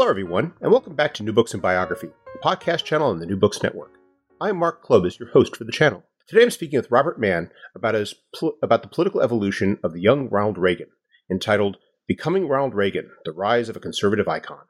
Hello, 0.00 0.08
everyone, 0.08 0.54
and 0.62 0.72
welcome 0.72 0.96
back 0.96 1.12
to 1.12 1.22
New 1.22 1.34
Books 1.34 1.52
and 1.52 1.60
Biography, 1.60 2.06
the 2.06 2.40
podcast 2.42 2.84
channel 2.84 3.10
on 3.10 3.18
the 3.18 3.26
New 3.26 3.36
Books 3.36 3.62
Network. 3.62 3.92
I'm 4.40 4.56
Mark 4.56 4.82
Klobas, 4.82 5.18
your 5.18 5.28
host 5.28 5.54
for 5.54 5.64
the 5.64 5.72
channel. 5.72 6.04
Today 6.26 6.42
I'm 6.42 6.50
speaking 6.50 6.78
with 6.78 6.90
Robert 6.90 7.20
Mann 7.20 7.50
about, 7.74 7.94
his, 7.94 8.14
pl- 8.34 8.54
about 8.62 8.80
the 8.80 8.88
political 8.88 9.20
evolution 9.20 9.78
of 9.84 9.92
the 9.92 10.00
young 10.00 10.30
Ronald 10.30 10.56
Reagan, 10.56 10.86
entitled 11.30 11.76
Becoming 12.08 12.48
Ronald 12.48 12.74
Reagan 12.74 13.10
The 13.26 13.32
Rise 13.32 13.68
of 13.68 13.76
a 13.76 13.80
Conservative 13.80 14.26
Icon. 14.26 14.62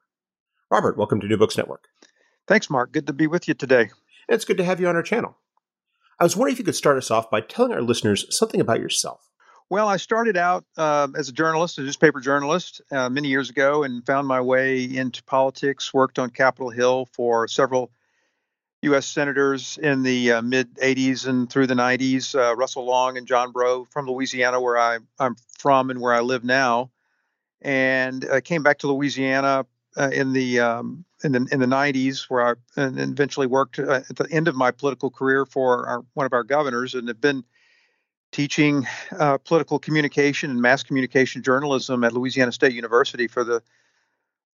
Robert, 0.68 0.98
welcome 0.98 1.20
to 1.20 1.28
New 1.28 1.38
Books 1.38 1.56
Network. 1.56 1.84
Thanks, 2.48 2.68
Mark. 2.68 2.90
Good 2.90 3.06
to 3.06 3.12
be 3.12 3.28
with 3.28 3.46
you 3.46 3.54
today. 3.54 3.82
And 3.82 3.90
it's 4.30 4.44
good 4.44 4.58
to 4.58 4.64
have 4.64 4.80
you 4.80 4.88
on 4.88 4.96
our 4.96 5.02
channel. 5.04 5.36
I 6.18 6.24
was 6.24 6.34
wondering 6.34 6.54
if 6.54 6.58
you 6.58 6.64
could 6.64 6.74
start 6.74 6.98
us 6.98 7.08
off 7.08 7.30
by 7.30 7.40
telling 7.40 7.70
our 7.70 7.82
listeners 7.82 8.26
something 8.36 8.60
about 8.60 8.80
yourself. 8.80 9.29
Well, 9.70 9.86
I 9.86 9.98
started 9.98 10.36
out 10.36 10.64
uh, 10.76 11.06
as 11.16 11.28
a 11.28 11.32
journalist, 11.32 11.78
a 11.78 11.82
newspaper 11.82 12.18
journalist, 12.18 12.80
uh, 12.90 13.08
many 13.08 13.28
years 13.28 13.50
ago, 13.50 13.84
and 13.84 14.04
found 14.04 14.26
my 14.26 14.40
way 14.40 14.82
into 14.82 15.22
politics. 15.22 15.94
Worked 15.94 16.18
on 16.18 16.30
Capitol 16.30 16.70
Hill 16.70 17.06
for 17.12 17.46
several 17.46 17.92
U.S. 18.82 19.06
senators 19.06 19.78
in 19.80 20.02
the 20.02 20.32
uh, 20.32 20.42
mid 20.42 20.74
80s 20.78 21.28
and 21.28 21.48
through 21.48 21.68
the 21.68 21.74
90s. 21.74 22.34
uh, 22.34 22.56
Russell 22.56 22.84
Long 22.84 23.16
and 23.16 23.28
John 23.28 23.52
Breaux 23.52 23.84
from 23.84 24.08
Louisiana, 24.08 24.60
where 24.60 24.76
I, 24.76 24.98
I'm 25.20 25.36
from 25.56 25.90
and 25.90 26.00
where 26.00 26.14
I 26.14 26.20
live 26.20 26.42
now. 26.42 26.90
And 27.62 28.26
I 28.28 28.40
came 28.40 28.64
back 28.64 28.78
to 28.78 28.88
Louisiana 28.88 29.66
uh, 29.96 30.10
in 30.12 30.32
the 30.32 30.58
um, 30.58 31.04
in 31.22 31.30
the 31.30 31.46
in 31.52 31.60
the 31.60 31.66
90s, 31.66 32.24
where 32.28 32.44
I 32.44 32.54
and 32.74 32.98
eventually 32.98 33.46
worked 33.46 33.78
uh, 33.78 34.00
at 34.10 34.16
the 34.16 34.26
end 34.32 34.48
of 34.48 34.56
my 34.56 34.72
political 34.72 35.10
career 35.10 35.46
for 35.46 35.86
our, 35.86 36.04
one 36.14 36.26
of 36.26 36.32
our 36.32 36.42
governors, 36.42 36.96
and 36.96 37.06
have 37.06 37.20
been 37.20 37.44
teaching 38.32 38.86
uh, 39.18 39.38
political 39.38 39.78
communication 39.78 40.50
and 40.50 40.60
mass 40.60 40.82
communication 40.82 41.42
journalism 41.42 42.04
at 42.04 42.12
Louisiana 42.12 42.52
State 42.52 42.72
University 42.72 43.26
for 43.26 43.44
the 43.44 43.62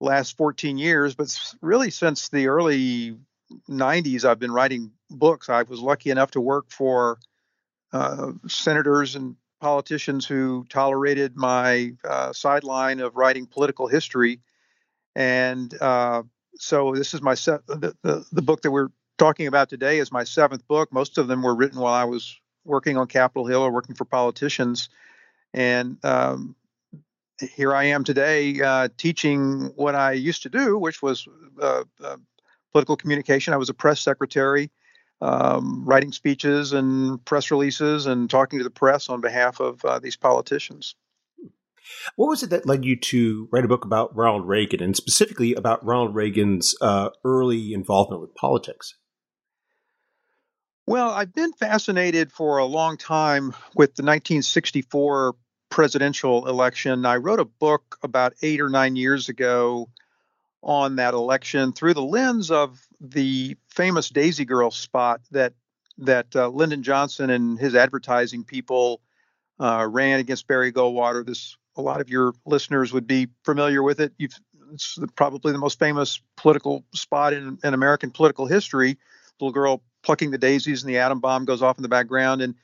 last 0.01 0.37
14 0.37 0.79
years. 0.79 1.15
But 1.15 1.37
really, 1.61 1.91
since 1.91 2.29
the 2.29 2.49
early 2.49 3.17
90s, 3.69 4.25
I've 4.25 4.39
been 4.39 4.53
writing 4.53 4.93
books. 5.11 5.49
I 5.49 5.63
was 5.63 5.81
lucky 5.81 6.11
enough 6.11 6.33
to 6.33 6.41
work 6.41 6.71
for 6.71 7.19
uh, 7.93 8.33
senators 8.49 9.15
and 9.15 9.37
politicians 9.61 10.27
who 10.27 10.67
tolerated 10.69 11.37
my 11.37 11.93
uh, 12.05 12.33
sideline 12.33 13.01
of 13.01 13.17
writing 13.17 13.47
political 13.47 13.87
history. 13.87 14.41
And 15.15 15.73
uh, 15.81 16.23
so, 16.57 16.95
this 16.95 17.15
is 17.15 17.23
my 17.23 17.35
the, 17.35 17.95
the, 18.03 18.25
the 18.33 18.43
book 18.43 18.63
that 18.63 18.71
we're 18.71 18.89
talking 19.19 19.47
about 19.47 19.71
today 19.71 19.99
is 19.99 20.13
my 20.13 20.25
seventh 20.25 20.67
book. 20.69 20.93
Most 20.93 21.17
of 21.17 21.27
them 21.27 21.43
were 21.43 21.55
written 21.55 21.81
while 21.81 21.95
I 21.95 22.05
was 22.05 22.39
working 22.67 22.97
on 22.97 23.07
Capitol 23.07 23.47
Hill 23.47 23.63
or 23.63 23.71
working 23.71 23.95
for 23.95 24.05
politicians. 24.05 24.89
And 25.55 26.05
um, 26.05 26.57
here 27.41 27.75
I 27.75 27.85
am 27.85 28.05
today 28.05 28.61
uh, 28.61 28.89
teaching 28.97 29.73
what 29.77 29.95
I 29.95 30.13
used 30.13 30.43
to 30.43 30.49
do, 30.49 30.79
which 30.79 31.03
was 31.03 31.27
uh, 31.61 31.85
uh, 32.03 32.17
political 32.73 32.97
communication. 32.97 33.55
I 33.55 33.59
was 33.59 33.71
a 33.71 33.75
press 33.75 34.01
secretary, 34.01 34.71
um, 35.21 35.85
writing 35.87 36.13
speeches 36.13 36.73
and 36.73 37.25
press 37.25 37.51
releases 37.51 38.07
and 38.07 38.29
talking 38.29 38.59
to 38.59 38.65
the 38.65 38.71
press 38.71 39.09
on 39.09 39.21
behalf 39.21 39.61
of 39.61 39.85
uh, 39.85 39.99
these 39.99 40.17
politicians. 40.17 40.95
What 42.17 42.29
was 42.29 42.43
it 42.43 42.51
that 42.51 42.67
led 42.67 42.85
you 42.85 42.97
to 42.97 43.49
write 43.53 43.65
a 43.65 43.69
book 43.69 43.85
about 43.85 44.15
Ronald 44.17 44.47
Reagan 44.47 44.83
and 44.83 44.97
specifically 44.97 45.55
about 45.55 45.85
Ronald 45.85 46.15
Reagan's 46.15 46.75
uh, 46.81 47.11
early 47.25 47.73
involvement 47.73 48.21
with 48.21 48.35
politics? 48.35 48.95
Well, 50.89 51.11
I've 51.11 51.33
been 51.33 51.53
fascinated 51.53 52.31
for 52.31 52.59
a 52.59 52.65
long 52.65 52.97
time 52.97 53.47
with 53.75 53.97
the 53.97 54.05
1964 54.05 55.35
presidential 55.69 56.47
election. 56.47 57.05
I 57.05 57.17
wrote 57.17 57.41
a 57.41 57.45
book 57.45 57.99
about 58.05 58.35
eight 58.41 58.61
or 58.61 58.69
nine 58.69 58.95
years 58.95 59.29
ago 59.29 59.89
on 60.63 60.97
that 60.97 61.13
election 61.13 61.73
through 61.73 61.95
the 61.95 62.03
lens 62.03 62.53
of 62.53 62.81
the 63.01 63.57
famous 63.69 64.11
Daisy 64.11 64.45
Girl 64.45 64.71
spot 64.71 65.23
that 65.33 65.55
that 65.99 66.37
uh, 66.37 66.49
Lyndon 66.49 66.85
Johnson 66.85 67.31
and 67.31 67.59
his 67.59 67.75
advertising 67.75 68.45
people 68.45 69.01
uh, 69.59 69.89
ran 69.91 70.21
against 70.21 70.47
Barry 70.47 70.73
Goldwater. 70.73 71.27
This 71.27 71.57
a 71.77 71.83
lot 71.83 72.01
of 72.01 72.09
your 72.09 72.33
listeners 72.45 72.93
would 72.93 73.09
be 73.09 73.27
familiar 73.45 73.83
with 73.83 73.99
it. 73.99 74.13
You've, 74.19 74.39
it's 74.73 74.99
probably 75.17 75.51
the 75.51 75.59
most 75.59 75.81
famous 75.81 76.21
political 76.37 76.85
spot 76.95 77.33
in, 77.33 77.59
in 77.65 77.75
American 77.75 78.13
political 78.13 78.47
history. 78.47 78.99
Little 79.41 79.53
girl 79.53 79.83
plucking 80.07 80.31
the 80.31 80.39
daisies 80.39 80.83
and 80.83 80.89
the 80.89 80.99
atom 80.99 81.21
bomb 81.21 81.45
goes 81.45 81.63
off 81.63 81.77
in 81.77 81.83
the 81.83 81.89
background 81.89 82.41
and 82.41 82.55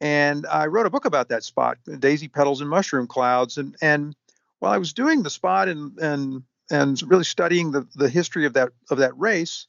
and 0.00 0.44
I 0.46 0.66
wrote 0.66 0.86
a 0.86 0.90
book 0.90 1.04
about 1.04 1.28
that 1.28 1.44
spot, 1.44 1.78
daisy 1.98 2.28
petals 2.28 2.60
and 2.60 2.68
mushroom 2.68 3.06
clouds. 3.06 3.56
And 3.56 3.76
and 3.80 4.14
while 4.58 4.72
I 4.72 4.78
was 4.78 4.92
doing 4.92 5.22
the 5.22 5.30
spot 5.30 5.68
and 5.68 5.96
and 5.98 6.42
and 6.70 7.00
really 7.08 7.24
studying 7.24 7.70
the 7.70 7.86
the 7.94 8.08
history 8.08 8.44
of 8.44 8.52
that 8.54 8.72
of 8.90 8.98
that 8.98 9.16
race, 9.18 9.66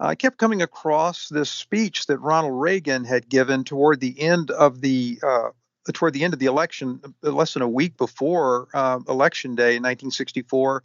I 0.00 0.14
kept 0.14 0.38
coming 0.38 0.62
across 0.62 1.28
this 1.28 1.50
speech 1.50 2.06
that 2.06 2.18
Ronald 2.18 2.60
Reagan 2.60 3.04
had 3.04 3.28
given 3.28 3.62
toward 3.62 4.00
the 4.00 4.18
end 4.20 4.50
of 4.50 4.80
the 4.80 5.20
uh, 5.22 5.50
toward 5.92 6.14
the 6.14 6.24
end 6.24 6.32
of 6.34 6.40
the 6.40 6.46
election, 6.46 7.00
less 7.22 7.52
than 7.52 7.62
a 7.62 7.68
week 7.68 7.96
before 7.96 8.68
uh, 8.74 9.00
election 9.08 9.54
day 9.54 9.76
in 9.76 9.82
1964, 9.82 10.82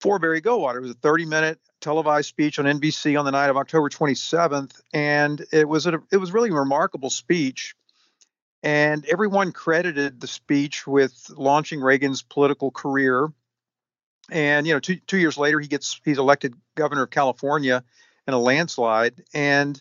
for 0.00 0.18
Barry 0.18 0.40
Goldwater. 0.40 0.76
It 0.76 0.82
was 0.82 0.90
a 0.92 0.94
30 0.94 1.26
minute 1.26 1.58
televised 1.80 2.28
speech 2.28 2.58
on 2.58 2.64
NBC 2.64 3.18
on 3.18 3.24
the 3.24 3.30
night 3.30 3.50
of 3.50 3.56
October 3.56 3.88
27th, 3.88 4.80
and 4.92 5.44
it 5.52 5.68
was 5.68 5.86
a, 5.86 6.00
it 6.10 6.16
was 6.16 6.32
really 6.32 6.50
a 6.50 6.54
remarkable 6.54 7.10
speech. 7.10 7.74
And 8.62 9.04
everyone 9.06 9.52
credited 9.52 10.20
the 10.20 10.26
speech 10.26 10.86
with 10.86 11.30
launching 11.36 11.80
Reagan's 11.80 12.22
political 12.22 12.72
career. 12.72 13.28
And 14.30 14.66
you 14.66 14.74
know, 14.74 14.80
two 14.80 14.96
two 14.96 15.18
years 15.18 15.38
later, 15.38 15.60
he 15.60 15.68
gets 15.68 16.00
he's 16.04 16.18
elected 16.18 16.54
governor 16.74 17.04
of 17.04 17.10
California 17.10 17.84
in 18.26 18.34
a 18.34 18.38
landslide. 18.38 19.22
And 19.32 19.80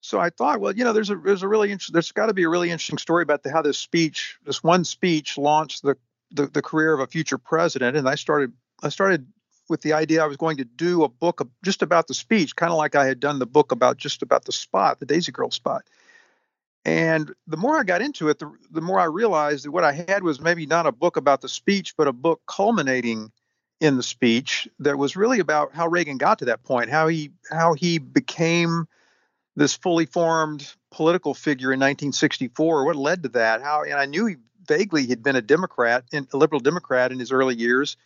so 0.00 0.20
I 0.20 0.28
thought, 0.28 0.60
well, 0.60 0.76
you 0.76 0.84
know, 0.84 0.92
there's 0.92 1.08
a 1.08 1.16
there's 1.16 1.42
a 1.42 1.48
really 1.48 1.74
there's 1.90 2.12
got 2.12 2.26
to 2.26 2.34
be 2.34 2.42
a 2.42 2.48
really 2.48 2.70
interesting 2.70 2.98
story 2.98 3.22
about 3.22 3.42
the, 3.42 3.50
how 3.50 3.62
this 3.62 3.78
speech, 3.78 4.36
this 4.44 4.62
one 4.62 4.84
speech, 4.84 5.38
launched 5.38 5.82
the, 5.82 5.96
the 6.30 6.46
the 6.46 6.62
career 6.62 6.92
of 6.92 7.00
a 7.00 7.06
future 7.06 7.38
president. 7.38 7.96
And 7.96 8.06
I 8.06 8.16
started 8.16 8.52
I 8.84 8.90
started 8.90 9.26
with 9.68 9.80
the 9.80 9.94
idea 9.94 10.22
I 10.22 10.26
was 10.26 10.36
going 10.36 10.58
to 10.58 10.64
do 10.64 11.04
a 11.04 11.08
book 11.08 11.46
just 11.64 11.82
about 11.82 12.06
the 12.06 12.14
speech, 12.14 12.54
kind 12.54 12.70
of 12.70 12.78
like 12.78 12.94
I 12.94 13.06
had 13.06 13.18
done 13.18 13.38
the 13.38 13.46
book 13.46 13.72
about 13.72 13.96
just 13.96 14.22
about 14.22 14.44
the 14.44 14.52
spot, 14.52 15.00
the 15.00 15.06
Daisy 15.06 15.32
Girl 15.32 15.50
spot. 15.50 15.84
And 16.84 17.34
the 17.46 17.56
more 17.56 17.78
I 17.78 17.82
got 17.82 18.02
into 18.02 18.28
it, 18.28 18.38
the, 18.38 18.52
the 18.70 18.82
more 18.82 19.00
I 19.00 19.04
realized 19.04 19.64
that 19.64 19.70
what 19.70 19.84
I 19.84 19.92
had 19.92 20.22
was 20.22 20.38
maybe 20.38 20.66
not 20.66 20.86
a 20.86 20.92
book 20.92 21.16
about 21.16 21.40
the 21.40 21.48
speech, 21.48 21.94
but 21.96 22.08
a 22.08 22.12
book 22.12 22.42
culminating 22.46 23.32
in 23.80 23.96
the 23.96 24.02
speech 24.02 24.68
that 24.80 24.98
was 24.98 25.16
really 25.16 25.40
about 25.40 25.74
how 25.74 25.88
Reagan 25.88 26.18
got 26.18 26.38
to 26.40 26.44
that 26.46 26.62
point, 26.62 26.90
how 26.90 27.08
he 27.08 27.30
how 27.50 27.72
he 27.72 27.98
became 27.98 28.86
this 29.56 29.74
fully 29.74 30.06
formed 30.06 30.74
political 30.90 31.32
figure 31.32 31.72
in 31.72 31.80
1964, 31.80 32.84
what 32.84 32.96
led 32.96 33.22
to 33.22 33.28
that, 33.30 33.62
how 33.62 33.82
and 33.82 33.94
I 33.94 34.04
knew 34.04 34.26
he 34.26 34.36
vaguely 34.66 35.06
had 35.06 35.22
been 35.22 35.36
a 35.36 35.42
Democrat, 35.42 36.04
a 36.12 36.36
liberal 36.36 36.60
Democrat 36.60 37.12
in 37.12 37.18
his 37.18 37.32
early 37.32 37.54
years, 37.54 37.96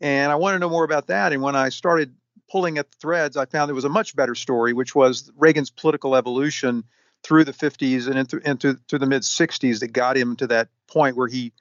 and 0.00 0.32
I 0.32 0.34
wanted 0.36 0.56
to 0.56 0.60
know 0.60 0.70
more 0.70 0.84
about 0.84 1.08
that. 1.08 1.32
And 1.32 1.42
when 1.42 1.56
I 1.56 1.68
started 1.68 2.14
pulling 2.50 2.78
at 2.78 2.90
the 2.90 2.96
threads, 2.98 3.36
I 3.36 3.44
found 3.46 3.68
there 3.68 3.74
was 3.74 3.84
a 3.84 3.90
much 3.90 4.16
better 4.16 4.34
story, 4.34 4.72
which 4.72 4.94
was 4.94 5.30
Reagan's 5.36 5.70
political 5.70 6.16
evolution 6.16 6.84
through 7.22 7.44
the 7.44 7.52
50s 7.52 8.06
and 8.06 8.18
into, 8.18 8.38
into 8.48 8.98
the 8.98 9.06
mid 9.06 9.22
60s 9.22 9.80
that 9.80 9.92
got 9.92 10.16
him 10.16 10.36
to 10.36 10.46
that 10.46 10.68
point 10.86 11.16
where 11.16 11.28
he 11.28 11.52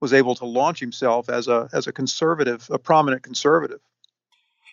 was 0.00 0.12
able 0.12 0.34
to 0.36 0.44
launch 0.44 0.78
himself 0.78 1.28
as 1.28 1.48
a 1.48 1.68
as 1.72 1.86
a 1.86 1.92
conservative, 1.92 2.68
a 2.70 2.78
prominent 2.78 3.22
conservative. 3.22 3.80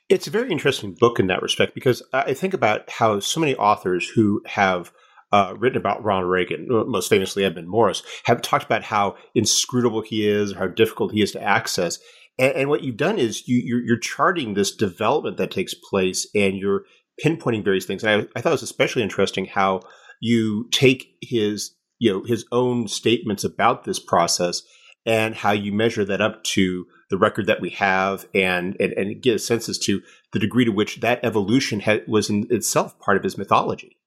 It's 0.07 0.27
a 0.27 0.31
very 0.31 0.51
interesting 0.51 0.93
book 0.93 1.19
in 1.19 1.27
that 1.27 1.41
respect 1.41 1.73
because 1.73 2.03
I 2.13 2.35
think 2.35 2.53
about 2.53 2.87
how 2.89 3.19
so 3.19 3.39
many 3.39 3.55
authors 3.55 4.07
who 4.07 4.43
have 4.45 4.91
uh, 5.31 5.55
written 5.57 5.77
about 5.77 6.03
Ronald 6.03 6.29
Reagan, 6.29 6.67
most 6.69 7.09
famously 7.09 7.43
Edmund 7.43 7.67
Morris, 7.67 8.03
have 8.25 8.41
talked 8.41 8.65
about 8.65 8.83
how 8.83 9.17
inscrutable 9.33 10.01
he 10.01 10.27
is, 10.27 10.53
how 10.53 10.67
difficult 10.67 11.11
he 11.11 11.23
is 11.23 11.31
to 11.31 11.41
access. 11.41 11.97
And, 12.37 12.53
and 12.53 12.69
what 12.69 12.83
you've 12.83 12.97
done 12.97 13.17
is 13.17 13.47
you, 13.47 13.61
you're, 13.63 13.81
you're, 13.81 13.99
charting 13.99 14.53
this 14.53 14.75
development 14.75 15.37
that 15.37 15.51
takes 15.51 15.73
place, 15.73 16.27
and 16.35 16.57
you're 16.57 16.85
pinpointing 17.23 17.63
various 17.63 17.85
things. 17.85 18.03
And 18.03 18.23
I, 18.23 18.27
I 18.35 18.41
thought 18.41 18.49
it 18.49 18.53
was 18.53 18.63
especially 18.63 19.03
interesting 19.03 19.45
how 19.45 19.81
you 20.21 20.67
take 20.71 21.15
his 21.21 21.75
you 21.99 22.11
know 22.11 22.23
his 22.23 22.45
own 22.51 22.87
statements 22.87 23.43
about 23.43 23.83
this 23.83 23.99
process 23.99 24.63
and 25.05 25.35
how 25.35 25.51
you 25.51 25.71
measure 25.71 26.03
that 26.05 26.21
up 26.21 26.43
to 26.43 26.87
the 27.09 27.17
record 27.17 27.45
that 27.47 27.61
we 27.61 27.69
have 27.71 28.27
and 28.33 28.75
and, 28.79 28.93
and 28.93 29.21
get 29.21 29.35
a 29.35 29.39
sense 29.39 29.69
as 29.69 29.77
to 29.79 30.01
the 30.33 30.39
degree 30.39 30.65
to 30.65 30.71
which 30.71 30.99
that 31.01 31.23
evolution 31.23 31.79
had, 31.79 32.03
was 32.07 32.29
in 32.29 32.47
itself 32.49 32.97
part 32.99 33.17
of 33.17 33.23
his 33.23 33.37
mythology. 33.37 33.97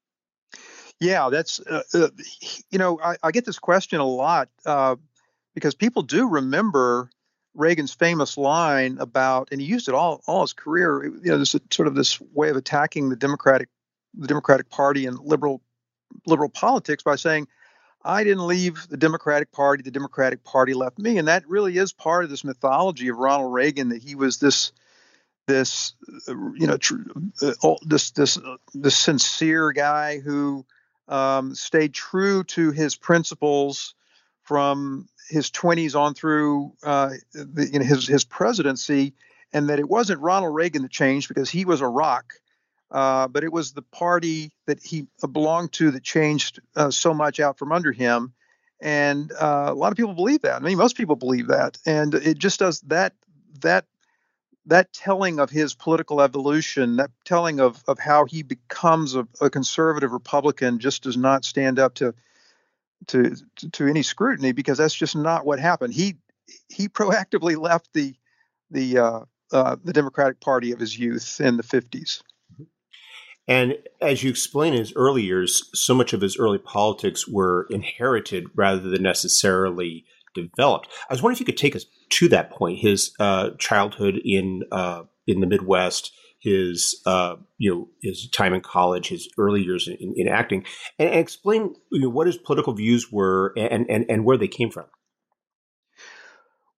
Yeah, 1.01 1.29
that's 1.31 1.61
uh, 1.61 1.83
uh, 1.95 2.09
you 2.71 2.79
know 2.79 2.99
I, 3.03 3.17
I, 3.23 3.31
get 3.31 3.45
this 3.45 3.59
question 3.59 4.01
a 4.01 4.07
lot 4.07 4.49
uh, 4.67 4.97
because 5.55 5.75
people 5.75 6.03
do 6.03 6.29
remember 6.29 7.11
Reagan's 7.55 7.95
famous 7.95 8.37
line 8.37 8.99
about, 9.01 9.49
and 9.51 9.61
he 9.61 9.67
used 9.67 9.89
it 9.89 9.95
all 9.95 10.23
all 10.27 10.43
his 10.43 10.53
career. 10.53 11.05
You 11.05 11.33
know, 11.33 11.39
this 11.39 11.57
sort 11.71 11.89
of 11.89 11.95
this 11.95 12.21
way 12.21 12.51
of 12.51 12.57
attacking 12.57 13.09
the 13.09 13.17
Democratic 13.17 13.69
the 14.15 14.27
Democratic 14.27 14.71
Party 14.71 15.07
and 15.07 15.19
liberal 15.19 15.61
liberal 16.27 16.49
politics 16.49 17.03
by 17.03 17.17
saying 17.17 17.49
I 18.05 18.25
didn't 18.25 18.47
leave 18.47 18.89
the 18.89 18.97
Democratic 18.97 19.51
Party. 19.53 19.83
The 19.83 19.91
Democratic 19.91 20.45
Party 20.45 20.75
left 20.75 20.99
me, 20.99 21.19
and 21.19 21.29
that 21.29 21.49
really 21.49 21.77
is 21.77 21.93
part 21.93 22.25
of 22.25 22.31
this 22.31 22.45
mythology 22.45 23.09
of 23.09 23.17
Ronald 23.17 23.53
Reagan 23.53 23.89
that 23.91 24.03
he 24.03 24.15
was 24.15 24.39
this, 24.39 24.73
this, 25.47 25.95
you 26.29 26.67
know, 26.67 26.77
tr- 26.77 26.95
uh, 27.43 27.75
this 27.83 28.13
this 28.13 28.39
uh, 28.39 28.57
this 28.73 28.97
sincere 28.97 29.73
guy 29.73 30.21
who 30.21 30.65
um, 31.09 31.55
stayed 31.55 31.93
true 31.93 32.45
to 32.45 32.71
his 32.71 32.95
principles 32.95 33.95
from 34.43 35.09
his 35.29 35.51
20s 35.51 35.99
on 35.99 36.15
through 36.15 36.73
uh, 36.83 37.11
the, 37.33 37.69
you 37.73 37.79
know, 37.79 37.85
his 37.85 38.07
his 38.07 38.25
presidency, 38.25 39.15
and 39.53 39.69
that 39.69 39.79
it 39.79 39.89
wasn't 39.89 40.21
Ronald 40.21 40.55
Reagan 40.55 40.83
that 40.83 40.91
changed 40.91 41.29
because 41.29 41.51
he 41.51 41.65
was 41.65 41.81
a 41.81 41.89
rock 41.89 42.35
uh, 42.91 43.29
but 43.29 43.45
it 43.45 43.53
was 43.53 43.73
the 43.73 43.83
party 43.83 44.51
that 44.67 44.83
he 44.83 45.07
belonged 45.33 45.73
to 45.73 45.91
that 45.91 46.03
changed 46.03 46.61
uh, 46.75 46.91
so 46.91 47.13
much 47.13 47.39
out 47.41 47.59
from 47.59 47.73
under 47.73 47.93
him. 47.93 48.33
And 48.81 49.31
uh, 49.33 49.67
a 49.69 49.75
lot 49.75 49.93
of 49.93 49.97
people 49.97 50.15
believe 50.15 50.43
that. 50.43 50.63
I 50.63 50.65
mean, 50.65 50.79
most 50.79 50.97
people 50.97 51.17
believe 51.17 51.49
that, 51.49 51.79
and 51.85 52.15
it 52.15 52.39
just 52.39 52.61
does 52.61 52.81
that. 52.83 53.13
That 53.61 53.87
that 54.67 54.93
telling 54.93 55.41
of 55.41 55.51
his 55.51 55.75
political 55.75 56.21
evolution, 56.21 56.97
that 56.97 57.11
telling 57.25 57.59
of 57.59 57.83
of 57.89 57.99
how 57.99 58.25
he 58.25 58.45
becomes 58.45 59.17
a, 59.17 59.27
a 59.41 59.51
conservative 59.51 60.13
Republican, 60.13 60.79
just 60.79 61.03
does 61.03 61.17
not 61.17 61.45
stand 61.45 61.81
up 61.81 61.95
to, 61.95 62.15
to 63.09 63.35
to 63.73 63.87
any 63.87 64.03
scrutiny 64.03 64.53
because 64.53 64.79
that's 64.79 64.95
just 64.95 65.17
not 65.17 65.45
what 65.45 65.59
happened. 65.59 65.95
He 65.95 66.17
he 66.69 66.89
proactively 66.89 67.61
left 67.61 67.89
the 67.93 68.15
the 68.71 68.99
uh, 68.99 69.21
uh, 69.53 69.77
the 69.83 69.93
Democratic 69.93 70.41
Party 70.41 70.73
of 70.73 70.81
his 70.81 70.99
youth 70.99 71.41
in 71.41 71.57
the 71.57 71.63
50s. 71.63 72.23
And 73.47 73.79
as 74.03 74.23
you 74.23 74.29
explain 74.29 74.75
in 74.75 74.81
his 74.81 74.93
early 74.95 75.23
years, 75.23 75.71
so 75.73 75.95
much 75.95 76.13
of 76.13 76.21
his 76.21 76.37
early 76.39 76.59
politics 76.59 77.27
were 77.27 77.67
inherited 77.71 78.45
rather 78.55 78.91
than 78.91 79.03
necessarily 79.03 80.05
developed. 80.35 80.89
I 81.09 81.15
was 81.15 81.23
wondering 81.23 81.37
if 81.37 81.41
you 81.41 81.47
could 81.47 81.57
take 81.57 81.75
us 81.75 81.87
to 82.11 82.29
that 82.29 82.51
point, 82.51 82.79
his 82.79 83.13
uh, 83.19 83.51
childhood 83.59 84.21
in 84.23 84.65
uh, 84.71 85.05
in 85.27 85.41
the 85.41 85.47
Midwest, 85.47 86.13
his 86.41 87.01
uh, 87.07 87.37
you 87.59 87.71
know 87.71 87.89
his 88.03 88.29
time 88.31 88.55
in 88.55 88.61
college, 88.61 89.09
his 89.09 89.29
early 89.39 89.63
years 89.63 89.89
in, 89.89 90.15
in 90.17 90.29
acting, 90.29 90.65
and, 90.99 91.09
and 91.11 91.19
explain 91.19 91.75
you 91.91 92.01
know, 92.01 92.09
what 92.09 92.27
his 92.27 92.37
political 92.37 92.73
views 92.73 93.11
were 93.11 93.53
and, 93.57 93.89
and 93.91 94.07
and 94.09 94.25
where 94.25 94.37
they 94.37 94.49
came 94.49 94.71
from. 94.71 94.87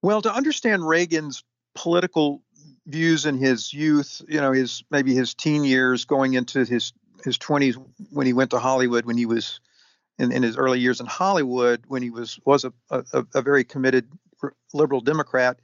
Well, 0.03 0.23
to 0.23 0.35
understand 0.35 0.87
Reagan's 0.87 1.45
political 1.75 2.43
views 2.87 3.27
in 3.27 3.37
his 3.37 3.73
youth, 3.73 4.23
you 4.29 4.41
know, 4.41 4.53
his 4.53 4.83
maybe 4.91 5.15
his 5.15 5.35
teen 5.35 5.65
years 5.65 6.05
going 6.05 6.35
into 6.35 6.65
his 6.65 6.93
his 7.25 7.37
20s 7.37 7.77
when 8.11 8.27
he 8.27 8.33
went 8.33 8.51
to 8.51 8.59
Hollywood 8.59 9.05
when 9.05 9.19
he 9.19 9.27
was 9.27 9.61
in, 10.19 10.33
in 10.33 10.43
his 10.43 10.56
early 10.56 10.81
years 10.81 11.01
in 11.01 11.06
Hollywood 11.06 11.85
when 11.87 12.03
he 12.03 12.11
was 12.11 12.41
was 12.45 12.65
a, 12.65 12.73
a, 12.91 13.27
a 13.35 13.43
very 13.43 13.65
committed 13.65 14.09
liberal 14.73 15.01
Democrat. 15.03 15.59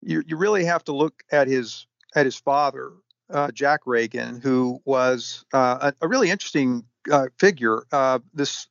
You 0.00 0.22
you 0.26 0.36
really 0.36 0.64
have 0.64 0.84
to 0.84 0.92
look 0.92 1.22
at 1.30 1.48
his 1.48 1.86
at 2.14 2.24
his 2.24 2.36
father, 2.36 2.92
uh, 3.30 3.50
Jack 3.50 3.80
Reagan, 3.86 4.40
who 4.40 4.80
was 4.84 5.44
uh, 5.52 5.92
a, 6.00 6.04
a, 6.04 6.08
really 6.08 6.30
interesting 6.30 6.84
uh, 7.10 7.26
figure. 7.38 7.82
Uh, 7.92 8.20
this 8.32 8.68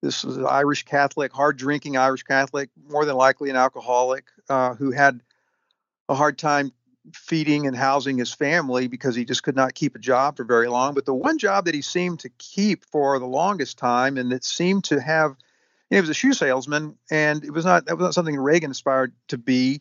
this 0.00 0.24
was 0.24 0.36
an 0.36 0.46
Irish 0.46 0.84
Catholic, 0.84 1.32
hard 1.32 1.56
drinking 1.56 1.96
Irish 1.96 2.22
Catholic, 2.22 2.70
more 2.88 3.04
than 3.04 3.16
likely 3.16 3.50
an 3.50 3.56
alcoholic, 3.56 4.26
uh, 4.48 4.74
who 4.74 4.92
had 4.92 5.20
a 6.08 6.14
hard 6.14 6.38
time 6.38 6.72
feeding 7.14 7.66
and 7.66 7.76
housing 7.76 8.18
his 8.18 8.32
family 8.32 8.86
because 8.86 9.14
he 9.14 9.24
just 9.24 9.42
could 9.42 9.56
not 9.56 9.74
keep 9.74 9.96
a 9.96 9.98
job 9.98 10.36
for 10.36 10.44
very 10.44 10.68
long. 10.68 10.94
But 10.94 11.06
the 11.06 11.14
one 11.14 11.38
job 11.38 11.64
that 11.64 11.74
he 11.74 11.82
seemed 11.82 12.20
to 12.20 12.28
keep 12.38 12.84
for 12.86 13.18
the 13.18 13.26
longest 13.26 13.78
time 13.78 14.16
and 14.16 14.30
that 14.32 14.44
seemed 14.44 14.84
to 14.84 15.00
have, 15.00 15.30
you 15.90 15.96
know, 15.96 15.98
he 15.98 16.00
was 16.00 16.10
a 16.10 16.14
shoe 16.14 16.32
salesman, 16.32 16.96
and 17.10 17.44
it 17.44 17.50
was 17.50 17.64
not 17.64 17.86
that 17.86 17.96
was 17.96 18.04
not 18.04 18.14
something 18.14 18.36
Reagan 18.36 18.70
aspired 18.70 19.12
to 19.28 19.38
be. 19.38 19.80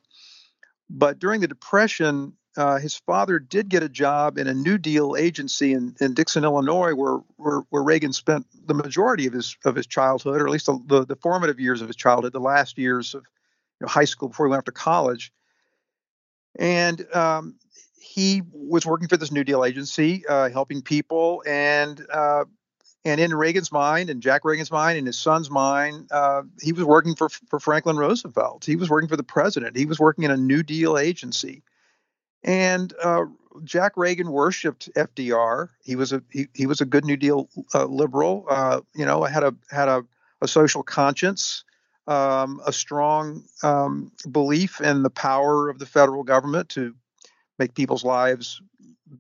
But 0.90 1.20
during 1.20 1.42
the 1.42 1.48
Depression, 1.48 2.34
uh, 2.58 2.80
his 2.80 2.96
father 2.96 3.40
did 3.40 3.70
get 3.70 3.84
a 3.84 3.90
job 3.90 4.38
in 4.38 4.48
a 4.48 4.54
New 4.54 4.78
Deal 4.78 5.16
agency 5.16 5.74
in, 5.74 5.96
in 6.02 6.14
Dixon, 6.14 6.44
Illinois, 6.44 6.94
where, 6.94 7.20
where, 7.38 7.60
where 7.70 7.84
Reagan 7.84 8.12
spent 8.12 8.48
the 8.66 8.74
majority 8.74 9.28
of 9.28 9.34
his 9.34 9.56
of 9.64 9.76
his 9.76 9.86
childhood, 9.86 10.42
or 10.42 10.48
at 10.48 10.52
least 10.52 10.66
the, 10.66 10.80
the, 10.88 11.06
the 11.06 11.16
formative 11.16 11.60
years 11.60 11.82
of 11.82 11.88
his 11.88 11.96
childhood, 11.96 12.34
the 12.34 12.40
last 12.40 12.78
years 12.78 13.14
of 13.14 13.24
you 13.80 13.86
know, 13.86 13.88
high 13.88 14.06
school 14.06 14.30
before 14.30 14.48
he 14.48 14.50
went 14.50 14.60
off 14.60 14.66
to 14.66 14.72
college. 14.72 15.32
And 16.58 17.06
um, 17.16 17.56
he 18.00 18.42
was 18.52 18.86
working 18.86 19.08
for 19.08 19.18
this 19.18 19.32
New 19.32 19.44
Deal 19.44 19.64
agency, 19.64 20.26
uh, 20.28 20.50
helping 20.50 20.82
people, 20.82 21.44
and 21.46 22.04
uh, 22.12 22.46
and 23.06 23.22
in 23.22 23.34
Reagan's 23.34 23.72
mind, 23.72 24.10
and 24.10 24.22
Jack 24.22 24.44
Reagan's 24.44 24.72
mind, 24.72 24.98
and 24.98 25.06
his 25.06 25.20
son's 25.20 25.52
mind, 25.52 26.08
uh, 26.12 26.42
he 26.60 26.74
was 26.74 26.84
working 26.84 27.14
for 27.14 27.30
for 27.30 27.60
Franklin 27.60 27.98
Roosevelt. 27.98 28.66
He 28.66 28.76
was 28.76 28.90
working 28.90 29.08
for 29.08 29.18
the 29.18 29.24
president. 29.24 29.78
He 29.78 29.86
was 29.86 30.00
working 30.00 30.24
in 30.24 30.32
a 30.32 30.38
New 30.38 30.64
Deal 30.64 30.98
agency, 30.98 31.62
and 32.44 32.94
uh, 33.04 33.26
Jack 33.64 33.94
Reagan 33.96 34.32
worshipped 34.32 34.90
FDR. 34.96 35.70
He 35.84 35.96
was 35.96 36.14
a 36.14 36.22
he, 36.32 36.48
he 36.54 36.66
was 36.68 36.82
a 36.82 36.86
good 36.86 37.06
New 37.06 37.18
Deal 37.18 37.50
uh, 37.74 37.86
liberal. 37.86 38.46
Uh, 38.50 38.82
you 38.96 39.06
know, 39.06 39.24
had 39.24 39.44
a 39.44 39.56
had 39.70 39.88
a, 39.88 40.04
a 40.42 40.48
social 40.48 40.84
conscience 40.84 41.64
um, 42.08 42.62
a 42.66 42.72
strong 42.72 43.44
um, 43.64 44.12
belief 44.32 44.82
in 44.82 45.04
the 45.04 45.10
power 45.10 45.70
of 45.70 45.80
the 45.80 45.86
federal 45.86 46.24
government 46.24 46.70
to 46.70 46.96
make 47.60 47.74
people's 47.74 48.04
lives 48.04 48.62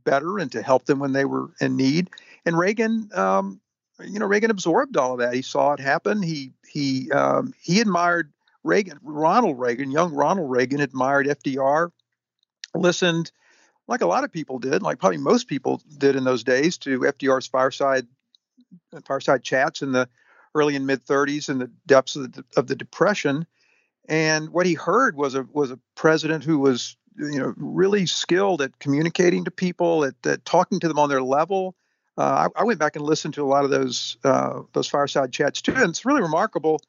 better 0.03 0.39
and 0.39 0.51
to 0.51 0.61
help 0.61 0.85
them 0.85 0.99
when 0.99 1.11
they 1.11 1.25
were 1.25 1.49
in 1.59 1.75
need. 1.75 2.09
And 2.45 2.57
Reagan, 2.57 3.09
um, 3.13 3.59
you 4.03 4.19
know, 4.19 4.25
Reagan 4.25 4.51
absorbed 4.51 4.95
all 4.95 5.13
of 5.13 5.19
that. 5.19 5.33
He 5.33 5.41
saw 5.41 5.73
it 5.73 5.79
happen. 5.79 6.21
He 6.21 6.51
he 6.65 7.11
um, 7.11 7.53
he 7.59 7.81
admired 7.81 8.31
Reagan, 8.63 8.99
Ronald 9.01 9.59
Reagan, 9.59 9.91
young 9.91 10.13
Ronald 10.13 10.49
Reagan 10.49 10.79
admired 10.79 11.27
FDR, 11.27 11.91
listened 12.75 13.31
like 13.87 14.01
a 14.01 14.07
lot 14.07 14.23
of 14.23 14.31
people 14.31 14.59
did, 14.59 14.83
like 14.83 14.99
probably 14.99 15.17
most 15.17 15.47
people 15.47 15.81
did 15.97 16.15
in 16.15 16.23
those 16.23 16.43
days, 16.43 16.77
to 16.79 16.99
FDR's 16.99 17.47
fireside 17.47 18.07
fireside 19.05 19.43
chats 19.43 19.81
in 19.81 19.93
the 19.93 20.09
early 20.53 20.75
and 20.75 20.85
mid 20.85 21.05
30s 21.05 21.49
in 21.49 21.59
the 21.59 21.71
depths 21.85 22.15
of 22.15 22.33
the, 22.33 22.43
of 22.55 22.67
the 22.67 22.75
depression. 22.75 23.45
And 24.09 24.49
what 24.49 24.65
he 24.65 24.73
heard 24.73 25.15
was 25.15 25.35
a 25.35 25.47
was 25.51 25.71
a 25.71 25.79
president 25.95 26.43
who 26.43 26.59
was 26.59 26.97
you 27.17 27.39
know 27.39 27.53
really 27.57 28.05
skilled 28.05 28.61
at 28.61 28.79
communicating 28.79 29.45
to 29.45 29.51
people 29.51 30.03
at, 30.05 30.15
at 30.25 30.45
talking 30.45 30.79
to 30.81 30.87
them 30.87 30.99
on 30.99 31.09
their 31.09 31.21
level. 31.21 31.75
Uh, 32.17 32.49
I, 32.55 32.61
I, 32.61 32.63
went 32.63 32.79
back 32.79 32.95
and 32.95 33.05
listened 33.05 33.35
to 33.35 33.43
a 33.43 33.45
lot 33.45 33.63
of 33.63 33.69
those 33.69 34.17
uh, 34.23 34.61
those 34.73 34.87
fireside 34.87 35.31
chats 35.31 35.61
too, 35.61 35.73
and 35.75 35.89
it's 35.89 36.05
really 36.05 36.21
remarkable 36.21 36.81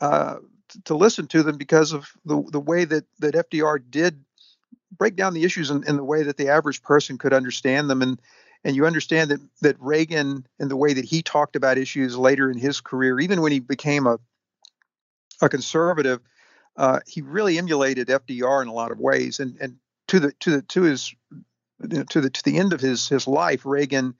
uh, 0.00 0.36
to, 0.68 0.82
to 0.82 0.94
listen 0.96 1.28
to 1.28 1.42
them 1.42 1.56
because 1.56 1.92
of 1.92 2.12
the 2.24 2.42
the 2.50 2.60
way 2.60 2.84
that 2.84 3.04
that 3.20 3.34
FDR 3.34 3.80
did 3.88 4.24
break 4.90 5.16
down 5.16 5.34
the 5.34 5.44
issues 5.44 5.70
in, 5.70 5.84
in 5.86 5.96
the 5.96 6.04
way 6.04 6.22
that 6.22 6.36
the 6.36 6.48
average 6.48 6.82
person 6.82 7.18
could 7.18 7.32
understand 7.32 7.90
them, 7.90 8.02
and 8.02 8.20
and 8.64 8.76
you 8.76 8.86
understand 8.86 9.30
that 9.30 9.40
that 9.62 9.76
Reagan 9.80 10.46
and 10.58 10.70
the 10.70 10.76
way 10.76 10.92
that 10.92 11.04
he 11.04 11.22
talked 11.22 11.56
about 11.56 11.78
issues 11.78 12.16
later 12.16 12.50
in 12.50 12.58
his 12.58 12.80
career, 12.80 13.20
even 13.20 13.40
when 13.40 13.52
he 13.52 13.60
became 13.60 14.06
a 14.06 14.18
a 15.42 15.48
conservative, 15.48 16.20
uh, 16.76 17.00
he 17.06 17.22
really 17.22 17.56
emulated 17.58 18.08
FDR 18.08 18.62
in 18.62 18.68
a 18.68 18.74
lot 18.74 18.90
of 18.90 18.98
ways, 18.98 19.40
and 19.40 19.56
and 19.60 19.76
to 20.08 20.20
the 20.20 20.32
to 20.40 20.50
the 20.50 20.62
to 20.62 20.82
his 20.82 21.14
to 22.10 22.20
the 22.20 22.30
to 22.30 22.44
the 22.44 22.58
end 22.58 22.72
of 22.72 22.80
his 22.80 23.08
his 23.08 23.26
life, 23.26 23.64
Reagan 23.64 24.14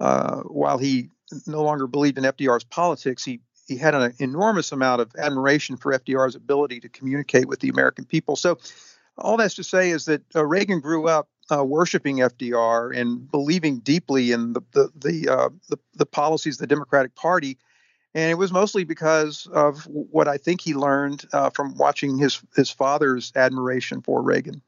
uh, 0.00 0.40
while 0.40 0.78
he 0.78 1.10
no 1.46 1.62
longer 1.62 1.86
believed 1.86 2.18
in 2.18 2.24
FDR's 2.24 2.64
politics, 2.64 3.24
he 3.24 3.40
he 3.68 3.76
had 3.76 3.94
an 3.94 4.14
enormous 4.18 4.72
amount 4.72 5.00
of 5.00 5.12
admiration 5.16 5.76
for 5.76 5.96
FDR's 5.96 6.34
ability 6.34 6.80
to 6.80 6.88
communicate 6.88 7.46
with 7.46 7.60
the 7.60 7.68
American 7.68 8.04
people. 8.04 8.34
So, 8.34 8.58
all 9.20 9.36
that's 9.36 9.54
to 9.54 9.64
say 9.64 9.90
is 9.90 10.04
that 10.06 10.22
uh, 10.34 10.44
Reagan 10.44 10.80
grew 10.80 11.08
up 11.08 11.28
uh, 11.50 11.64
worshiping 11.64 12.18
FDR 12.18 12.96
and 12.96 13.30
believing 13.30 13.80
deeply 13.80 14.32
in 14.32 14.52
the 14.52 14.62
the 14.72 14.90
the, 14.94 15.28
uh, 15.28 15.48
the, 15.68 15.78
the 15.94 16.06
policies 16.06 16.56
of 16.56 16.60
the 16.60 16.66
Democratic 16.66 17.14
Party, 17.14 17.58
and 18.14 18.30
it 18.30 18.34
was 18.34 18.52
mostly 18.52 18.84
because 18.84 19.46
of 19.52 19.84
what 19.84 20.28
I 20.28 20.36
think 20.36 20.60
he 20.60 20.74
learned 20.74 21.24
uh, 21.32 21.50
from 21.50 21.76
watching 21.76 22.18
his 22.18 22.40
his 22.56 22.70
father's 22.70 23.32
admiration 23.34 24.02
for 24.02 24.22
Reagan. 24.22 24.62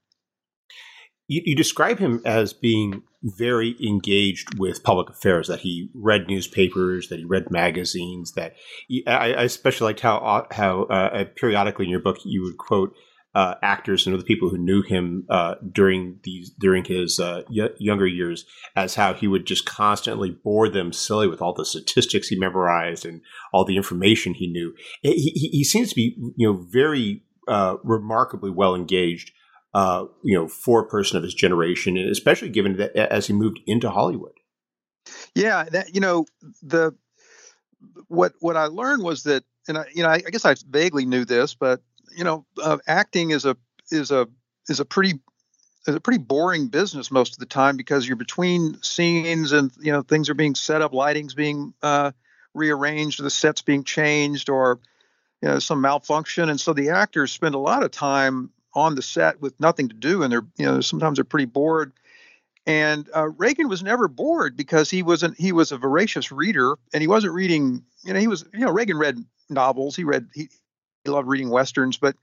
You, 1.29 1.43
you 1.45 1.57
describe 1.57 1.99
him 1.99 2.21
as 2.27 2.53
being 2.53 3.03
very 3.23 3.77
engaged 3.81 4.59
with 4.59 4.83
public 4.83 5.09
affairs. 5.09 5.49
That 5.49 5.61
he 5.61 5.89
read 5.95 6.27
newspapers, 6.29 7.09
that 7.09 7.21
he 7.21 7.25
read 7.25 7.51
magazines. 7.51 8.33
That 8.33 8.57
he, 8.89 9.07
I, 9.07 9.33
I, 9.33 9.43
especially 9.45 9.87
liked 9.87 10.01
how 10.01 10.47
how 10.51 10.83
uh, 10.85 11.25
periodically 11.37 11.85
in 11.85 11.91
your 11.91 12.01
book 12.01 12.19
you 12.25 12.43
would 12.43 12.59
quote 12.59 12.95
uh, 13.35 13.55
actors 13.63 14.07
and 14.07 14.15
other 14.15 14.25
people 14.25 14.51
who 14.51 14.59
knew 14.59 14.83
him 14.83 15.25
uh, 15.31 15.55
during 15.71 16.19
these 16.23 16.51
during 16.51 16.85
his 16.85 17.19
uh, 17.19 17.43
y- 17.51 17.71
younger 17.79 18.07
years 18.07 18.45
as 18.77 18.95
how 18.95 19.15
he 19.15 19.27
would 19.27 19.47
just 19.47 19.65
constantly 19.65 20.31
bore 20.31 20.69
them 20.69 20.93
silly 20.93 21.27
with 21.27 21.41
all 21.41 21.55
the 21.55 21.65
statistics 21.65 22.29
he 22.29 22.39
memorized 22.39 23.07
and 23.07 23.23
all 23.53 23.65
the 23.65 23.77
information 23.77 24.35
he 24.35 24.47
knew. 24.47 24.75
He, 25.03 25.15
he, 25.15 25.49
he 25.49 25.65
seems 25.65 25.89
to 25.91 25.95
be 25.95 26.17
you 26.37 26.47
know 26.47 26.67
very 26.69 27.23
uh, 27.49 27.77
remarkably 27.83 28.51
well 28.51 28.75
engaged 28.75 29.33
uh, 29.75 30.05
you 30.23 30.37
know, 30.37 30.49
for 30.49 30.83
a 30.83 30.89
person 30.89 31.17
of 31.17 31.23
his 31.23 31.35
generation, 31.35 31.97
and 31.97 32.11
especially 32.11 32.51
given 32.51 32.77
that 32.77 32.95
as 32.97 33.27
he 33.27 33.33
moved 33.33 33.61
into 33.67 33.91
Hollywood. 33.91 34.33
Yeah, 35.35 35.65
that 35.65 35.95
you 35.95 36.01
know 36.01 36.27
the 36.63 36.95
what 38.09 38.35
what 38.41 38.57
I 38.57 38.67
learned 38.67 39.03
was 39.03 39.23
that, 39.25 39.45
and 39.69 39.79
I 39.79 39.87
you 39.95 40.03
know 40.03 40.11
I, 40.11 40.17
I 40.27 40.31
guess 40.31 40.45
I 40.45 40.55
vaguely 40.69 41.07
knew 41.07 41.25
this, 41.25 41.55
but 41.55 41.81
you 42.17 42.25
know, 42.25 42.45
uh, 42.63 42.79
acting 42.87 43.31
is 43.31 43.45
a 43.45 43.57
is 43.91 44.11
a 44.11 44.29
is 44.69 44.81
a 44.81 44.85
pretty 44.85 45.21
is 45.87 45.95
a 45.95 46.01
pretty 46.01 46.19
boring 46.19 46.69
business 46.69 47.11
most 47.11 47.33
of 47.33 47.39
the 47.39 47.47
time 47.47 47.77
because 47.77 48.07
you're 48.07 48.17
between 48.17 48.81
scenes 48.83 49.53
and 49.53 49.73
you 49.81 49.93
know 49.93 50.03
things 50.03 50.31
are 50.31 50.35
being 50.35 50.55
set 50.55 50.83
up, 50.83 50.93
lighting's 50.93 51.35
being 51.35 51.75
uh, 51.83 52.13
rearranged, 52.55 53.23
the 53.23 53.31
sets 53.31 53.63
being 53.63 53.85
changed, 53.85 54.49
or 54.49 54.81
you 55.41 55.49
know 55.49 55.59
some 55.59 55.81
malfunction, 55.81 56.49
and 56.49 56.61
so 56.61 56.73
the 56.73 56.91
actors 56.91 57.33
spend 57.33 57.55
a 57.55 57.59
lot 57.59 57.83
of 57.83 57.91
time 57.91 58.51
on 58.75 58.95
the 58.95 59.03
set 59.03 59.41
with 59.41 59.59
nothing 59.61 59.89
to 59.89 59.95
do, 59.95 60.23
and 60.23 60.33
they're 60.33 60.47
you 60.57 60.67
know 60.67 60.81
sometimes 60.81 61.17
they're 61.17 61.25
pretty 61.25 61.47
bored. 61.47 61.93
And 62.65 63.09
uh, 63.17 63.29
Reagan 63.29 63.69
was 63.69 63.83
never 63.83 64.07
bored 64.07 64.57
because 64.57 64.89
he 64.89 65.03
wasn't 65.03 65.37
he 65.37 65.51
was 65.51 65.73
a 65.73 65.79
voracious 65.79 66.31
reader, 66.31 66.77
and 66.95 67.01
he 67.01 67.09
wasn't 67.09 67.35
reading. 67.35 67.83
You 68.05 68.15
know, 68.15 68.21
he 68.21 68.29
was 68.29 68.45
you 68.53 68.65
know 68.65 68.71
Reagan 68.71 68.99
read 68.99 69.19
novels. 69.51 69.97
He 69.97 70.05
read 70.05 70.29
he, 70.33 70.49
he 71.05 71.11
loved 71.11 71.29
reading 71.29 71.51
westerns, 71.51 71.97
but 71.97 72.17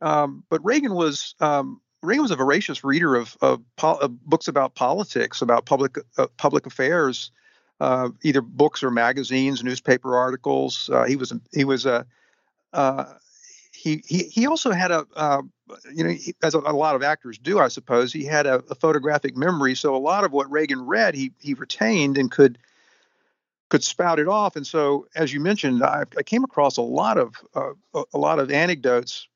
um, 0.00 0.44
but 0.48 0.64
Reagan 0.64 0.94
was 0.94 1.34
um, 1.40 1.80
Reagan 2.02 2.22
was 2.22 2.30
a 2.30 2.36
voracious 2.36 2.82
reader 2.84 3.14
of, 3.14 3.36
of, 3.40 3.62
po- 3.76 3.96
of 3.96 4.24
books 4.24 4.48
about 4.48 4.74
politics, 4.74 5.42
about 5.42 5.66
public 5.66 5.96
uh, 6.16 6.26
public 6.36 6.66
affairs, 6.66 7.30
uh, 7.80 8.10
either 8.22 8.40
books 8.40 8.82
or 8.82 8.90
magazines, 8.90 9.62
newspaper 9.62 10.16
articles. 10.16 10.88
Uh, 10.92 11.04
he 11.04 11.16
was 11.16 11.32
he 11.52 11.64
was 11.64 11.86
a 11.86 12.06
uh, 12.72 13.04
he, 13.72 14.02
he 14.06 14.24
he 14.24 14.46
also 14.46 14.70
had 14.70 14.90
a 14.90 15.06
uh, 15.16 15.42
you 15.92 16.04
know 16.04 16.10
he, 16.10 16.34
as 16.42 16.54
a, 16.54 16.58
a, 16.58 16.72
lot 16.72 16.94
of 16.94 17.02
actors 17.02 17.38
do 17.38 17.58
I 17.58 17.68
suppose 17.68 18.12
he 18.12 18.24
had 18.24 18.46
a, 18.46 18.62
a, 18.70 18.74
photographic 18.74 19.36
memory 19.36 19.74
so 19.74 19.94
a 19.94 19.98
lot 19.98 20.24
of 20.24 20.32
what 20.32 20.50
Reagan 20.50 20.86
read 20.86 21.14
he 21.14 21.32
he 21.40 21.54
retained 21.54 22.16
and 22.16 22.30
could 22.30 22.58
could 23.72 23.82
spout 23.82 24.18
it 24.18 24.28
off. 24.28 24.54
And 24.54 24.66
so 24.66 25.06
as 25.16 25.32
you 25.32 25.40
mentioned 25.40 25.82
I, 25.82 26.04
I 26.18 26.22
came 26.22 26.44
across 26.44 26.76
a 26.76 26.82
lot 26.82 27.16
of 27.16 27.34
uh, 27.54 27.72
a, 28.12 28.18
lot 28.18 28.38
of 28.38 28.50
anecdotes 28.50 29.26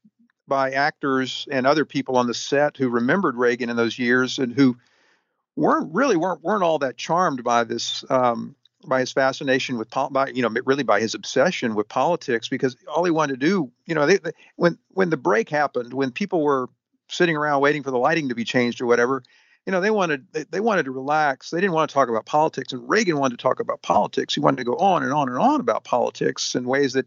by 0.47 0.73
actors 0.73 1.49
and 1.51 1.67
other 1.67 1.87
people 1.87 2.19
on 2.19 2.27
the 2.27 2.35
set 2.35 2.77
who 2.77 2.91
remembered 2.91 3.37
Reagan 3.37 3.71
in 3.71 3.77
those 3.77 3.99
years 3.99 4.39
and 4.39 4.53
who 4.53 4.77
weren't 5.57 5.91
really 5.95 6.19
weren't 6.19 6.43
weren't 6.43 6.63
all 6.63 6.79
that 6.81 6.99
charmed 6.99 7.45
by 7.45 7.65
this 7.65 8.05
um, 8.11 8.55
by 8.87 9.01
his 9.01 9.11
fascination 9.11 9.79
with 9.79 9.89
by 10.11 10.29
you 10.29 10.43
know 10.43 10.55
really 10.67 10.85
by 10.85 11.01
his 11.01 11.15
obsession 11.15 11.75
with 11.75 11.89
politics 11.89 12.47
because 12.47 12.77
all 12.95 13.05
he 13.05 13.11
wanted 13.11 13.41
to 13.41 13.47
do 13.47 13.73
you 13.87 13.95
know 13.95 14.05
they, 14.05 14.19
they, 14.19 14.33
when 14.57 14.77
when 14.91 15.09
the 15.09 15.17
break 15.17 15.49
happened 15.49 15.95
when 15.95 16.11
people 16.11 16.43
were 16.43 16.69
sitting 17.09 17.39
around 17.39 17.63
waiting 17.63 17.83
for 17.83 17.91
the 17.91 17.99
lighting 17.99 18.29
to 18.29 18.35
be 18.35 18.45
changed 18.45 18.83
or 18.83 18.87
whatever 18.87 19.23
you 19.67 19.73
know 19.73 19.81
they 19.81 19.91
wanted 19.91 20.27
they, 20.33 20.45
they 20.45 20.61
wanted 20.61 20.85
to 20.85 20.93
relax. 20.93 21.51
They 21.51 21.61
didn't 21.61 21.75
want 21.75 21.91
to 21.91 21.95
talk 21.95 22.09
about 22.09 22.25
politics 22.25 22.73
and 22.73 22.89
Reagan 22.89 23.19
wanted 23.19 23.39
to 23.39 23.43
talk 23.43 23.61
about 23.61 23.83
politics. 23.83 24.35
He 24.35 24.41
wanted 24.41 24.59
to 24.59 24.65
go 24.65 24.77
on 24.77 25.03
and 25.03 25.13
on 25.13 25.29
and 25.29 25.39
on 25.39 25.61
about 25.61 25.85
politics 25.85 26.55
in 26.55 26.65
ways 26.65 26.93
that 26.95 27.07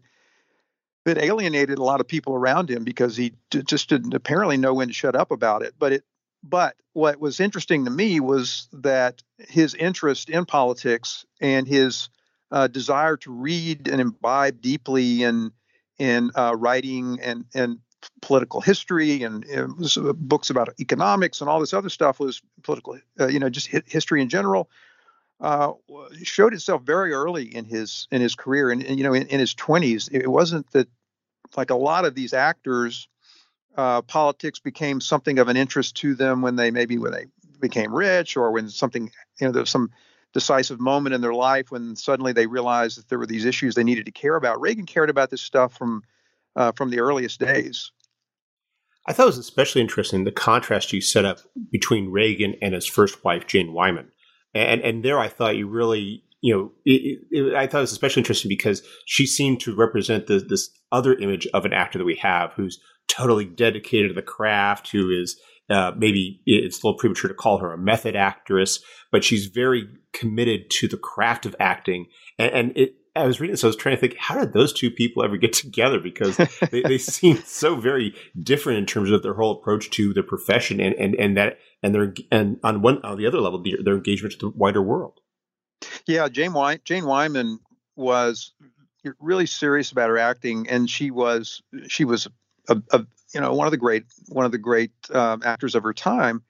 that 1.06 1.18
alienated 1.18 1.78
a 1.78 1.82
lot 1.82 2.00
of 2.00 2.06
people 2.06 2.34
around 2.34 2.70
him 2.70 2.84
because 2.84 3.16
he 3.16 3.32
d- 3.50 3.62
just 3.62 3.88
didn't 3.88 4.12
apparently 4.12 4.58
know 4.58 4.74
when 4.74 4.88
to 4.88 4.94
shut 4.94 5.16
up 5.16 5.30
about 5.30 5.62
it. 5.62 5.74
But 5.78 5.94
it 5.94 6.04
but 6.42 6.76
what 6.92 7.18
was 7.18 7.40
interesting 7.40 7.84
to 7.84 7.90
me 7.90 8.20
was 8.20 8.68
that 8.72 9.22
his 9.38 9.74
interest 9.74 10.28
in 10.28 10.44
politics 10.44 11.24
and 11.40 11.66
his 11.66 12.08
uh, 12.50 12.66
desire 12.66 13.16
to 13.18 13.32
read 13.32 13.88
and 13.88 14.00
imbibe 14.00 14.60
deeply 14.60 15.22
in 15.22 15.52
in 15.98 16.30
uh, 16.34 16.54
writing 16.56 17.18
and 17.22 17.46
and 17.54 17.78
political 18.22 18.60
history 18.60 19.22
and 19.22 19.44
uh, 19.50 19.66
books 20.14 20.50
about 20.50 20.68
economics 20.80 21.40
and 21.40 21.50
all 21.50 21.60
this 21.60 21.74
other 21.74 21.88
stuff 21.88 22.20
was 22.20 22.42
political, 22.62 22.98
uh, 23.18 23.28
you 23.28 23.38
know, 23.38 23.48
just 23.48 23.68
history 23.86 24.22
in 24.22 24.28
general. 24.28 24.70
Uh, 25.40 25.72
showed 26.22 26.52
itself 26.52 26.82
very 26.82 27.14
early 27.14 27.44
in 27.44 27.64
his 27.64 28.06
in 28.10 28.20
his 28.20 28.34
career, 28.34 28.70
and, 28.70 28.82
and 28.82 28.98
you 28.98 29.04
know, 29.04 29.14
in, 29.14 29.26
in 29.28 29.40
his 29.40 29.54
twenties, 29.54 30.08
it 30.12 30.28
wasn't 30.28 30.70
that 30.72 30.86
like 31.56 31.70
a 31.70 31.74
lot 31.74 32.04
of 32.04 32.14
these 32.14 32.34
actors 32.34 33.08
uh, 33.76 34.02
politics 34.02 34.58
became 34.58 35.00
something 35.00 35.38
of 35.38 35.48
an 35.48 35.56
interest 35.56 35.96
to 35.96 36.14
them 36.14 36.42
when 36.42 36.56
they 36.56 36.70
maybe 36.70 36.98
when 36.98 37.12
they 37.12 37.26
became 37.60 37.94
rich 37.94 38.36
or 38.36 38.50
when 38.50 38.68
something 38.68 39.10
you 39.40 39.46
know 39.46 39.52
there 39.52 39.62
was 39.62 39.70
some 39.70 39.90
decisive 40.32 40.80
moment 40.80 41.14
in 41.14 41.20
their 41.20 41.34
life 41.34 41.70
when 41.70 41.96
suddenly 41.96 42.32
they 42.32 42.46
realized 42.46 42.98
that 42.98 43.08
there 43.08 43.18
were 43.18 43.26
these 43.26 43.44
issues 43.44 43.74
they 43.74 43.84
needed 43.84 44.06
to 44.06 44.12
care 44.12 44.36
about. 44.36 44.60
Reagan 44.60 44.86
cared 44.86 45.10
about 45.10 45.30
this 45.30 45.40
stuff 45.40 45.76
from 45.76 46.02
uh, 46.56 46.72
from 46.72 46.90
the 46.90 47.00
earliest 47.00 47.40
days. 47.40 47.92
I 49.06 49.12
thought 49.12 49.24
it 49.24 49.26
was 49.26 49.38
especially 49.38 49.80
interesting 49.80 50.24
the 50.24 50.32
contrast 50.32 50.92
you 50.92 51.00
set 51.00 51.24
up 51.24 51.38
between 51.72 52.10
Reagan 52.10 52.54
and 52.60 52.74
his 52.74 52.86
first 52.86 53.24
wife 53.24 53.46
Jane 53.46 53.72
Wyman, 53.72 54.10
and 54.54 54.80
and 54.82 55.04
there 55.04 55.18
I 55.18 55.28
thought 55.28 55.56
you 55.56 55.68
really 55.68 56.22
you 56.42 56.54
know 56.54 56.72
it, 56.84 57.18
it, 57.30 57.54
I 57.54 57.66
thought 57.66 57.78
it 57.78 57.82
was 57.82 57.92
especially 57.92 58.20
interesting 58.20 58.48
because 58.48 58.82
she 59.06 59.26
seemed 59.26 59.60
to 59.60 59.74
represent 59.74 60.26
the, 60.26 60.38
this 60.38 60.70
other 60.92 61.14
image 61.14 61.46
of 61.54 61.64
an 61.64 61.72
actor 61.72 61.98
that 61.98 62.04
we 62.04 62.16
have 62.16 62.52
who's 62.52 62.80
totally 63.08 63.44
dedicated 63.44 64.10
to 64.10 64.14
the 64.14 64.22
craft, 64.22 64.90
who 64.92 65.10
is 65.10 65.40
uh, 65.70 65.92
maybe 65.96 66.40
it's 66.46 66.82
a 66.82 66.86
little 66.86 66.98
premature 66.98 67.28
to 67.28 67.34
call 67.34 67.58
her 67.58 67.72
a 67.72 67.78
method 67.78 68.16
actress, 68.16 68.80
but 69.12 69.22
she's 69.22 69.46
very 69.46 69.88
committed 70.12 70.68
to 70.70 70.88
the 70.88 70.96
craft 70.96 71.46
of 71.46 71.54
acting. 71.60 72.06
And, 72.38 72.52
and 72.52 72.72
it, 72.76 72.94
I 73.16 73.26
was 73.26 73.40
reading 73.40 73.52
this, 73.52 73.64
I 73.64 73.68
was 73.68 73.76
trying 73.76 73.96
to 73.96 74.00
think, 74.00 74.16
how 74.16 74.38
did 74.38 74.52
those 74.52 74.72
two 74.72 74.90
people 74.90 75.24
ever 75.24 75.36
get 75.36 75.52
together? 75.54 75.98
Because 75.98 76.36
they, 76.70 76.82
they 76.82 76.98
seem 76.98 77.36
so 77.38 77.76
very 77.76 78.14
different 78.40 78.78
in 78.78 78.86
terms 78.86 79.10
of 79.10 79.22
their 79.22 79.34
whole 79.34 79.52
approach 79.52 79.90
to 79.90 80.12
their 80.12 80.22
profession 80.22 80.80
and, 80.80 80.94
and, 80.94 81.14
and 81.16 81.36
that, 81.36 81.58
and 81.82 81.94
their, 81.94 82.14
and 82.30 82.58
on 82.62 82.82
one, 82.82 83.02
on 83.02 83.18
the 83.18 83.26
other 83.26 83.40
level, 83.40 83.62
their, 83.62 83.82
their 83.82 83.94
engagement 83.94 84.34
to 84.34 84.38
the 84.38 84.56
wider 84.56 84.82
world. 84.82 85.20
Yeah, 86.06 86.28
Jane, 86.28 86.52
Wy- 86.52 86.80
Jane 86.84 87.06
Wyman 87.06 87.58
was 87.96 88.52
really 89.18 89.46
serious 89.46 89.92
about 89.92 90.10
her 90.10 90.18
acting, 90.18 90.68
and 90.68 90.88
she 90.88 91.10
was 91.10 91.62
she 91.88 92.04
was 92.04 92.28
a, 92.68 92.82
a, 92.92 93.06
you 93.34 93.40
know 93.40 93.54
one 93.54 93.66
of 93.66 93.70
the 93.70 93.76
great 93.76 94.04
one 94.28 94.44
of 94.44 94.52
the 94.52 94.58
great 94.58 94.92
um, 95.10 95.42
actors 95.44 95.74
of 95.74 95.82
her 95.82 95.94
time, 95.94 96.42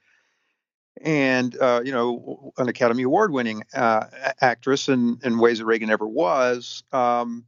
and 1.01 1.57
uh, 1.61 1.83
you 1.85 1.93
know 1.93 2.53
an 2.59 2.69
Academy 2.69 3.03
Award 3.03 3.33
winning 3.33 3.63
uh, 3.75 4.07
actress 4.41 4.89
in 4.89 5.19
in 5.23 5.39
ways 5.39 5.59
that 5.59 5.65
Reagan 5.65 5.89
never 5.89 6.07
was. 6.07 6.83
Um, 6.93 7.47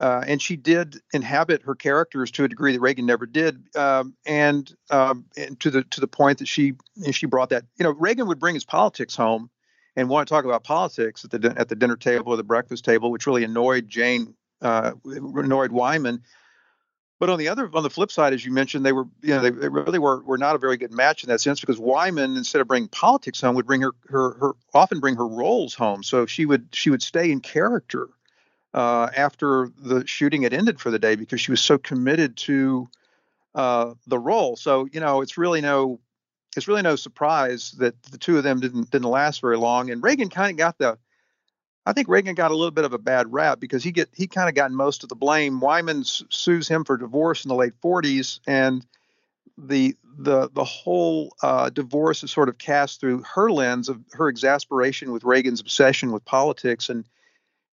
uh, 0.00 0.24
and 0.26 0.42
she 0.42 0.56
did 0.56 1.00
inhabit 1.12 1.62
her 1.62 1.76
characters 1.76 2.32
to 2.32 2.42
a 2.42 2.48
degree 2.48 2.72
that 2.72 2.80
Reagan 2.80 3.06
never 3.06 3.24
did, 3.24 3.68
um, 3.76 4.16
and, 4.26 4.74
um, 4.90 5.26
and, 5.36 5.60
to 5.60 5.70
the 5.70 5.84
to 5.84 6.00
the 6.00 6.08
point 6.08 6.38
that 6.38 6.48
she 6.48 6.74
she 7.12 7.26
brought 7.26 7.50
that 7.50 7.64
you 7.76 7.84
know 7.84 7.92
Reagan 7.92 8.26
would 8.26 8.40
bring 8.40 8.54
his 8.54 8.64
politics 8.64 9.14
home, 9.14 9.48
and 9.94 10.08
want 10.08 10.26
to 10.26 10.34
talk 10.34 10.44
about 10.44 10.64
politics 10.64 11.24
at 11.24 11.30
the 11.30 11.54
at 11.56 11.68
the 11.68 11.76
dinner 11.76 11.96
table 11.96 12.32
or 12.32 12.36
the 12.36 12.42
breakfast 12.42 12.84
table, 12.84 13.12
which 13.12 13.28
really 13.28 13.44
annoyed 13.44 13.88
Jane, 13.88 14.34
uh, 14.60 14.92
annoyed 15.04 15.70
Wyman. 15.70 16.22
But 17.22 17.30
on 17.30 17.38
the 17.38 17.46
other, 17.46 17.70
on 17.72 17.84
the 17.84 17.88
flip 17.88 18.10
side, 18.10 18.32
as 18.32 18.44
you 18.44 18.50
mentioned, 18.50 18.84
they 18.84 18.90
were, 18.90 19.04
you 19.20 19.32
know, 19.32 19.42
they, 19.42 19.50
they, 19.50 19.68
really 19.68 20.00
were 20.00 20.24
were 20.24 20.38
not 20.38 20.56
a 20.56 20.58
very 20.58 20.76
good 20.76 20.90
match 20.90 21.22
in 21.22 21.28
that 21.28 21.40
sense 21.40 21.60
because 21.60 21.78
Wyman, 21.78 22.36
instead 22.36 22.60
of 22.60 22.66
bringing 22.66 22.88
politics 22.88 23.40
home, 23.40 23.54
would 23.54 23.64
bring 23.64 23.82
her 23.82 23.92
her 24.08 24.34
her 24.40 24.52
often 24.74 24.98
bring 24.98 25.14
her 25.14 25.28
roles 25.28 25.72
home. 25.72 26.02
So 26.02 26.26
she 26.26 26.46
would 26.46 26.66
she 26.72 26.90
would 26.90 27.00
stay 27.00 27.30
in 27.30 27.38
character 27.38 28.08
uh, 28.74 29.08
after 29.16 29.70
the 29.78 30.04
shooting 30.04 30.42
had 30.42 30.52
ended 30.52 30.80
for 30.80 30.90
the 30.90 30.98
day 30.98 31.14
because 31.14 31.40
she 31.40 31.52
was 31.52 31.60
so 31.60 31.78
committed 31.78 32.36
to 32.38 32.88
uh, 33.54 33.94
the 34.08 34.18
role. 34.18 34.56
So 34.56 34.88
you 34.92 34.98
know, 34.98 35.20
it's 35.20 35.38
really 35.38 35.60
no 35.60 36.00
it's 36.56 36.66
really 36.66 36.82
no 36.82 36.96
surprise 36.96 37.70
that 37.78 38.02
the 38.02 38.18
two 38.18 38.36
of 38.36 38.42
them 38.42 38.58
didn't 38.58 38.90
didn't 38.90 39.08
last 39.08 39.40
very 39.42 39.58
long. 39.58 39.90
And 39.90 40.02
Reagan 40.02 40.28
kind 40.28 40.50
of 40.50 40.56
got 40.56 40.76
the 40.76 40.98
I 41.84 41.92
think 41.92 42.08
Reagan 42.08 42.34
got 42.34 42.50
a 42.50 42.56
little 42.56 42.70
bit 42.70 42.84
of 42.84 42.92
a 42.92 42.98
bad 42.98 43.32
rap 43.32 43.58
because 43.58 43.82
he 43.82 43.90
get 43.90 44.08
he 44.14 44.26
kind 44.26 44.48
of 44.48 44.54
got 44.54 44.70
most 44.70 45.02
of 45.02 45.08
the 45.08 45.16
blame. 45.16 45.60
Wyman 45.60 46.04
sues 46.04 46.68
him 46.68 46.84
for 46.84 46.96
divorce 46.96 47.44
in 47.44 47.48
the 47.48 47.54
late 47.54 47.74
40s, 47.82 48.40
and 48.46 48.86
the 49.58 49.96
the 50.18 50.48
the 50.52 50.64
whole 50.64 51.34
uh, 51.42 51.70
divorce 51.70 52.22
is 52.22 52.30
sort 52.30 52.48
of 52.48 52.58
cast 52.58 53.00
through 53.00 53.22
her 53.34 53.50
lens 53.50 53.88
of 53.88 54.00
her 54.12 54.28
exasperation 54.28 55.12
with 55.12 55.24
Reagan's 55.24 55.60
obsession 55.60 56.12
with 56.12 56.24
politics, 56.24 56.88
and 56.88 57.04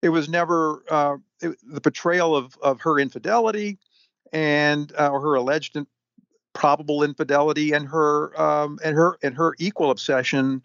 it 0.02 0.10
was 0.10 0.28
never 0.28 0.82
uh, 0.88 1.16
it, 1.40 1.58
the 1.64 1.80
portrayal 1.80 2.36
of 2.36 2.56
of 2.62 2.80
her 2.82 3.00
infidelity 3.00 3.78
and 4.32 4.92
uh, 4.98 5.08
or 5.08 5.20
her 5.20 5.34
alleged 5.34 5.76
probable 6.52 7.02
infidelity 7.02 7.72
and 7.72 7.88
her 7.88 8.40
um, 8.40 8.78
and 8.84 8.94
her 8.94 9.18
and 9.22 9.34
her 9.34 9.54
equal 9.58 9.90
obsession 9.90 10.64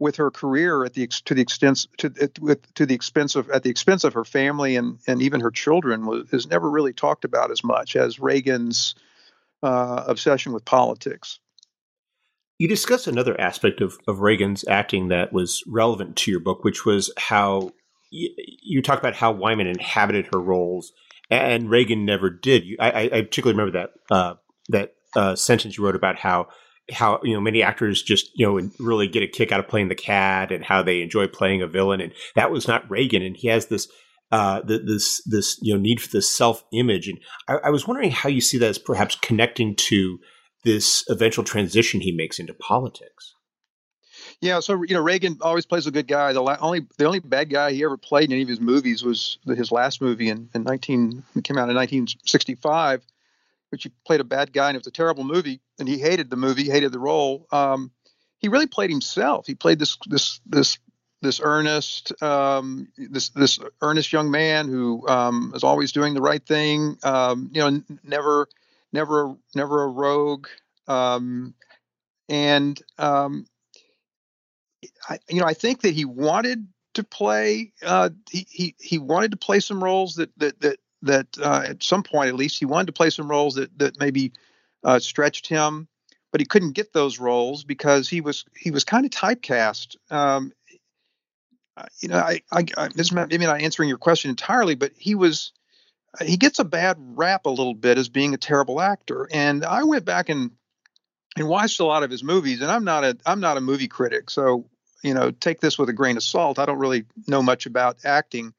with 0.00 0.16
her 0.16 0.30
career 0.30 0.84
at 0.84 0.94
the 0.94 1.06
to 1.06 1.34
the 1.34 1.42
extent 1.42 1.86
to 1.98 2.10
with 2.40 2.74
to 2.74 2.86
the 2.86 2.94
expense 2.94 3.36
of 3.36 3.48
at 3.50 3.62
the 3.62 3.70
expense 3.70 4.02
of 4.02 4.14
her 4.14 4.24
family 4.24 4.74
and 4.74 4.98
and 5.06 5.22
even 5.22 5.40
her 5.40 5.50
children 5.50 6.06
was 6.06 6.32
is 6.32 6.48
never 6.48 6.68
really 6.68 6.94
talked 6.94 7.24
about 7.24 7.52
as 7.52 7.62
much 7.62 7.94
as 7.94 8.18
Reagan's 8.18 8.94
uh, 9.62 10.04
obsession 10.06 10.52
with 10.52 10.64
politics. 10.64 11.38
You 12.58 12.68
discuss 12.68 13.06
another 13.06 13.40
aspect 13.40 13.80
of, 13.80 13.98
of 14.06 14.20
Reagan's 14.20 14.66
acting 14.68 15.08
that 15.08 15.32
was 15.32 15.62
relevant 15.66 16.16
to 16.16 16.30
your 16.30 16.40
book, 16.40 16.62
which 16.64 16.84
was 16.84 17.10
how 17.16 17.70
you, 18.10 18.30
you 18.62 18.82
talk 18.82 18.98
about 18.98 19.14
how 19.14 19.32
Wyman 19.32 19.66
inhabited 19.66 20.28
her 20.32 20.40
roles, 20.40 20.92
and 21.30 21.70
Reagan 21.70 22.04
never 22.04 22.28
did. 22.30 22.64
I, 22.78 23.04
I, 23.04 23.22
particularly 23.22 23.58
remember 23.58 23.78
that 23.78 24.14
uh, 24.14 24.34
that 24.68 24.94
uh, 25.14 25.36
sentence 25.36 25.76
you 25.76 25.84
wrote 25.84 25.96
about 25.96 26.16
how 26.16 26.48
how 26.92 27.20
you 27.22 27.34
know 27.34 27.40
many 27.40 27.62
actors 27.62 28.02
just 28.02 28.30
you 28.34 28.46
know 28.46 28.70
really 28.78 29.08
get 29.08 29.22
a 29.22 29.26
kick 29.26 29.52
out 29.52 29.60
of 29.60 29.68
playing 29.68 29.88
the 29.88 29.94
cad 29.94 30.52
and 30.52 30.64
how 30.64 30.82
they 30.82 31.02
enjoy 31.02 31.26
playing 31.26 31.62
a 31.62 31.66
villain 31.66 32.00
and 32.00 32.12
that 32.34 32.50
was 32.50 32.68
not 32.68 32.88
Reagan 32.90 33.22
and 33.22 33.36
he 33.36 33.48
has 33.48 33.66
this 33.66 33.88
uh, 34.32 34.60
the, 34.62 34.78
this 34.78 35.22
this 35.24 35.58
you 35.60 35.74
know 35.74 35.80
need 35.80 36.00
for 36.00 36.08
this 36.10 36.34
self 36.34 36.64
image 36.72 37.08
and 37.08 37.18
I, 37.48 37.56
I, 37.64 37.70
was 37.70 37.88
wondering 37.88 38.12
how 38.12 38.28
you 38.28 38.40
see 38.40 38.58
that 38.58 38.68
as 38.68 38.78
perhaps 38.78 39.16
connecting 39.16 39.74
to 39.74 40.18
this 40.62 41.04
eventual 41.08 41.44
transition 41.44 42.00
he 42.00 42.12
makes 42.12 42.38
into 42.38 42.54
politics. 42.54 43.34
Yeah, 44.40 44.60
so 44.60 44.82
you 44.84 44.94
know 44.94 45.02
Reagan 45.02 45.38
always 45.40 45.66
plays 45.66 45.86
a 45.86 45.90
good 45.90 46.06
guy. 46.06 46.32
The 46.32 46.42
la- 46.42 46.58
only 46.60 46.86
the 46.96 47.06
only 47.06 47.18
bad 47.18 47.50
guy 47.50 47.72
he 47.72 47.84
ever 47.84 47.96
played 47.96 48.30
in 48.30 48.32
any 48.32 48.42
of 48.42 48.48
his 48.48 48.60
movies 48.60 49.02
was 49.02 49.38
his 49.46 49.72
last 49.72 50.00
movie 50.00 50.28
in, 50.28 50.48
in 50.54 50.62
19 50.62 51.24
came 51.42 51.58
out 51.58 51.68
in 51.68 51.76
1965 51.76 53.02
which 53.70 53.84
he 53.84 53.92
played 54.06 54.20
a 54.20 54.24
bad 54.24 54.52
guy 54.52 54.68
and 54.68 54.76
it 54.76 54.80
was 54.80 54.86
a 54.86 54.92
terrible 54.92 55.24
movie 55.24 55.60
and 55.78 55.88
he 55.88 55.98
hated 55.98 56.30
the 56.30 56.36
movie 56.36 56.64
hated 56.64 56.92
the 56.92 56.98
role 56.98 57.46
um, 57.52 57.90
he 58.40 58.48
really 58.48 58.66
played 58.66 58.90
himself. 58.90 59.46
He 59.46 59.54
played 59.54 59.78
this 59.78 59.96
this 60.06 60.40
this 60.46 60.78
this 61.22 61.40
earnest 61.42 62.20
um, 62.22 62.88
this 62.96 63.28
this 63.30 63.58
earnest 63.82 64.12
young 64.12 64.30
man 64.30 64.66
who 64.68 65.06
um, 65.06 65.52
is 65.54 65.62
always 65.62 65.92
doing 65.92 66.14
the 66.14 66.22
right 66.22 66.44
thing 66.44 66.96
um, 67.02 67.50
you 67.52 67.60
know 67.60 67.82
never 68.02 68.48
never 68.92 69.36
never 69.54 69.84
a 69.84 69.88
rogue 69.88 70.48
um, 70.88 71.54
and 72.28 72.80
um, 72.98 73.46
I, 75.08 75.18
you 75.28 75.40
know 75.40 75.46
I 75.46 75.54
think 75.54 75.82
that 75.82 75.92
he 75.92 76.06
wanted 76.06 76.66
to 76.94 77.04
play 77.04 77.72
uh, 77.84 78.08
he, 78.30 78.46
he 78.50 78.74
he 78.80 78.98
wanted 78.98 79.32
to 79.32 79.36
play 79.36 79.60
some 79.60 79.84
roles 79.84 80.14
that 80.14 80.30
that 80.38 80.60
that 80.62 80.78
that 81.02 81.26
uh, 81.40 81.64
at 81.66 81.82
some 81.82 82.02
point 82.02 82.28
at 82.28 82.34
least 82.34 82.58
he 82.58 82.66
wanted 82.66 82.86
to 82.86 82.92
play 82.92 83.10
some 83.10 83.30
roles 83.30 83.54
that 83.54 83.76
that 83.78 83.98
maybe 83.98 84.32
uh, 84.84 84.98
stretched 84.98 85.46
him, 85.46 85.88
but 86.32 86.40
he 86.40 86.46
couldn't 86.46 86.72
get 86.72 86.92
those 86.92 87.18
roles 87.18 87.64
because 87.64 88.08
he 88.08 88.20
was 88.20 88.44
he 88.56 88.70
was 88.70 88.84
kind 88.84 89.04
of 89.04 89.10
typecast. 89.10 89.96
Um, 90.10 90.52
you 92.00 92.08
know, 92.08 92.18
I, 92.18 92.42
I, 92.52 92.64
I 92.76 92.88
this 92.88 93.12
maybe 93.12 93.38
not 93.38 93.60
answering 93.60 93.88
your 93.88 93.98
question 93.98 94.30
entirely, 94.30 94.74
but 94.74 94.92
he 94.96 95.14
was 95.14 95.52
he 96.20 96.36
gets 96.36 96.58
a 96.58 96.64
bad 96.64 96.96
rap 96.98 97.46
a 97.46 97.50
little 97.50 97.74
bit 97.74 97.98
as 97.98 98.08
being 98.08 98.34
a 98.34 98.38
terrible 98.38 98.80
actor. 98.80 99.28
And 99.32 99.64
I 99.64 99.84
went 99.84 100.04
back 100.04 100.28
and 100.28 100.50
and 101.36 101.48
watched 101.48 101.80
a 101.80 101.84
lot 101.84 102.02
of 102.02 102.10
his 102.10 102.24
movies, 102.24 102.60
and 102.60 102.70
I'm 102.70 102.84
not 102.84 103.04
a 103.04 103.16
I'm 103.26 103.40
not 103.40 103.56
a 103.56 103.60
movie 103.60 103.88
critic, 103.88 104.30
so 104.30 104.66
you 105.02 105.14
know 105.14 105.30
take 105.30 105.60
this 105.60 105.78
with 105.78 105.88
a 105.88 105.94
grain 105.94 106.16
of 106.16 106.22
salt. 106.22 106.58
I 106.58 106.66
don't 106.66 106.78
really 106.78 107.04
know 107.26 107.42
much 107.42 107.66
about 107.66 107.98
acting, 108.04 108.52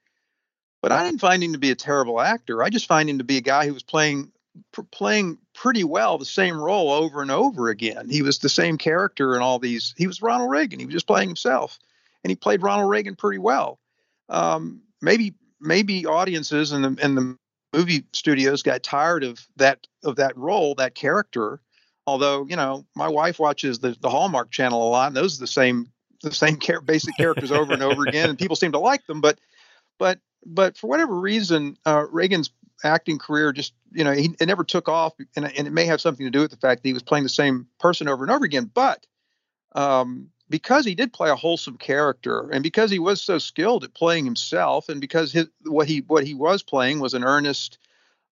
but 0.81 0.91
I 0.91 1.05
didn't 1.05 1.21
find 1.21 1.43
him 1.43 1.53
to 1.53 1.59
be 1.59 1.71
a 1.71 1.75
terrible 1.75 2.19
actor. 2.19 2.63
I 2.63 2.69
just 2.69 2.87
find 2.87 3.09
him 3.09 3.19
to 3.19 3.23
be 3.23 3.37
a 3.37 3.41
guy 3.41 3.67
who 3.67 3.73
was 3.73 3.83
playing 3.83 4.31
playing 4.91 5.37
pretty 5.53 5.83
well 5.83 6.17
the 6.17 6.25
same 6.25 6.59
role 6.59 6.91
over 6.91 7.21
and 7.21 7.31
over 7.31 7.69
again. 7.69 8.09
He 8.09 8.21
was 8.21 8.39
the 8.39 8.49
same 8.49 8.77
character 8.77 9.35
in 9.35 9.41
all 9.41 9.59
these. 9.59 9.93
He 9.97 10.07
was 10.07 10.21
Ronald 10.21 10.51
Reagan. 10.51 10.79
He 10.79 10.85
was 10.85 10.93
just 10.93 11.07
playing 11.07 11.29
himself, 11.29 11.79
and 12.23 12.29
he 12.29 12.35
played 12.35 12.61
Ronald 12.61 12.89
Reagan 12.89 13.15
pretty 13.15 13.37
well. 13.37 13.79
Um, 14.29 14.81
maybe 15.01 15.35
maybe 15.59 16.05
audiences 16.05 16.71
and 16.71 16.83
the 16.83 17.03
and 17.03 17.17
the 17.17 17.37
movie 17.73 18.03
studios 18.11 18.63
got 18.63 18.83
tired 18.83 19.23
of 19.23 19.45
that 19.57 19.85
of 20.03 20.17
that 20.17 20.35
role, 20.37 20.75
that 20.75 20.95
character. 20.95 21.61
Although 22.07 22.47
you 22.47 22.55
know, 22.55 22.85
my 22.95 23.07
wife 23.07 23.39
watches 23.39 23.79
the 23.79 23.95
the 24.01 24.09
Hallmark 24.09 24.51
Channel 24.51 24.85
a 24.85 24.89
lot, 24.89 25.07
and 25.07 25.15
those 25.15 25.37
are 25.37 25.41
the 25.41 25.47
same 25.47 25.91
the 26.23 26.33
same 26.33 26.59
char- 26.59 26.81
basic 26.81 27.15
characters 27.15 27.51
over 27.51 27.73
and 27.73 27.83
over 27.83 28.03
again, 28.05 28.29
and 28.29 28.39
people 28.39 28.55
seem 28.55 28.71
to 28.73 28.79
like 28.79 29.05
them. 29.05 29.21
But 29.21 29.39
but 29.99 30.19
but 30.45 30.77
for 30.77 30.87
whatever 30.87 31.17
reason, 31.17 31.77
uh, 31.85 32.05
Reagan's 32.11 32.51
acting 32.83 33.19
career 33.19 33.51
just, 33.51 33.73
you 33.91 34.03
know, 34.03 34.11
he, 34.11 34.35
it 34.39 34.47
never 34.47 34.63
took 34.63 34.89
off, 34.89 35.13
and, 35.35 35.45
and, 35.57 35.67
it 35.67 35.71
may 35.71 35.85
have 35.85 36.01
something 36.01 36.25
to 36.25 36.31
do 36.31 36.41
with 36.41 36.51
the 36.51 36.57
fact 36.57 36.81
that 36.81 36.89
he 36.89 36.93
was 36.93 37.03
playing 37.03 37.23
the 37.23 37.29
same 37.29 37.67
person 37.79 38.07
over 38.07 38.23
and 38.23 38.31
over 38.31 38.45
again. 38.45 38.69
But 38.73 39.05
um, 39.73 40.29
because 40.49 40.85
he 40.85 40.95
did 40.95 41.13
play 41.13 41.29
a 41.29 41.35
wholesome 41.35 41.77
character, 41.77 42.49
and 42.51 42.63
because 42.63 42.91
he 42.91 42.99
was 42.99 43.21
so 43.21 43.37
skilled 43.37 43.83
at 43.83 43.93
playing 43.93 44.25
himself, 44.25 44.89
and 44.89 44.99
because 44.99 45.31
his, 45.31 45.47
what 45.65 45.87
he 45.87 45.99
what 46.07 46.25
he 46.25 46.33
was 46.33 46.63
playing 46.63 46.99
was 46.99 47.13
an 47.13 47.23
earnest, 47.23 47.77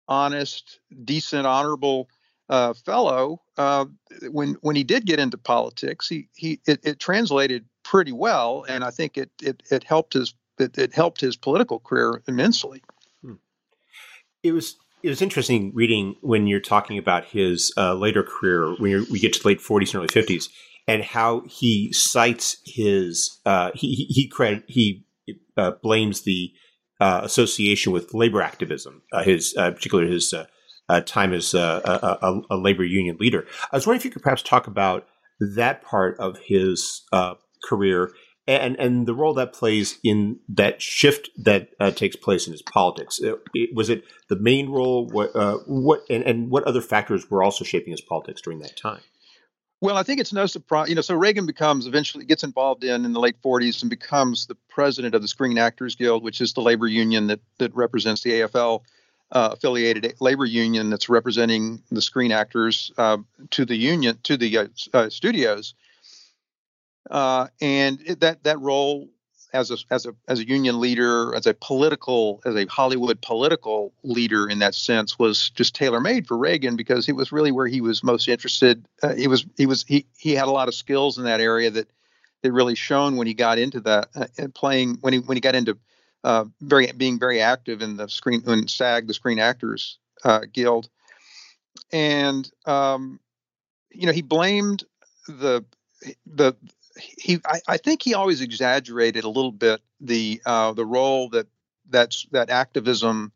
honest, 0.08 0.80
decent, 1.04 1.46
honorable 1.46 2.10
uh, 2.50 2.74
fellow, 2.74 3.42
uh, 3.58 3.86
when 4.30 4.58
when 4.62 4.76
he 4.76 4.84
did 4.84 5.06
get 5.06 5.20
into 5.20 5.38
politics, 5.38 6.08
he 6.08 6.28
he 6.36 6.60
it, 6.68 6.80
it 6.84 7.00
translated 7.00 7.66
pretty 7.84 8.12
well, 8.12 8.66
and 8.68 8.84
I 8.84 8.92
think 8.92 9.18
it 9.18 9.32
it 9.42 9.64
it 9.72 9.84
helped 9.84 10.14
his 10.14 10.34
that 10.60 10.94
helped 10.94 11.22
his 11.22 11.36
political 11.36 11.80
career 11.80 12.22
immensely. 12.28 12.84
Hmm. 13.24 13.34
It 14.44 14.52
was 14.52 14.76
it 15.04 15.10
was 15.10 15.22
interesting 15.22 15.72
reading 15.74 16.16
when 16.22 16.48
you're 16.48 16.60
talking 16.60 16.98
about 16.98 17.26
his 17.26 17.74
uh, 17.78 17.94
later 17.94 18.24
career 18.24 18.76
when 18.80 19.06
we 19.10 19.20
get 19.20 19.34
to 19.34 19.42
the 19.42 19.48
late 19.48 19.60
40s 19.60 19.94
and 19.94 19.96
early 19.96 20.08
50s 20.08 20.50
and 20.88 21.04
how 21.04 21.42
he 21.42 21.94
cites 21.94 22.58
his 22.66 23.40
uh, 23.46 23.72
he 23.74 23.94
he 23.94 24.06
he, 24.06 24.28
credit, 24.28 24.64
he 24.68 25.06
uh, 25.58 25.72
blames 25.82 26.24
the 26.24 26.52
uh, 27.00 27.22
association 27.24 27.94
with 27.94 28.14
labor 28.14 28.42
activism 28.42 29.02
uh, 29.14 29.24
his 29.24 29.56
uh, 29.58 29.72
particularly 29.72 30.12
his 30.12 30.34
time 31.06 31.34
as 31.34 31.54
a, 31.54 32.18
a, 32.24 32.42
a, 32.50 32.58
labor 32.58 32.84
union 32.84 33.16
leader. 33.20 33.46
I 33.72 33.78
was 33.78 33.86
wondering 33.86 34.00
if 34.00 34.06
you 34.06 34.12
could 34.12 34.24
perhaps 34.24 34.42
talk 34.42 34.66
about 34.66 35.06
that 35.40 35.84
part 35.84 36.20
of 36.20 36.40
his 36.40 37.04
career 37.64 38.12
and 38.50 38.76
and 38.80 39.08
the 39.08 39.14
role 39.14 39.34
that 39.36 39.54
plays 39.54 40.00
in 40.04 40.40
that 40.50 40.82
shift 40.82 41.30
that 41.38 41.70
uh, 41.80 41.92
takes 41.92 42.16
place 42.16 42.48
in 42.48 42.54
his 42.54 42.62
politics. 42.62 43.20
It, 43.20 43.36
it, 43.54 43.76
was 43.76 43.90
it 43.90 44.04
the 44.28 44.36
main 44.36 44.70
role? 44.70 45.08
What 45.08 45.36
uh, 45.36 45.58
what 45.66 46.02
and, 46.10 46.24
and 46.24 46.50
what 46.50 46.64
other 46.64 46.82
factors 46.82 47.30
were 47.30 47.44
also 47.44 47.64
shaping 47.64 47.92
his 47.92 48.02
politics 48.02 48.42
during 48.42 48.60
that 48.60 48.76
time? 48.76 49.02
Well, 49.82 49.96
I 49.96 50.04
think 50.04 50.20
it's 50.20 50.34
no 50.34 50.46
surprise. 50.46 50.90
You 50.90 50.96
know, 50.96 51.02
so 51.02 51.16
Reagan 51.16 51.46
becomes 51.46 51.88
eventually 51.88 52.26
gets 52.26 52.44
involved 52.44 52.84
in 52.84 53.06
in 53.06 53.14
the 53.14 53.20
late 53.20 53.42
40s 53.42 53.82
and 53.82 53.90
becomes 53.90 54.48
the 54.48 54.56
president 54.68 55.16
of 55.16 55.22
the 55.22 55.28
Screen 55.28 55.58
Actors 55.58 55.96
Guild, 55.96 56.24
which 56.24 56.42
is 56.42 56.54
the 56.54 56.62
labor 56.62 56.88
union 56.88 57.28
that 57.28 57.40
that 57.60 57.74
represents 57.76 58.24
the 58.24 58.32
AFL. 58.32 58.82
Uh, 59.32 59.50
affiliated 59.52 60.16
labor 60.20 60.44
union 60.44 60.90
that's 60.90 61.08
representing 61.08 61.84
the 61.92 62.02
screen 62.02 62.32
actors 62.32 62.92
uh, 62.98 63.18
to 63.52 63.64
the 63.64 63.76
union 63.76 64.18
to 64.24 64.36
the 64.36 64.58
uh, 64.58 64.68
uh 64.92 65.08
studios, 65.08 65.76
uh, 67.10 67.48
and 67.62 68.00
it, 68.06 68.20
that 68.22 68.44
that 68.44 68.60
role 68.60 69.10
as 69.54 69.72
a 69.72 69.78
as 69.90 70.06
a 70.06 70.14
as 70.28 70.40
a 70.40 70.48
union 70.48 70.80
leader, 70.80 71.34
as 71.36 71.48
a 71.48 71.54
political, 71.54 72.42
as 72.46 72.56
a 72.56 72.66
Hollywood 72.66 73.22
political 73.22 73.94
leader 74.04 74.48
in 74.48 74.60
that 74.60 74.76
sense, 74.76 75.18
was 75.18 75.50
just 75.52 75.76
tailor 75.76 76.00
made 76.00 76.28
for 76.28 76.38
Reagan 76.38 76.76
because 76.76 77.10
it 77.10 77.16
was 77.16 77.32
really 77.32 77.52
where 77.52 77.68
he 77.68 77.82
was 77.82 78.04
most 78.04 78.28
interested. 78.28 78.86
Uh, 79.02 79.16
he 79.16 79.28
was 79.28 79.46
he 79.58 79.66
was 79.66 79.84
he 79.88 80.06
he 80.18 80.34
had 80.34 80.48
a 80.48 80.52
lot 80.52 80.68
of 80.68 80.76
skills 80.76 81.18
in 81.18 81.24
that 81.24 81.42
area 81.42 81.72
that 81.72 81.90
it 82.44 82.54
really 82.54 82.76
shone 82.76 83.16
when 83.16 83.28
he 83.28 83.34
got 83.34 83.58
into 83.58 83.80
that 83.82 84.10
uh, 84.16 84.28
and 84.38 84.54
playing 84.54 84.98
when 85.02 85.14
he 85.14 85.20
when 85.20 85.36
he 85.36 85.42
got 85.42 85.56
into 85.56 85.78
uh, 86.24 86.46
very 86.62 86.92
being 86.92 87.18
very 87.20 87.42
active 87.42 87.82
in 87.82 87.98
the 87.98 88.08
screen 88.08 88.42
when 88.44 88.68
SAG 88.68 89.08
the 89.08 89.14
Screen 89.14 89.40
Actors 89.40 89.98
uh, 90.24 90.42
Guild, 90.52 90.90
and 91.92 92.50
um, 92.66 93.20
you 93.90 94.06
know 94.06 94.14
he 94.14 94.22
blamed 94.22 94.84
the 95.28 95.66
the 96.26 96.56
he 97.00 97.40
I, 97.46 97.60
I, 97.68 97.78
think 97.78 98.04
he 98.04 98.14
always 98.14 98.42
exaggerated 98.42 99.24
a 99.24 99.30
little 99.30 99.52
bit 99.52 99.82
the 100.02 100.42
uh, 100.46 100.74
the 100.74 100.86
role 100.86 101.30
that 101.30 101.48
that's 101.90 102.26
that 102.32 102.50
activism 102.50 103.32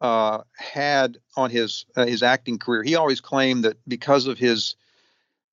uh, 0.00 0.42
had 0.56 1.18
on 1.36 1.50
his 1.50 1.86
uh, 1.96 2.06
his 2.06 2.22
acting 2.22 2.58
career. 2.58 2.82
He 2.82 2.94
always 2.94 3.20
claimed 3.20 3.64
that 3.64 3.76
because 3.88 4.26
of 4.26 4.38
his 4.38 4.76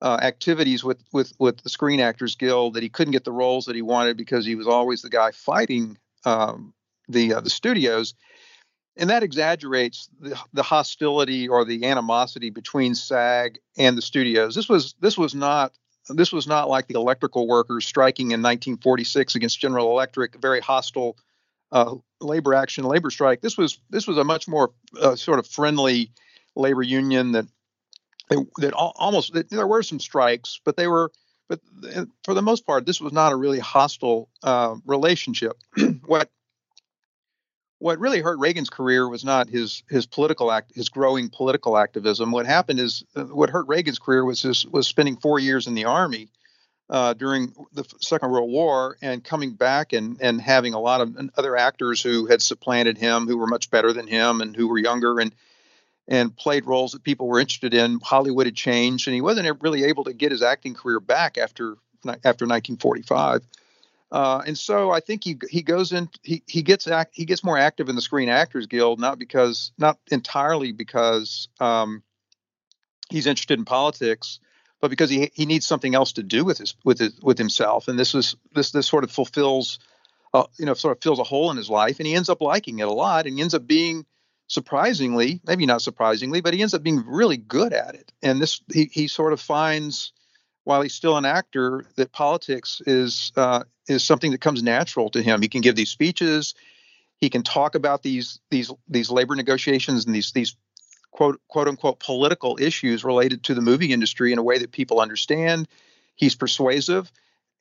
uh, 0.02 0.18
activities 0.22 0.84
with 0.84 1.04
with 1.14 1.34
with 1.40 1.62
the 1.62 1.70
Screen 1.70 2.00
Actors 2.00 2.36
Guild, 2.36 2.74
that 2.74 2.84
he 2.84 2.90
couldn't 2.90 3.12
get 3.12 3.24
the 3.24 3.32
roles 3.32 3.66
that 3.66 3.76
he 3.76 3.82
wanted 3.82 4.18
because 4.18 4.46
he 4.46 4.56
was 4.56 4.68
always 4.68 5.02
the 5.02 5.10
guy 5.10 5.32
fighting 5.32 5.98
um, 6.26 6.74
the 7.08 7.36
uh, 7.36 7.42
the 7.42 7.50
studios, 7.50 8.16
and 8.98 9.10
that 9.10 9.24
exaggerates 9.24 10.10
the, 10.20 10.38
the 10.54 10.64
hostility 10.64 11.48
or 11.48 11.64
the 11.64 11.86
animosity 11.86 12.50
between 12.50 12.96
SAG 12.96 13.60
and 13.78 13.98
the 13.98 14.02
studios. 14.02 14.56
This 14.56 14.68
was 14.68 14.96
this 15.00 15.18
was 15.18 15.36
not 15.36 15.74
this 16.13 16.32
was 16.32 16.47
not 16.47 16.69
like 16.69 16.88
the 16.88 16.95
electrical 16.95 17.47
workers 17.47 17.86
striking 17.86 18.28
in 18.28 18.41
1946 18.41 19.36
against 19.36 19.60
General 19.60 19.91
Electric, 19.91 20.36
very 20.41 20.60
hostile 20.60 21.17
uh, 21.71 21.95
labor 22.19 22.54
action, 22.54 22.84
labor 22.84 23.10
strike. 23.10 23.41
This 23.41 23.58
was 23.58 23.80
this 23.89 24.08
was 24.08 24.17
a 24.17 24.24
much 24.24 24.47
more 24.47 24.71
uh, 25.00 25.15
sort 25.15 25.39
of 25.39 25.47
friendly 25.47 26.12
labor 26.56 26.84
union 26.84 27.34
that 27.34 27.45
that 28.58 28.74
almost 28.74 29.34
that 29.34 29.50
there 29.50 29.67
were 29.67 29.84
some 29.84 30.00
strikes, 30.00 30.60
but 30.63 30.78
they 30.78 30.88
were 30.88 31.12
but 31.50 31.60
for 32.24 32.34
the 32.34 32.41
most 32.41 32.65
part, 32.65 32.86
this 32.86 33.02
was 33.02 33.12
not 33.12 33.34
a 33.34 33.36
really 33.36 33.60
hostile 33.60 34.30
uh, 34.41 34.76
relationship. 34.86 35.58
what 36.06 36.30
what 37.82 38.00
really 38.00 38.22
hurt 38.22 38.38
Reagan's 38.38 38.70
career 38.70 39.10
was 39.10 39.26
not 39.26 39.50
his 39.50 39.82
his 39.89 40.06
political 40.06 40.52
act 40.52 40.72
his 40.76 40.89
growing 40.89 41.30
political 41.30 41.78
activism. 41.78 42.32
What 42.32 42.46
happened 42.46 42.80
is 42.80 43.04
uh, 43.15 43.24
what 43.24 43.50
hurt 43.50 43.67
Reagan's 43.67 43.98
career 43.98 44.24
was 44.24 44.41
his 44.41 44.65
was 44.67 44.88
spending 44.88 45.17
four 45.17 45.39
years 45.39 45.65
in 45.65 45.74
the 45.74 45.86
army 45.86 46.30
uh, 46.91 47.13
during 47.13 47.54
the 47.74 47.84
Second 48.00 48.30
World 48.30 48.52
War 48.52 48.98
and 49.02 49.24
coming 49.24 49.54
back 49.54 49.94
and 49.94 50.17
and 50.22 50.39
having 50.39 50.76
a 50.76 50.80
lot 50.80 51.02
of 51.02 51.17
other 51.36 51.58
actors 51.58 52.02
who 52.04 52.28
had 52.28 52.41
supplanted 52.41 53.00
him, 53.00 53.26
who 53.26 53.38
were 53.38 53.48
much 53.48 53.72
better 53.72 53.91
than 53.94 54.06
him 54.06 54.41
and 54.41 54.56
who 54.56 54.67
were 54.67 54.78
younger 54.78 55.20
and 55.20 55.34
and 56.08 56.36
played 56.36 56.67
roles 56.67 56.91
that 56.91 57.04
people 57.04 57.28
were 57.28 57.39
interested 57.39 57.74
in. 57.74 58.00
Hollywood 58.04 58.46
had 58.46 58.56
changed, 58.56 59.08
and 59.08 59.15
he 59.15 59.22
wasn't 59.22 59.60
really 59.62 59.86
able 59.86 60.04
to 60.04 60.13
get 60.13 60.32
his 60.32 60.44
acting 60.44 60.76
career 60.76 61.00
back 61.00 61.39
after 61.39 61.78
after 62.06 62.46
1945. 62.46 63.41
Uh, 64.12 64.43
and 64.45 64.58
so 64.58 64.91
I 64.91 65.00
think 65.00 65.24
he 65.24 65.39
he 65.50 65.62
goes 65.62 65.93
in 65.93 66.10
he 66.21 66.43
he 66.45 66.63
gets 66.63 66.88
act, 66.88 67.12
he 67.13 67.26
gets 67.26 67.43
more 67.43 67.58
active 67.58 67.88
in 67.88 67.95
the 67.95 68.02
Screen 68.02 68.28
Actors 68.28 68.67
Guild 68.67 69.00
not 69.00 69.17
because 69.17 69.71
not 69.78 69.97
entirely 70.12 70.74
because 70.74 71.47
um, 71.62 72.04
he's 73.10 73.26
interested 73.26 73.58
in 73.58 73.63
politics, 73.65 74.39
but 74.82 74.89
because 74.89 75.10
he 75.10 75.32
he 75.34 75.45
needs 75.45 75.65
something 75.65 75.95
else 75.95 76.13
to 76.13 76.24
do 76.24 76.43
with 76.43 76.58
his 76.58 76.76
with 76.84 77.00
his 77.00 77.17
with 77.21 77.38
himself. 77.38 77.88
And 77.88 77.97
this 77.97 78.13
is 78.13 78.36
this 78.54 78.71
this 78.71 78.88
sort 78.88 79.06
of 79.06 79.12
fulfills 79.12 79.80
uh, 80.34 80.43
you 80.60 80.65
know 80.65 80.74
sort 80.74 80.97
of 80.97 81.02
fills 81.02 81.19
a 81.19 81.24
hole 81.24 81.50
in 81.50 81.56
his 81.56 81.69
life, 81.69 82.00
and 82.00 82.08
he 82.08 82.13
ends 82.13 82.30
up 82.30 82.41
liking 82.41 82.80
it 82.80 82.88
a 82.88 82.91
lot, 82.91 83.28
and 83.28 83.38
he 83.38 83.41
ends 83.41 83.54
up 83.54 83.65
being 83.65 84.06
surprisingly 84.47 85.39
maybe 85.47 85.65
not 85.65 85.82
surprisingly, 85.82 86.41
but 86.41 86.54
he 86.54 86.62
ends 86.62 86.74
up 86.74 86.84
being 86.84 87.02
really 87.08 87.38
good 87.38 87.71
at 87.71 87.95
it. 87.95 88.12
And 88.21 88.41
this 88.41 88.60
he 88.74 88.89
he 88.91 89.08
sort 89.08 89.32
of 89.32 89.39
finds 89.39 90.12
while 90.63 90.82
he's 90.82 90.93
still 90.93 91.17
an 91.17 91.26
actor, 91.26 91.86
that 91.95 92.12
politics 92.12 92.82
is 92.86 93.32
uh, 93.36 93.63
is 93.88 94.04
something 94.04 94.32
that 94.32 94.41
comes 94.41 94.62
natural 94.62 95.10
to 95.10 95.21
him. 95.21 95.41
He 95.41 95.47
can 95.47 95.62
give 95.62 95.76
these 95.76 95.89
speeches, 95.89 96.54
he 97.21 97.30
can 97.30 97.43
talk 97.43 97.76
about 97.76 98.02
these 98.02 98.39
these 98.50 98.71
these 98.89 99.12
labor 99.12 99.36
negotiations 99.36 100.06
and 100.06 100.13
these 100.13 100.32
these 100.32 100.56
quote 101.12 101.39
quote 101.47 101.67
unquote 101.67 102.00
political 102.00 102.58
issues 102.60 103.04
related 103.04 103.43
to 103.43 103.54
the 103.54 103.62
movie 103.62 103.93
industry 103.93 104.34
in 104.34 104.39
a 104.39 104.43
way 104.43 104.58
that 104.58 104.71
people 104.71 105.00
understand. 105.00 105.67
He's 106.15 106.36
persuasive. 106.36 107.12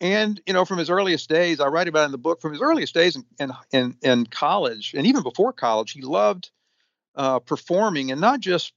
And 0.01 0.41
you 0.47 0.55
know, 0.55 0.65
from 0.65 0.79
his 0.79 0.89
earliest 0.89 1.29
days, 1.29 1.61
I 1.61 1.67
write 1.67 1.89
about 1.89 2.07
in 2.07 2.13
the 2.13 2.19
book. 2.19 2.41
From 2.41 2.53
his 2.53 2.63
earliest 2.63 2.95
days 2.95 3.17
in 3.17 3.25
in, 3.39 3.53
in, 3.71 3.97
in 4.01 4.27
college, 4.27 4.95
and 4.97 5.07
even 5.07 5.23
before 5.23 5.53
college, 5.53 5.93
he 5.93 6.01
loved 6.01 6.51
uh, 7.15 7.41
performing, 7.41 8.11
and 8.11 8.21
not 8.21 8.41
just 8.41 8.73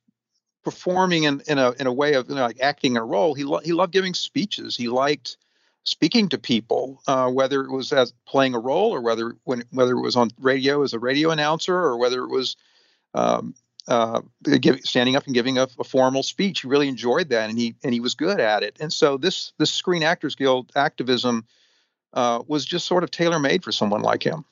performing 0.63 1.23
in, 1.23 1.41
in 1.47 1.57
a 1.57 1.71
in 1.71 1.87
a 1.87 1.93
way 1.93 2.13
of 2.13 2.29
you 2.29 2.35
know, 2.35 2.41
like 2.41 2.61
acting 2.61 2.97
a 2.97 3.03
role. 3.03 3.33
He 3.33 3.43
lo- 3.43 3.61
he 3.63 3.73
loved 3.73 3.93
giving 3.93 4.13
speeches. 4.13 4.75
He 4.75 4.87
liked 4.87 5.37
speaking 5.83 6.29
to 6.29 6.37
people, 6.37 7.01
uh, 7.07 7.29
whether 7.29 7.63
it 7.63 7.71
was 7.71 7.91
as 7.91 8.13
playing 8.25 8.55
a 8.55 8.59
role 8.59 8.93
or 8.93 9.01
whether 9.01 9.35
when 9.43 9.63
whether 9.71 9.91
it 9.91 10.01
was 10.01 10.15
on 10.15 10.29
radio 10.39 10.83
as 10.83 10.93
a 10.93 10.99
radio 10.99 11.31
announcer 11.31 11.75
or 11.75 11.97
whether 11.97 12.23
it 12.23 12.29
was 12.29 12.55
um, 13.13 13.53
uh, 13.87 14.21
give, 14.59 14.79
standing 14.81 15.15
up 15.15 15.25
and 15.25 15.33
giving 15.33 15.57
a, 15.57 15.67
a, 15.77 15.83
formal 15.83 16.23
speech. 16.23 16.61
He 16.61 16.67
really 16.67 16.87
enjoyed 16.87 17.29
that, 17.29 17.49
and 17.49 17.59
he 17.59 17.75
and 17.83 17.93
he 17.93 17.99
was 17.99 18.15
good 18.15 18.39
at 18.39 18.63
it. 18.63 18.77
And 18.79 18.91
so 18.91 19.17
this 19.17 19.53
this 19.57 19.71
Screen 19.71 20.03
Actors 20.03 20.35
Guild 20.35 20.71
activism 20.75 21.45
uh, 22.13 22.41
was 22.47 22.65
just 22.65 22.87
sort 22.87 23.03
of 23.03 23.11
tailor 23.11 23.39
made 23.39 23.63
for 23.63 23.71
someone 23.71 24.01
like 24.01 24.23
him. 24.23 24.45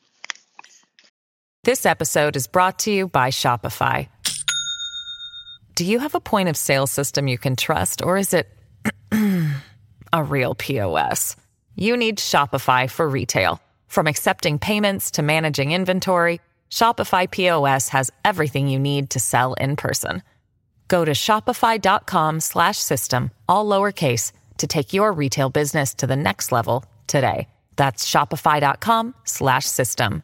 This 1.64 1.86
episode 1.86 2.36
is 2.36 2.48
brought 2.48 2.80
to 2.80 2.92
you 2.92 3.08
by 3.08 3.30
Shopify. 3.30 4.08
Do 5.76 5.86
you 5.86 6.00
have 6.00 6.16
a 6.16 6.20
point 6.20 6.50
of 6.50 6.58
sale 6.58 6.86
system 6.86 7.30
you 7.30 7.38
can 7.38 7.56
trust, 7.56 8.04
or 8.04 8.18
is 8.18 8.34
it 8.34 8.50
a 10.14 10.24
real 10.24 10.56
POS? 10.56 11.38
You 11.76 11.96
need 11.96 12.18
Shopify 12.18 12.90
for 12.90 13.08
retail. 13.08 13.62
From 13.88 14.08
accepting 14.08 14.58
payments 14.60 15.12
to 15.12 15.22
managing 15.22 15.72
inventory, 15.72 16.42
Shopify 16.70 17.32
POS 17.32 17.88
has 17.90 18.12
everything 18.26 18.68
you 18.68 18.80
need 18.80 19.12
to 19.12 19.20
sell 19.20 19.54
in 19.54 19.78
person. 19.78 20.24
Go 20.88 21.06
to 21.06 21.12
shopify.com/system 21.12 23.32
all 23.48 23.66
lowercase 23.66 24.32
to 24.58 24.68
take 24.68 24.94
your 24.94 25.14
retail 25.14 25.50
business 25.50 25.94
to 25.94 26.06
the 26.06 26.18
next 26.18 26.52
level 26.52 26.84
today. 27.08 27.48
That's 27.78 28.06
shopify.com/system. 28.10 30.24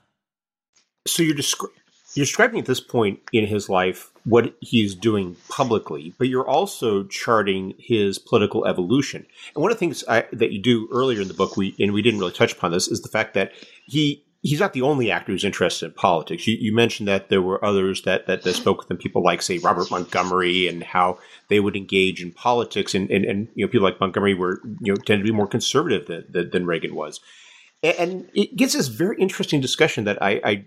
So 1.07 1.23
you're 1.23 1.35
describing 1.35 1.75
you're 2.15 2.25
describing 2.25 2.59
at 2.59 2.65
this 2.65 2.81
point 2.81 3.21
in 3.31 3.45
his 3.45 3.69
life 3.69 4.11
what 4.27 4.55
he's 4.59 4.93
doing 4.93 5.37
publicly, 5.47 6.13
but 6.17 6.27
you're 6.27 6.47
also 6.47 7.05
charting 7.05 7.73
his 7.79 8.19
political 8.19 8.65
evolution. 8.65 9.25
And 9.55 9.61
one 9.61 9.71
of 9.71 9.77
the 9.77 9.79
things 9.79 10.03
I, 10.07 10.25
that 10.33 10.51
you 10.51 10.61
do 10.61 10.89
earlier 10.91 11.21
in 11.21 11.29
the 11.29 11.33
book, 11.33 11.55
we 11.55 11.75
and 11.79 11.93
we 11.93 12.01
didn't 12.01 12.19
really 12.19 12.33
touch 12.33 12.51
upon 12.51 12.71
this, 12.71 12.89
is 12.89 13.01
the 13.01 13.09
fact 13.09 13.33
that 13.35 13.53
he 13.85 14.25
he's 14.41 14.59
not 14.59 14.73
the 14.73 14.81
only 14.81 15.09
actor 15.11 15.31
who's 15.31 15.45
interested 15.45 15.85
in 15.85 15.91
politics. 15.93 16.45
You, 16.45 16.57
you 16.59 16.75
mentioned 16.75 17.07
that 17.07 17.29
there 17.29 17.41
were 17.41 17.63
others 17.63 18.03
that, 18.03 18.27
that, 18.27 18.43
that 18.43 18.53
spoke 18.53 18.79
with 18.79 18.91
him, 18.91 18.97
people 18.97 19.23
like, 19.23 19.41
say, 19.41 19.57
Robert 19.57 19.89
Montgomery, 19.89 20.67
and 20.67 20.83
how 20.83 21.17
they 21.49 21.59
would 21.59 21.75
engage 21.75 22.21
in 22.21 22.31
politics. 22.31 22.93
And, 22.93 23.09
and, 23.09 23.25
and 23.25 23.47
you 23.55 23.65
know, 23.65 23.71
people 23.71 23.83
like 23.83 23.99
Montgomery 23.99 24.35
were, 24.35 24.61
you 24.81 24.93
know, 24.93 24.95
tended 24.95 25.25
to 25.25 25.31
be 25.31 25.35
more 25.35 25.47
conservative 25.47 26.05
than, 26.07 26.25
than, 26.29 26.49
than 26.51 26.65
Reagan 26.65 26.95
was 26.95 27.19
and 27.83 28.29
it 28.33 28.55
gets 28.55 28.73
this 28.73 28.87
very 28.87 29.17
interesting 29.19 29.61
discussion 29.61 30.05
that 30.05 30.21
I, 30.21 30.41
I, 30.43 30.65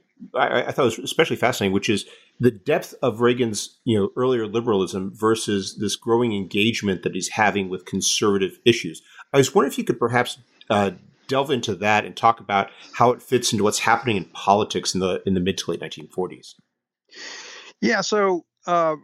I 0.69 0.73
thought 0.73 0.85
was 0.85 0.99
especially 0.99 1.37
fascinating, 1.37 1.73
which 1.73 1.89
is 1.89 2.07
the 2.39 2.51
depth 2.51 2.95
of 3.03 3.21
Reagan's 3.21 3.79
you 3.85 3.99
know 3.99 4.11
earlier 4.17 4.47
liberalism 4.47 5.13
versus 5.15 5.77
this 5.81 5.97
growing 5.97 6.35
engagement 6.35 7.03
that 7.03 7.15
he's 7.15 7.31
having 7.31 7.69
with 7.69 7.85
conservative 7.85 8.59
issues. 8.65 9.03
I 9.33 9.39
was 9.39 9.55
wondering 9.55 9.73
if 9.73 9.79
you 9.79 9.85
could 9.85 9.99
perhaps 9.99 10.39
uh, 10.69 10.93
delve 11.29 11.51
into 11.51 11.75
that 11.77 12.05
and 12.05 12.17
talk 12.17 12.41
about 12.41 12.71
how 12.95 13.11
it 13.11 13.23
fits 13.23 13.53
into 13.53 13.65
what's 13.65 13.81
happening 13.81 14.17
in 14.17 14.25
politics 14.27 14.95
in 14.95 15.01
the 15.01 15.23
in 15.27 15.35
the 15.35 15.41
mid 15.41 15.59
to 15.59 15.71
late 15.71 15.81
1940s. 15.81 16.55
Yeah, 17.81 18.03
so 18.03 18.45
uh, 18.67 18.97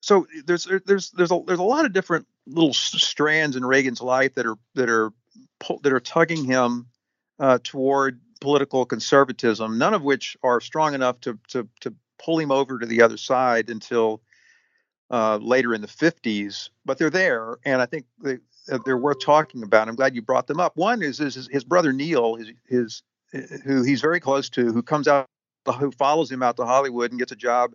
so 0.00 0.26
there's 0.44 0.68
there's 0.86 1.10
there's 1.10 1.30
a 1.30 1.40
there's 1.46 1.58
a 1.58 1.64
lot 1.64 1.86
of 1.86 1.92
different 1.92 2.26
little 2.46 2.74
strands 2.74 3.56
in 3.56 3.64
Reagan's 3.64 4.02
life 4.02 4.34
that 4.34 4.46
are 4.46 4.56
that 4.74 4.90
are 4.90 5.12
that 5.82 5.92
are 5.92 6.00
tugging 6.00 6.44
him 6.44 6.86
uh, 7.38 7.58
toward 7.62 8.20
political 8.40 8.84
conservatism, 8.84 9.78
none 9.78 9.94
of 9.94 10.02
which 10.02 10.36
are 10.42 10.60
strong 10.60 10.94
enough 10.94 11.20
to 11.20 11.38
to 11.48 11.68
to 11.80 11.94
pull 12.18 12.38
him 12.38 12.50
over 12.50 12.78
to 12.78 12.86
the 12.86 13.02
other 13.02 13.16
side 13.16 13.68
until 13.70 14.22
uh, 15.10 15.38
later 15.38 15.74
in 15.74 15.80
the 15.80 15.86
50s. 15.86 16.70
But 16.84 16.98
they're 16.98 17.10
there, 17.10 17.58
and 17.64 17.82
I 17.82 17.86
think 17.86 18.06
they, 18.22 18.38
uh, 18.70 18.78
they're 18.84 18.96
worth 18.96 19.20
talking 19.20 19.62
about. 19.62 19.88
I'm 19.88 19.94
glad 19.94 20.14
you 20.14 20.22
brought 20.22 20.46
them 20.46 20.60
up. 20.60 20.76
One 20.76 21.02
is, 21.02 21.20
is 21.20 21.48
his 21.50 21.64
brother 21.64 21.92
Neil, 21.92 22.36
his, 22.36 22.52
his 22.68 23.02
who 23.64 23.82
he's 23.82 24.00
very 24.00 24.20
close 24.20 24.48
to, 24.50 24.72
who 24.72 24.82
comes 24.82 25.08
out, 25.08 25.26
who 25.78 25.90
follows 25.92 26.30
him 26.30 26.42
out 26.42 26.56
to 26.56 26.64
Hollywood 26.64 27.10
and 27.10 27.18
gets 27.18 27.32
a 27.32 27.36
job 27.36 27.72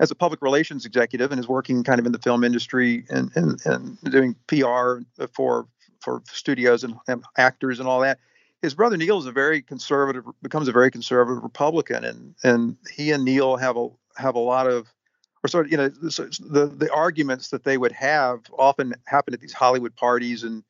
as 0.00 0.10
a 0.10 0.14
public 0.14 0.40
relations 0.42 0.86
executive 0.86 1.30
and 1.30 1.38
is 1.38 1.48
working 1.48 1.84
kind 1.84 2.00
of 2.00 2.06
in 2.06 2.12
the 2.12 2.18
film 2.18 2.44
industry 2.44 3.04
and 3.10 3.30
and, 3.34 3.60
and 3.64 3.98
doing 4.10 4.34
PR 4.46 5.00
for 5.32 5.66
for 6.00 6.22
studios 6.26 6.84
and, 6.84 6.94
and 7.08 7.24
actors 7.36 7.78
and 7.78 7.88
all 7.88 8.00
that. 8.00 8.18
His 8.62 8.74
brother 8.74 8.96
Neil 8.96 9.18
is 9.18 9.26
a 9.26 9.32
very 9.32 9.62
conservative, 9.62 10.24
becomes 10.42 10.68
a 10.68 10.72
very 10.72 10.90
conservative 10.90 11.42
Republican, 11.42 12.04
and 12.04 12.34
and 12.44 12.76
he 12.92 13.10
and 13.12 13.24
Neil 13.24 13.56
have 13.56 13.76
a 13.76 13.88
have 14.16 14.34
a 14.34 14.40
lot 14.40 14.66
of, 14.66 14.86
or 15.42 15.48
sort 15.48 15.66
of 15.66 15.72
you 15.72 15.78
know 15.78 15.88
the 15.88 16.72
the 16.76 16.92
arguments 16.92 17.48
that 17.48 17.64
they 17.64 17.78
would 17.78 17.92
have 17.92 18.40
often 18.58 18.94
happen 19.06 19.32
at 19.32 19.40
these 19.40 19.54
Hollywood 19.54 19.96
parties 19.96 20.42
and 20.42 20.62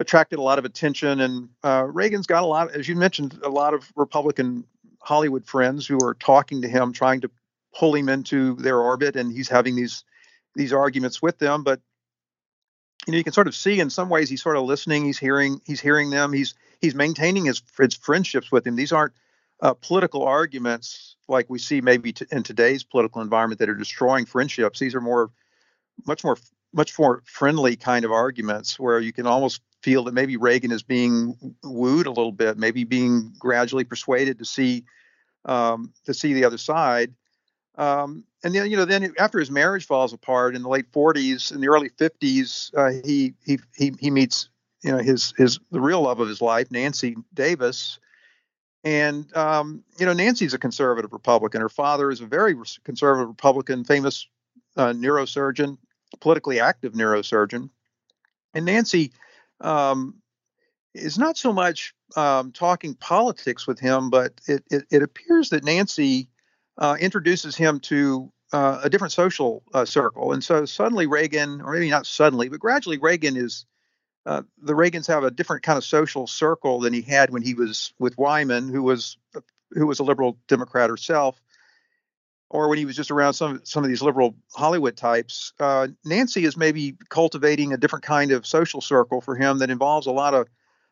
attracted 0.00 0.38
a 0.38 0.42
lot 0.42 0.58
of 0.58 0.64
attention. 0.64 1.20
And 1.20 1.48
uh, 1.64 1.86
Reagan's 1.88 2.26
got 2.26 2.42
a 2.44 2.46
lot, 2.46 2.70
as 2.72 2.88
you 2.88 2.94
mentioned, 2.94 3.40
a 3.42 3.48
lot 3.48 3.74
of 3.74 3.90
Republican 3.96 4.64
Hollywood 5.00 5.44
friends 5.44 5.86
who 5.86 5.98
are 6.04 6.14
talking 6.14 6.62
to 6.62 6.68
him, 6.68 6.92
trying 6.92 7.20
to 7.22 7.30
pull 7.74 7.94
him 7.94 8.08
into 8.08 8.54
their 8.54 8.78
orbit, 8.78 9.16
and 9.16 9.32
he's 9.32 9.48
having 9.48 9.74
these 9.74 10.04
these 10.54 10.72
arguments 10.72 11.20
with 11.22 11.38
them. 11.38 11.62
But 11.62 11.80
you 13.08 13.12
know, 13.12 13.16
you 13.16 13.24
can 13.24 13.32
sort 13.32 13.48
of 13.48 13.56
see 13.56 13.80
in 13.80 13.88
some 13.88 14.10
ways 14.10 14.28
he's 14.28 14.42
sort 14.42 14.58
of 14.58 14.64
listening, 14.64 15.06
he's 15.06 15.18
hearing, 15.18 15.62
he's 15.64 15.80
hearing 15.80 16.10
them, 16.10 16.30
he's 16.30 16.54
he's 16.82 16.94
maintaining 16.94 17.46
his 17.46 17.62
his 17.78 17.94
friendships 17.94 18.52
with 18.52 18.66
him. 18.66 18.76
These 18.76 18.92
aren't 18.92 19.14
uh, 19.62 19.72
political 19.72 20.24
arguments 20.24 21.16
like 21.26 21.48
we 21.48 21.58
see 21.58 21.80
maybe 21.80 22.12
t- 22.12 22.26
in 22.30 22.42
today's 22.42 22.84
political 22.84 23.22
environment 23.22 23.60
that 23.60 23.70
are 23.70 23.74
destroying 23.74 24.26
friendships. 24.26 24.78
These 24.78 24.94
are 24.94 25.00
more, 25.00 25.30
much 26.06 26.22
more, 26.22 26.36
much 26.74 26.98
more 26.98 27.22
friendly 27.24 27.76
kind 27.76 28.04
of 28.04 28.12
arguments 28.12 28.78
where 28.78 29.00
you 29.00 29.14
can 29.14 29.26
almost 29.26 29.62
feel 29.82 30.04
that 30.04 30.12
maybe 30.12 30.36
Reagan 30.36 30.70
is 30.70 30.82
being 30.82 31.34
wooed 31.64 32.06
a 32.06 32.10
little 32.10 32.30
bit, 32.30 32.58
maybe 32.58 32.84
being 32.84 33.32
gradually 33.38 33.84
persuaded 33.84 34.38
to 34.40 34.44
see 34.44 34.84
um, 35.46 35.94
to 36.04 36.12
see 36.12 36.34
the 36.34 36.44
other 36.44 36.58
side. 36.58 37.14
Um, 37.76 38.24
and 38.44 38.54
then 38.54 38.70
you 38.70 38.76
know 38.76 38.84
then 38.84 39.12
after 39.18 39.38
his 39.38 39.50
marriage 39.50 39.86
falls 39.86 40.12
apart 40.12 40.54
in 40.54 40.62
the 40.62 40.68
late 40.68 40.90
40s 40.92 41.52
in 41.52 41.60
the 41.60 41.68
early 41.68 41.90
50s 41.90 42.70
uh, 42.76 43.00
he, 43.04 43.34
he 43.44 43.58
he 43.76 43.92
he 43.98 44.10
meets 44.10 44.48
you 44.82 44.92
know 44.92 44.98
his 44.98 45.34
his 45.36 45.58
the 45.70 45.80
real 45.80 46.02
love 46.02 46.20
of 46.20 46.28
his 46.28 46.40
life 46.40 46.70
Nancy 46.70 47.16
Davis. 47.34 47.98
And 48.84 49.34
um, 49.36 49.82
you 49.98 50.06
know 50.06 50.12
Nancy's 50.12 50.54
a 50.54 50.58
conservative 50.58 51.12
Republican. 51.12 51.60
Her 51.60 51.68
father 51.68 52.10
is 52.10 52.20
a 52.20 52.26
very 52.26 52.54
conservative 52.84 53.28
Republican 53.28 53.84
famous 53.84 54.26
uh, 54.76 54.92
neurosurgeon 54.92 55.78
politically 56.20 56.60
active 56.60 56.92
neurosurgeon. 56.94 57.70
And 58.54 58.64
Nancy 58.64 59.12
um, 59.60 60.22
is 60.94 61.18
not 61.18 61.36
so 61.36 61.52
much 61.52 61.92
um, 62.16 62.52
talking 62.52 62.94
politics 62.94 63.66
with 63.66 63.78
him 63.78 64.10
but 64.10 64.32
it, 64.46 64.64
it, 64.70 64.84
it 64.90 65.02
appears 65.02 65.50
that 65.50 65.64
Nancy 65.64 66.28
uh, 66.78 66.96
introduces 67.00 67.56
him 67.56 67.80
to 67.80 68.32
uh, 68.52 68.80
a 68.84 68.90
different 68.90 69.12
social 69.12 69.62
uh, 69.74 69.84
circle. 69.84 70.32
And 70.32 70.42
so 70.42 70.64
suddenly 70.64 71.06
Reagan, 71.06 71.60
or 71.60 71.74
maybe 71.74 71.90
not 71.90 72.06
suddenly, 72.06 72.48
but 72.48 72.60
gradually 72.60 72.98
Reagan 72.98 73.36
is, 73.36 73.66
uh, 74.24 74.42
the 74.62 74.74
Reagans 74.74 75.08
have 75.08 75.24
a 75.24 75.30
different 75.30 75.62
kind 75.62 75.76
of 75.76 75.84
social 75.84 76.26
circle 76.26 76.80
than 76.80 76.92
he 76.92 77.02
had 77.02 77.30
when 77.30 77.42
he 77.42 77.54
was 77.54 77.92
with 77.98 78.16
Wyman, 78.16 78.68
who 78.68 78.82
was 78.82 79.18
who 79.72 79.86
was 79.86 79.98
a 79.98 80.04
liberal 80.04 80.38
Democrat 80.48 80.88
herself, 80.88 81.40
or 82.48 82.68
when 82.68 82.78
he 82.78 82.86
was 82.86 82.96
just 82.96 83.10
around 83.10 83.34
some 83.34 83.60
some 83.64 83.84
of 83.84 83.88
these 83.88 84.02
liberal 84.02 84.34
Hollywood 84.54 84.96
types. 84.96 85.52
Uh, 85.58 85.88
Nancy 86.04 86.44
is 86.44 86.56
maybe 86.56 86.96
cultivating 87.08 87.72
a 87.72 87.76
different 87.76 88.04
kind 88.04 88.32
of 88.32 88.46
social 88.46 88.80
circle 88.80 89.20
for 89.20 89.34
him 89.34 89.58
that 89.58 89.70
involves 89.70 90.06
a 90.06 90.12
lot 90.12 90.34
of 90.34 90.48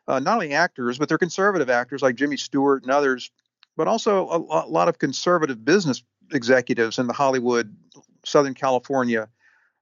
uh, 0.09 0.19
not 0.19 0.35
only 0.35 0.53
actors, 0.53 0.99
but 0.99 1.09
they're 1.09 1.19
conservative 1.19 1.71
actors 1.71 2.03
like 2.03 2.17
Jimmy 2.17 2.37
Stewart 2.37 2.83
and 2.83 2.93
others 2.93 3.31
but 3.77 3.89
also 3.89 4.29
a, 4.29 4.67
lot 4.69 4.89
of 4.89 4.99
conservative 4.99 5.65
business 5.65 6.03
executives 6.33 6.99
in 6.99 7.07
the 7.07 7.13
Hollywood, 7.13 7.77
Southern 8.25 8.55
California 8.55 9.29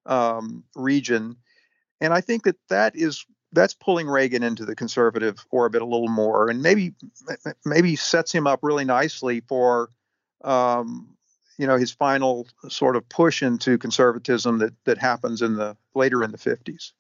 um, 0.07 0.65
region. 0.75 1.37
And 2.01 2.13
I 2.13 2.21
think 2.21 2.45
that 2.45 2.57
that 2.69 2.97
is 2.97 3.25
that's 3.53 3.75
pulling 3.75 4.09
Reagan 4.09 4.43
into 4.43 4.65
the 4.65 4.75
conservative 4.75 5.47
orbit 5.51 5.81
a 5.81 5.87
little 5.87 6.09
more, 6.09 6.51
and 6.51 6.61
maybe 6.61 6.95
maybe 7.65 7.97
sets 7.97 8.33
him 8.33 8.47
up 8.47 8.61
really 8.63 8.85
nicely 8.85 9.41
for 9.41 9.91
um, 10.43 11.17
you 11.57 11.67
know 11.67 11.77
his 11.77 11.93
final 11.93 12.49
sort 12.69 12.97
of 12.97 13.09
push 13.09 13.43
into 13.43 13.79
conservatism 13.79 14.59
that 14.59 14.75
that 14.85 14.99
happens 14.99 15.41
in 15.41 15.55
the 15.55 15.77
later 15.95 16.25
in 16.25 16.33
the 16.33 16.39
50s. 16.39 16.91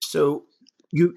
So 0.00 0.44
you, 0.90 1.14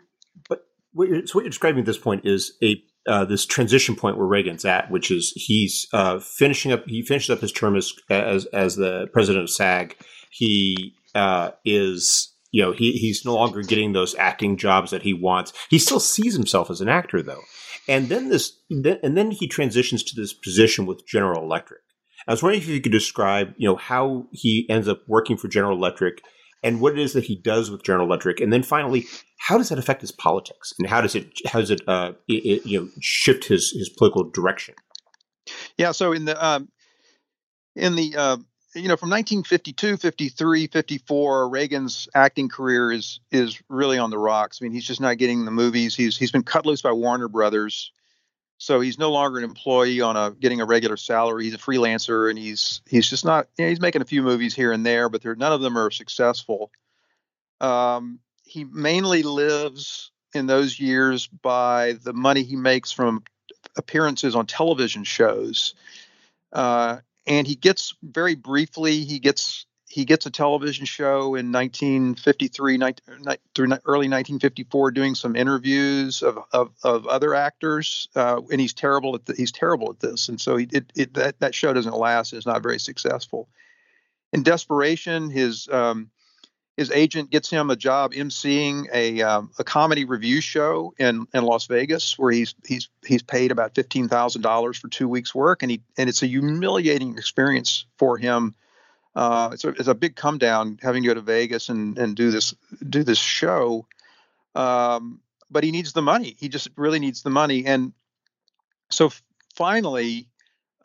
but 0.49 0.65
what 0.91 1.07
you're, 1.07 1.25
so 1.25 1.35
what 1.35 1.43
you're 1.43 1.49
describing 1.49 1.79
at 1.79 1.85
this 1.85 1.97
point 1.97 2.25
is 2.25 2.57
a 2.61 2.83
uh, 3.07 3.25
this 3.25 3.45
transition 3.45 3.95
point 3.95 4.17
where 4.17 4.27
Reagan's 4.27 4.65
at, 4.65 4.91
which 4.91 5.11
is 5.11 5.31
he's 5.35 5.87
uh, 5.93 6.19
finishing 6.19 6.71
up. 6.71 6.83
He 6.87 7.01
finishes 7.01 7.29
up 7.29 7.41
his 7.41 7.51
term 7.51 7.75
as 7.75 7.93
as, 8.09 8.45
as 8.47 8.75
the 8.75 9.07
president 9.13 9.43
of 9.43 9.49
SAG. 9.49 9.97
He 10.29 10.93
uh, 11.15 11.51
is, 11.65 12.33
you 12.51 12.61
know, 12.61 12.71
he 12.71 12.93
he's 12.93 13.25
no 13.25 13.35
longer 13.35 13.61
getting 13.63 13.93
those 13.93 14.15
acting 14.15 14.57
jobs 14.57 14.91
that 14.91 15.03
he 15.03 15.13
wants. 15.13 15.53
He 15.69 15.79
still 15.79 15.99
sees 15.99 16.35
himself 16.35 16.69
as 16.69 16.81
an 16.81 16.89
actor, 16.89 17.21
though. 17.21 17.41
And 17.87 18.09
then 18.09 18.29
this, 18.29 18.57
and 18.69 19.17
then 19.17 19.31
he 19.31 19.47
transitions 19.47 20.03
to 20.03 20.15
this 20.15 20.33
position 20.33 20.85
with 20.85 21.05
General 21.07 21.43
Electric. 21.43 21.81
I 22.27 22.31
was 22.31 22.43
wondering 22.43 22.61
if 22.61 22.67
you 22.67 22.79
could 22.79 22.91
describe, 22.91 23.53
you 23.57 23.67
know, 23.67 23.75
how 23.75 24.27
he 24.31 24.67
ends 24.69 24.87
up 24.87 25.01
working 25.07 25.37
for 25.37 25.47
General 25.47 25.75
Electric 25.75 26.21
and 26.63 26.79
what 26.79 26.93
it 26.93 26.99
is 26.99 27.13
that 27.13 27.23
he 27.23 27.35
does 27.35 27.71
with 27.71 27.83
General 27.83 28.05
Electric, 28.05 28.39
and 28.39 28.51
then 28.51 28.63
finally, 28.63 29.05
how 29.37 29.57
does 29.57 29.69
that 29.69 29.79
affect 29.79 30.01
his 30.01 30.11
politics, 30.11 30.73
and 30.79 30.87
how 30.87 31.01
does 31.01 31.15
it 31.15 31.31
how 31.45 31.59
does 31.59 31.71
it, 31.71 31.81
uh, 31.87 32.13
it, 32.27 32.33
it 32.33 32.65
you 32.65 32.81
know 32.81 32.89
shift 32.99 33.45
his 33.45 33.71
his 33.71 33.89
political 33.89 34.29
direction? 34.29 34.75
Yeah, 35.77 35.91
so 35.91 36.11
in 36.11 36.25
the 36.25 36.45
um, 36.45 36.69
in 37.75 37.95
the 37.95 38.15
uh, 38.15 38.37
you 38.75 38.87
know 38.87 38.97
from 38.97 39.09
1952, 39.09 39.97
53, 39.97 40.67
54, 40.67 41.49
Reagan's 41.49 42.07
acting 42.13 42.49
career 42.49 42.91
is 42.91 43.19
is 43.31 43.61
really 43.69 43.97
on 43.97 44.09
the 44.09 44.19
rocks. 44.19 44.59
I 44.61 44.65
mean, 44.65 44.73
he's 44.73 44.85
just 44.85 45.01
not 45.01 45.17
getting 45.17 45.45
the 45.45 45.51
movies. 45.51 45.95
He's 45.95 46.17
he's 46.17 46.31
been 46.31 46.43
cut 46.43 46.65
loose 46.65 46.81
by 46.81 46.91
Warner 46.91 47.27
Brothers. 47.27 47.91
So 48.61 48.79
he's 48.79 48.99
no 48.99 49.09
longer 49.09 49.39
an 49.39 49.43
employee 49.43 50.01
on 50.01 50.15
a 50.15 50.29
getting 50.39 50.61
a 50.61 50.65
regular 50.65 50.95
salary. 50.95 51.45
He's 51.45 51.55
a 51.55 51.57
freelancer, 51.57 52.29
and 52.29 52.37
he's 52.37 52.83
he's 52.87 53.09
just 53.09 53.25
not. 53.25 53.47
You 53.57 53.65
know, 53.65 53.69
he's 53.69 53.81
making 53.81 54.03
a 54.03 54.05
few 54.05 54.21
movies 54.21 54.53
here 54.53 54.71
and 54.71 54.85
there, 54.85 55.09
but 55.09 55.25
none 55.25 55.51
of 55.51 55.61
them 55.61 55.79
are 55.79 55.89
successful. 55.89 56.71
Um, 57.59 58.19
he 58.43 58.63
mainly 58.63 59.23
lives 59.23 60.11
in 60.35 60.45
those 60.45 60.79
years 60.79 61.25
by 61.25 61.93
the 62.03 62.13
money 62.13 62.43
he 62.43 62.55
makes 62.55 62.91
from 62.91 63.23
appearances 63.77 64.35
on 64.35 64.45
television 64.45 65.05
shows, 65.05 65.73
uh, 66.53 66.97
and 67.25 67.47
he 67.47 67.55
gets 67.55 67.95
very 68.03 68.35
briefly. 68.35 69.05
He 69.05 69.17
gets 69.17 69.65
he 69.91 70.05
gets 70.05 70.25
a 70.25 70.31
television 70.31 70.85
show 70.85 71.35
in 71.35 71.51
1953 71.51 72.77
through 73.53 73.65
early 73.85 74.07
1954 74.07 74.91
doing 74.91 75.15
some 75.15 75.35
interviews 75.35 76.23
of, 76.23 76.39
of, 76.53 76.71
of 76.83 77.05
other 77.07 77.35
actors 77.35 78.07
uh, 78.15 78.41
and 78.49 78.61
he's 78.61 78.73
terrible 78.73 79.15
at 79.15 79.25
the, 79.25 79.33
he's 79.33 79.51
terrible 79.51 79.89
at 79.89 79.99
this. 79.99 80.29
And 80.29 80.39
so 80.39 80.55
he, 80.55 80.67
it, 80.71 80.91
it, 80.95 81.13
that, 81.15 81.39
that 81.41 81.53
show 81.53 81.73
doesn't 81.73 81.95
last 81.95 82.31
it's 82.31 82.45
not 82.45 82.63
very 82.63 82.79
successful. 82.79 83.49
In 84.31 84.43
desperation 84.43 85.29
his 85.29 85.67
um, 85.67 86.09
his 86.77 86.89
agent 86.89 87.29
gets 87.29 87.49
him 87.49 87.69
a 87.69 87.75
job 87.75 88.13
emceeing 88.13 88.85
a 88.93 89.21
um, 89.21 89.51
a 89.59 89.63
comedy 89.65 90.05
revue 90.05 90.39
show 90.39 90.93
in 90.97 91.27
in 91.33 91.43
Las 91.43 91.67
Vegas 91.67 92.17
where 92.17 92.31
he's 92.31 92.55
he's 92.65 92.87
he's 93.05 93.23
paid 93.23 93.51
about 93.51 93.75
fifteen 93.75 94.07
thousand 94.07 94.41
dollars 94.41 94.77
for 94.77 94.87
two 94.87 95.09
weeks 95.09 95.35
work 95.35 95.63
and 95.63 95.71
he 95.71 95.81
and 95.97 96.09
it's 96.09 96.23
a 96.23 96.27
humiliating 96.27 97.17
experience 97.17 97.85
for 97.97 98.17
him 98.17 98.55
uh, 99.15 99.49
it's, 99.53 99.63
a, 99.63 99.69
it's 99.69 99.87
a 99.87 99.95
big 99.95 100.15
come 100.15 100.37
down 100.37 100.79
having 100.81 101.03
to 101.03 101.07
go 101.07 101.13
to 101.13 101.21
Vegas 101.21 101.69
and, 101.69 101.97
and 101.97 102.15
do 102.15 102.31
this 102.31 102.53
do 102.87 103.03
this 103.03 103.17
show. 103.17 103.87
Um, 104.55 105.21
but 105.49 105.63
he 105.63 105.71
needs 105.71 105.93
the 105.93 106.01
money. 106.01 106.35
He 106.39 106.47
just 106.47 106.69
really 106.77 106.99
needs 106.99 107.23
the 107.23 107.29
money. 107.29 107.65
And 107.65 107.93
so 108.89 109.07
f- 109.07 109.21
finally, 109.55 110.27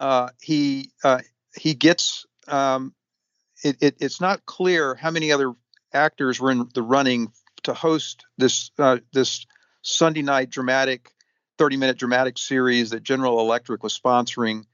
uh, 0.00 0.30
he 0.40 0.90
uh, 1.04 1.20
he 1.56 1.74
gets. 1.74 2.26
Um, 2.48 2.94
it, 3.64 3.76
it, 3.80 3.96
it's 4.00 4.20
not 4.20 4.44
clear 4.44 4.94
how 4.94 5.10
many 5.10 5.32
other 5.32 5.54
actors 5.92 6.38
were 6.38 6.50
in 6.50 6.68
the 6.74 6.82
running 6.82 7.32
to 7.62 7.74
host 7.74 8.24
this 8.36 8.70
uh, 8.78 8.98
this 9.12 9.46
Sunday 9.82 10.22
night 10.22 10.50
dramatic, 10.50 11.12
30 11.58 11.76
minute 11.76 11.96
dramatic 11.96 12.38
series 12.38 12.90
that 12.90 13.02
General 13.02 13.40
Electric 13.40 13.82
was 13.82 13.98
sponsoring 13.98 14.64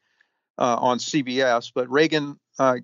uh, 0.58 0.76
on 0.76 0.98
CBS. 0.98 1.70
But 1.74 1.90
Reagan 1.90 2.38
uh, 2.58 2.76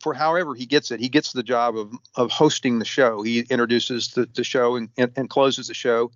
for 0.00 0.14
however 0.14 0.54
he 0.54 0.66
gets 0.66 0.90
it, 0.90 1.00
he 1.00 1.08
gets 1.08 1.32
the 1.32 1.42
job 1.42 1.76
of 1.76 1.92
of 2.14 2.30
hosting 2.30 2.78
the 2.78 2.84
show. 2.84 3.22
He 3.22 3.40
introduces 3.40 4.08
the, 4.08 4.26
the 4.34 4.44
show 4.44 4.76
and, 4.76 4.88
and, 4.96 5.12
and 5.16 5.30
closes 5.30 5.68
the 5.68 5.74
show, 5.74 6.10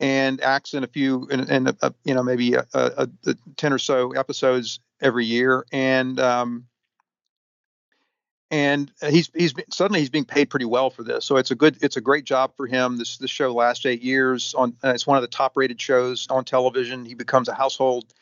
and 0.00 0.40
acts 0.42 0.74
in 0.74 0.82
a 0.82 0.86
few 0.86 1.28
and, 1.30 1.48
and 1.50 1.76
you 2.04 2.14
know 2.14 2.22
maybe 2.22 2.54
a, 2.54 2.66
a, 2.72 3.08
a, 3.26 3.34
ten 3.56 3.72
or 3.72 3.78
so 3.78 4.12
episodes 4.12 4.80
every 5.00 5.26
year, 5.26 5.66
and 5.72 6.18
um, 6.18 6.66
and 8.50 8.90
he's 9.10 9.30
he's 9.34 9.52
suddenly 9.70 10.00
he's 10.00 10.10
being 10.10 10.24
paid 10.24 10.48
pretty 10.48 10.66
well 10.66 10.88
for 10.88 11.02
this. 11.02 11.26
So 11.26 11.36
it's 11.36 11.50
a 11.50 11.54
good 11.54 11.76
it's 11.82 11.98
a 11.98 12.02
great 12.02 12.24
job 12.24 12.56
for 12.56 12.66
him. 12.66 12.96
This 12.96 13.18
this 13.18 13.30
show 13.30 13.52
lasts 13.52 13.84
eight 13.84 14.02
years 14.02 14.54
on. 14.54 14.74
Uh, 14.82 14.88
it's 14.90 15.06
one 15.06 15.18
of 15.18 15.22
the 15.22 15.28
top 15.28 15.52
rated 15.54 15.80
shows 15.80 16.26
on 16.30 16.46
television. 16.46 17.04
He 17.04 17.14
becomes 17.14 17.48
a 17.48 17.54
household 17.54 18.14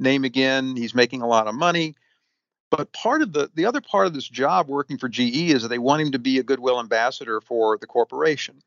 name 0.00 0.24
again. 0.24 0.74
He's 0.74 0.94
making 0.94 1.22
a 1.22 1.28
lot 1.28 1.46
of 1.46 1.54
money 1.54 1.94
but 2.76 2.92
part 2.92 3.22
of 3.22 3.32
the 3.32 3.50
the 3.54 3.66
other 3.66 3.80
part 3.80 4.06
of 4.06 4.14
this 4.14 4.28
job 4.28 4.68
working 4.68 4.98
for 4.98 5.08
GE 5.08 5.52
is 5.52 5.62
that 5.62 5.68
they 5.68 5.78
want 5.78 6.02
him 6.02 6.12
to 6.12 6.18
be 6.18 6.40
a 6.40 6.42
goodwill 6.42 6.80
ambassador 6.80 7.40
for 7.40 7.78
the 7.78 7.86
corporation, 7.86 8.62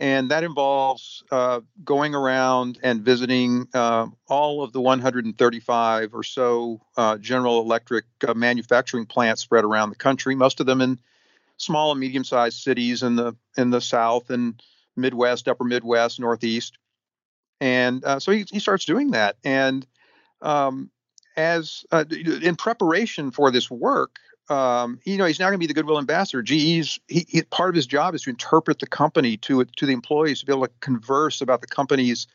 and 0.00 0.32
that 0.32 0.42
involves 0.42 1.22
uh, 1.30 1.60
going 1.84 2.12
around 2.12 2.80
and 2.82 3.02
visiting 3.02 3.68
uh, 3.72 4.08
all 4.26 4.64
of 4.64 4.72
the 4.72 4.80
135 4.80 6.12
or 6.12 6.24
so 6.24 6.80
uh, 6.96 7.18
General 7.18 7.60
Electric 7.60 8.04
uh, 8.26 8.34
manufacturing 8.34 9.06
plants 9.06 9.42
spread 9.42 9.62
around 9.62 9.90
the 9.90 9.96
country. 9.96 10.34
Most 10.34 10.58
of 10.58 10.66
them 10.66 10.80
in 10.80 10.98
small 11.56 11.92
and 11.92 12.00
medium-sized 12.00 12.58
cities 12.58 13.04
in 13.04 13.14
the 13.14 13.36
in 13.56 13.70
the 13.70 13.80
South, 13.80 14.30
and 14.30 14.60
Midwest, 14.96 15.46
Upper 15.46 15.62
Midwest, 15.62 16.18
Northeast, 16.18 16.78
and 17.60 18.04
uh, 18.04 18.18
so 18.18 18.32
he 18.32 18.44
he 18.50 18.58
starts 18.58 18.86
doing 18.86 19.12
that. 19.12 19.36
And 19.44 19.86
um, 20.42 20.90
as 21.36 21.84
uh, 21.90 22.04
in 22.10 22.56
preparation 22.56 23.30
for 23.30 23.50
this 23.50 23.70
work, 23.70 24.18
um, 24.48 25.00
you 25.04 25.16
know, 25.16 25.24
he's 25.24 25.40
now 25.40 25.46
going 25.46 25.54
to 25.54 25.58
be 25.58 25.66
the 25.66 25.74
goodwill 25.74 25.98
ambassador. 25.98 26.42
GE's 26.42 27.00
he, 27.08 27.26
he, 27.28 27.42
part 27.42 27.70
of 27.70 27.74
his 27.74 27.86
job 27.86 28.14
is 28.14 28.22
to 28.22 28.30
interpret 28.30 28.78
the 28.78 28.86
company 28.86 29.36
to 29.38 29.64
to 29.64 29.86
the 29.86 29.92
employees 29.92 30.40
to 30.40 30.46
be 30.46 30.52
able 30.52 30.66
to 30.66 30.72
converse 30.80 31.40
about 31.40 31.60
the 31.60 31.66
company's 31.66 32.26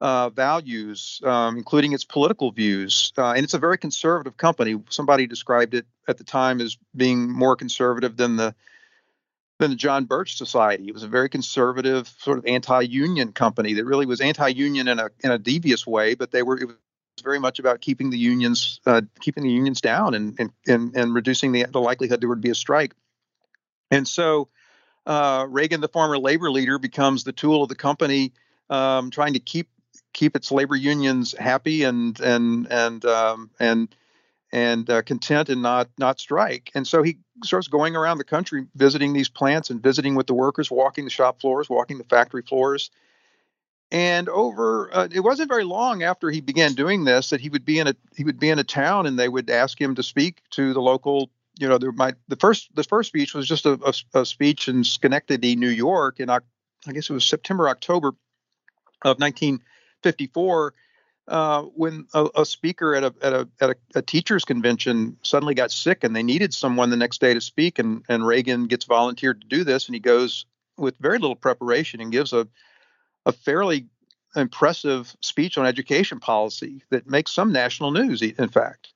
uh, 0.00 0.28
values, 0.30 1.20
um, 1.24 1.56
including 1.56 1.92
its 1.92 2.04
political 2.04 2.50
views. 2.50 3.12
Uh, 3.16 3.32
and 3.32 3.44
it's 3.44 3.54
a 3.54 3.58
very 3.58 3.78
conservative 3.78 4.36
company. 4.36 4.80
Somebody 4.90 5.26
described 5.26 5.74
it 5.74 5.86
at 6.08 6.18
the 6.18 6.24
time 6.24 6.60
as 6.60 6.76
being 6.94 7.30
more 7.30 7.56
conservative 7.56 8.16
than 8.16 8.36
the 8.36 8.54
than 9.58 9.70
the 9.70 9.76
John 9.76 10.04
Birch 10.04 10.36
Society. 10.36 10.88
It 10.88 10.92
was 10.92 11.02
a 11.02 11.08
very 11.08 11.30
conservative, 11.30 12.12
sort 12.18 12.36
of 12.36 12.44
anti-union 12.44 13.32
company 13.32 13.72
that 13.74 13.86
really 13.86 14.04
was 14.04 14.20
anti-union 14.20 14.88
in 14.88 14.98
a 14.98 15.08
in 15.20 15.30
a 15.30 15.38
devious 15.38 15.86
way, 15.86 16.14
but 16.14 16.30
they 16.30 16.42
were 16.42 16.58
it 16.58 16.68
very 17.22 17.38
much 17.38 17.58
about 17.58 17.80
keeping 17.80 18.10
the 18.10 18.18
unions 18.18 18.80
uh, 18.86 19.02
keeping 19.20 19.42
the 19.42 19.50
unions 19.50 19.80
down 19.80 20.14
and 20.14 20.38
and 20.66 20.94
and, 20.94 21.14
reducing 21.14 21.52
the, 21.52 21.64
the 21.70 21.80
likelihood 21.80 22.20
there 22.20 22.28
would 22.28 22.40
be 22.40 22.50
a 22.50 22.54
strike. 22.54 22.94
And 23.90 24.06
so 24.06 24.48
uh, 25.06 25.46
Reagan, 25.48 25.80
the 25.80 25.88
former 25.88 26.18
labor 26.18 26.50
leader, 26.50 26.78
becomes 26.78 27.24
the 27.24 27.32
tool 27.32 27.62
of 27.62 27.68
the 27.68 27.74
company, 27.74 28.32
um, 28.68 29.10
trying 29.10 29.34
to 29.34 29.38
keep 29.38 29.68
keep 30.12 30.36
its 30.36 30.50
labor 30.50 30.76
unions 30.76 31.34
happy 31.38 31.84
and 31.84 32.18
and 32.20 32.66
and 32.70 33.04
um, 33.04 33.50
and 33.58 33.94
and 34.52 34.90
uh, 34.90 35.02
content 35.02 35.48
and 35.48 35.62
not 35.62 35.88
not 35.98 36.20
strike. 36.20 36.70
And 36.74 36.86
so 36.86 37.02
he 37.02 37.18
starts 37.44 37.68
going 37.68 37.96
around 37.96 38.18
the 38.18 38.24
country 38.24 38.66
visiting 38.74 39.12
these 39.12 39.28
plants 39.28 39.70
and 39.70 39.82
visiting 39.82 40.16
with 40.16 40.26
the 40.26 40.34
workers, 40.34 40.70
walking 40.70 41.04
the 41.04 41.10
shop 41.10 41.40
floors, 41.40 41.70
walking 41.70 41.98
the 41.98 42.04
factory 42.04 42.42
floors. 42.42 42.90
And 43.92 44.28
over, 44.28 44.90
uh, 44.92 45.08
it 45.12 45.20
wasn't 45.20 45.48
very 45.48 45.62
long 45.62 46.02
after 46.02 46.30
he 46.30 46.40
began 46.40 46.74
doing 46.74 47.04
this 47.04 47.30
that 47.30 47.40
he 47.40 47.48
would 47.48 47.64
be 47.64 47.78
in 47.78 47.86
a 47.86 47.94
he 48.16 48.24
would 48.24 48.40
be 48.40 48.50
in 48.50 48.58
a 48.58 48.64
town 48.64 49.06
and 49.06 49.18
they 49.18 49.28
would 49.28 49.48
ask 49.48 49.80
him 49.80 49.94
to 49.94 50.02
speak 50.02 50.42
to 50.50 50.72
the 50.72 50.80
local. 50.80 51.30
You 51.58 51.68
know, 51.68 51.78
there 51.78 51.92
might 51.92 52.16
the 52.26 52.36
first 52.36 52.74
the 52.74 52.82
first 52.82 53.08
speech 53.08 53.32
was 53.32 53.46
just 53.46 53.64
a, 53.64 53.78
a, 53.86 54.20
a 54.20 54.26
speech 54.26 54.68
in 54.68 54.82
Schenectady, 54.82 55.54
New 55.54 55.68
York, 55.68 56.18
in 56.18 56.28
I 56.28 56.40
guess 56.92 57.08
it 57.08 57.12
was 57.12 57.24
September 57.24 57.68
October 57.68 58.08
of 59.02 59.20
1954 59.20 60.74
uh, 61.28 61.62
when 61.62 62.06
a, 62.14 62.28
a, 62.36 62.46
speaker 62.46 62.94
at 62.94 63.04
a 63.04 63.14
at 63.22 63.32
a 63.32 63.48
at 63.60 63.70
a, 63.70 63.76
a, 63.96 64.02
teachers 64.02 64.44
convention 64.44 65.16
suddenly 65.22 65.54
got 65.54 65.70
sick 65.70 66.04
and 66.04 66.14
they 66.14 66.22
needed 66.22 66.54
someone 66.54 66.90
the 66.90 66.96
next 66.96 67.20
day 67.20 67.34
to 67.34 67.40
speak 67.40 67.78
and 67.78 68.04
and 68.08 68.26
Reagan 68.26 68.66
gets 68.66 68.84
volunteered 68.84 69.40
to 69.40 69.46
do 69.46 69.64
this 69.64 69.86
and 69.86 69.94
he 69.94 70.00
goes 70.00 70.46
with 70.76 70.96
very 70.98 71.18
little 71.18 71.36
preparation 71.36 72.00
and 72.00 72.12
gives 72.12 72.32
a 72.32 72.46
a 73.26 73.32
fairly 73.32 73.86
impressive 74.34 75.14
speech 75.20 75.58
on 75.58 75.66
education 75.66 76.18
policy 76.20 76.82
that 76.90 77.06
makes 77.06 77.32
some 77.32 77.52
national 77.52 77.90
news 77.90 78.22
in 78.22 78.48
fact 78.48 78.94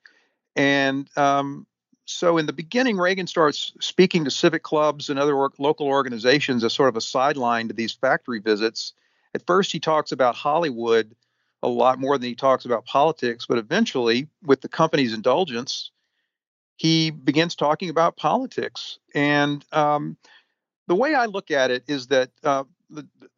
and 0.57 1.09
um, 1.17 1.67
so 2.07 2.39
in 2.39 2.47
the 2.47 2.53
beginning 2.53 2.97
Reagan 2.97 3.27
starts 3.27 3.73
speaking 3.81 4.25
to 4.25 4.31
civic 4.31 4.63
clubs 4.63 5.11
and 5.11 5.19
other 5.19 5.37
local 5.59 5.87
organizations 5.87 6.65
as 6.65 6.73
sort 6.73 6.89
of 6.89 6.97
a 6.97 7.01
sideline 7.01 7.69
to 7.69 7.75
these 7.75 7.93
factory 7.93 8.41
visits 8.41 8.95
at 9.35 9.47
first 9.47 9.73
he 9.73 9.81
talks 9.81 10.13
about 10.13 10.35
Hollywood 10.35 11.15
a 11.63 11.69
lot 11.69 11.99
more 11.99 12.17
than 12.19 12.29
he 12.29 12.35
talks 12.35 12.65
about 12.65 12.87
politics, 12.87 13.47
but 13.47 13.59
eventually, 13.59 14.29
with 14.43 14.61
the 14.61 14.69
company's 14.69 15.13
indulgence, 15.13 15.91
he 16.77 17.11
begins 17.11 17.55
talking 17.55 17.91
about 17.91 18.17
politics. 18.17 18.99
And 19.15 19.65
um, 19.73 20.17
the 20.87 20.95
way 20.95 21.15
I 21.15 21.27
look 21.27 21.51
at 21.51 21.71
it 21.71 21.85
is 21.87 22.07
that 22.07 22.31
uh, 22.43 22.65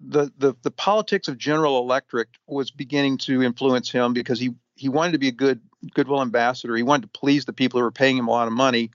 the, 0.01 0.33
the, 0.39 0.55
the 0.63 0.71
politics 0.71 1.29
of 1.29 1.39
General 1.39 1.79
Electric 1.79 2.29
was 2.47 2.71
beginning 2.71 3.19
to 3.19 3.43
influence 3.43 3.91
him 3.91 4.13
because 4.13 4.41
he 4.41 4.55
he 4.75 4.89
wanted 4.89 5.13
to 5.13 5.19
be 5.19 5.29
a 5.29 5.33
good 5.33 5.61
goodwill 5.95 6.23
ambassador. 6.23 6.77
He 6.77 6.83
wanted 6.83 7.13
to 7.13 7.19
please 7.19 7.45
the 7.45 7.53
people 7.53 7.79
who 7.79 7.85
were 7.85 7.91
paying 7.91 8.17
him 8.17 8.29
a 8.29 8.31
lot 8.31 8.49
of 8.49 8.53
money. 8.53 8.91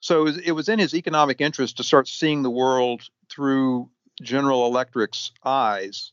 So 0.00 0.20
it 0.20 0.24
was, 0.24 0.38
it 0.38 0.52
was 0.52 0.68
in 0.68 0.78
his 0.78 0.94
economic 0.94 1.40
interest 1.40 1.76
to 1.76 1.84
start 1.84 2.08
seeing 2.08 2.42
the 2.42 2.50
world 2.50 3.02
through 3.28 3.90
General 4.22 4.66
Electric's 4.66 5.32
eyes. 5.44 6.12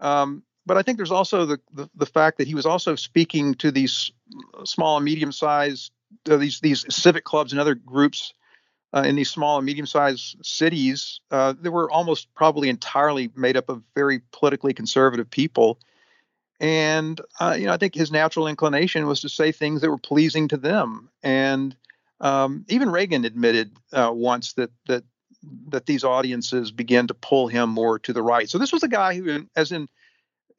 Um, 0.00 0.42
but 0.66 0.76
I 0.76 0.82
think 0.82 0.96
there's 0.96 1.12
also 1.12 1.46
the, 1.46 1.60
the, 1.72 1.88
the 1.94 2.06
fact 2.06 2.38
that 2.38 2.48
he 2.48 2.54
was 2.54 2.66
also 2.66 2.96
speaking 2.96 3.54
to 3.56 3.70
these 3.70 4.10
small 4.64 4.96
and 4.96 5.04
medium 5.04 5.32
sized 5.32 5.92
uh, 6.28 6.36
these 6.36 6.60
these 6.60 6.84
civic 6.92 7.24
clubs 7.24 7.52
and 7.52 7.60
other 7.60 7.74
groups 7.74 8.34
uh, 8.92 9.04
in 9.06 9.16
these 9.16 9.30
small 9.30 9.58
and 9.58 9.66
medium 9.66 9.86
sized 9.86 10.36
cities 10.44 11.20
uh, 11.30 11.54
that 11.60 11.70
were 11.70 11.90
almost 11.90 12.32
probably 12.34 12.68
entirely 12.68 13.30
made 13.36 13.56
up 13.56 13.68
of 13.68 13.82
very 13.94 14.20
politically 14.32 14.74
conservative 14.74 15.30
people. 15.30 15.78
And 16.58 17.20
uh, 17.40 17.56
you 17.58 17.66
know, 17.66 17.72
I 17.72 17.76
think 17.76 17.94
his 17.94 18.10
natural 18.10 18.46
inclination 18.46 19.06
was 19.06 19.20
to 19.20 19.28
say 19.28 19.52
things 19.52 19.80
that 19.80 19.90
were 19.90 19.98
pleasing 19.98 20.48
to 20.48 20.56
them. 20.56 21.08
And 21.22 21.74
um, 22.20 22.64
even 22.68 22.90
Reagan 22.90 23.24
admitted 23.24 23.72
uh, 23.92 24.10
once 24.12 24.54
that 24.54 24.70
that 24.86 25.04
that 25.68 25.86
these 25.86 26.04
audiences 26.04 26.70
began 26.70 27.06
to 27.06 27.14
pull 27.14 27.48
him 27.48 27.70
more 27.70 27.98
to 28.00 28.12
the 28.12 28.22
right. 28.22 28.48
So 28.48 28.58
this 28.58 28.72
was 28.72 28.82
a 28.82 28.88
guy 28.88 29.16
who, 29.16 29.46
as 29.56 29.72
in 29.72 29.88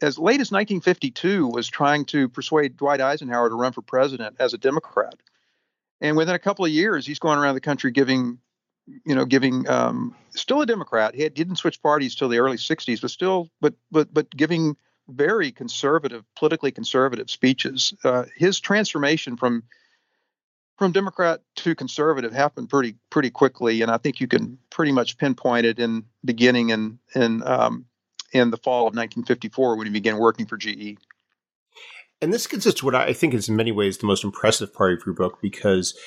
as 0.02 0.18
late 0.18 0.42
as 0.42 0.52
1952, 0.52 1.48
was 1.48 1.68
trying 1.68 2.06
to 2.06 2.28
persuade 2.28 2.78
Dwight 2.78 3.00
Eisenhower 3.00 3.50
to 3.50 3.56
run 3.56 3.72
for 3.72 3.84
president 3.84 4.38
as 4.40 4.56
a 4.56 4.58
Democrat. 4.58 5.14
And 6.02 6.18
within 6.18 6.36
a 6.36 6.40
couple 6.40 6.66
of 6.66 6.72
years, 6.72 7.06
he's 7.06 7.20
going 7.20 7.38
around 7.38 7.54
the 7.54 7.62
country 7.62 7.92
giving, 7.92 8.40
you 9.06 9.16
know, 9.16 9.26
giving 9.26 9.70
um, 9.70 10.16
still 10.32 10.62
a 10.62 10.66
Democrat. 10.66 11.14
He, 11.14 11.22
had, 11.22 11.36
didn't 11.36 11.58
switch 11.58 11.82
parties 11.82 12.16
till 12.16 12.28
the 12.28 12.40
early 12.40 12.58
60s, 12.58 13.02
but 13.02 13.12
still, 13.12 13.50
but 13.62 13.76
but 13.92 14.12
but 14.14 14.30
giving 14.32 14.76
very 15.08 15.52
conservative, 15.52 16.24
politically 16.36 16.72
conservative 16.72 17.30
speeches. 17.30 17.94
Uh, 18.04 18.26
his 18.36 18.60
transformation 18.60 19.38
from 19.38 19.64
from 20.78 20.92
Democrat 20.92 21.42
to 21.58 21.76
conservative 21.76 22.34
happened 22.34 22.70
pretty 22.70 22.96
pretty 23.12 23.30
quickly, 23.30 23.84
and 23.84 23.92
I 23.92 23.98
think 23.98 24.20
you 24.20 24.28
can 24.28 24.58
pretty 24.72 24.92
much 24.92 25.18
pinpoint 25.20 25.68
it 25.68 25.78
in 25.78 26.06
beginning 26.26 26.72
in 26.72 26.98
in 27.14 27.44
um, 27.44 27.86
in 28.34 28.50
the 28.50 28.58
fall 28.58 28.88
of 28.88 28.96
1954 28.96 29.76
when 29.76 29.86
he 29.86 29.94
began 29.94 30.18
working 30.18 30.48
for 30.48 30.58
GE. 30.58 30.98
And 32.22 32.32
this 32.32 32.48
gets 32.48 32.68
us 32.68 32.76
to 32.76 32.86
what 32.86 32.96
I 32.96 33.14
think 33.14 33.34
is 33.34 33.50
in 33.50 33.56
many 33.56 33.72
ways 33.72 33.98
the 33.98 34.06
most 34.06 34.24
impressive 34.24 34.74
part 34.74 34.94
of 34.94 35.06
your 35.06 35.16
book 35.16 35.40
because, 35.42 35.98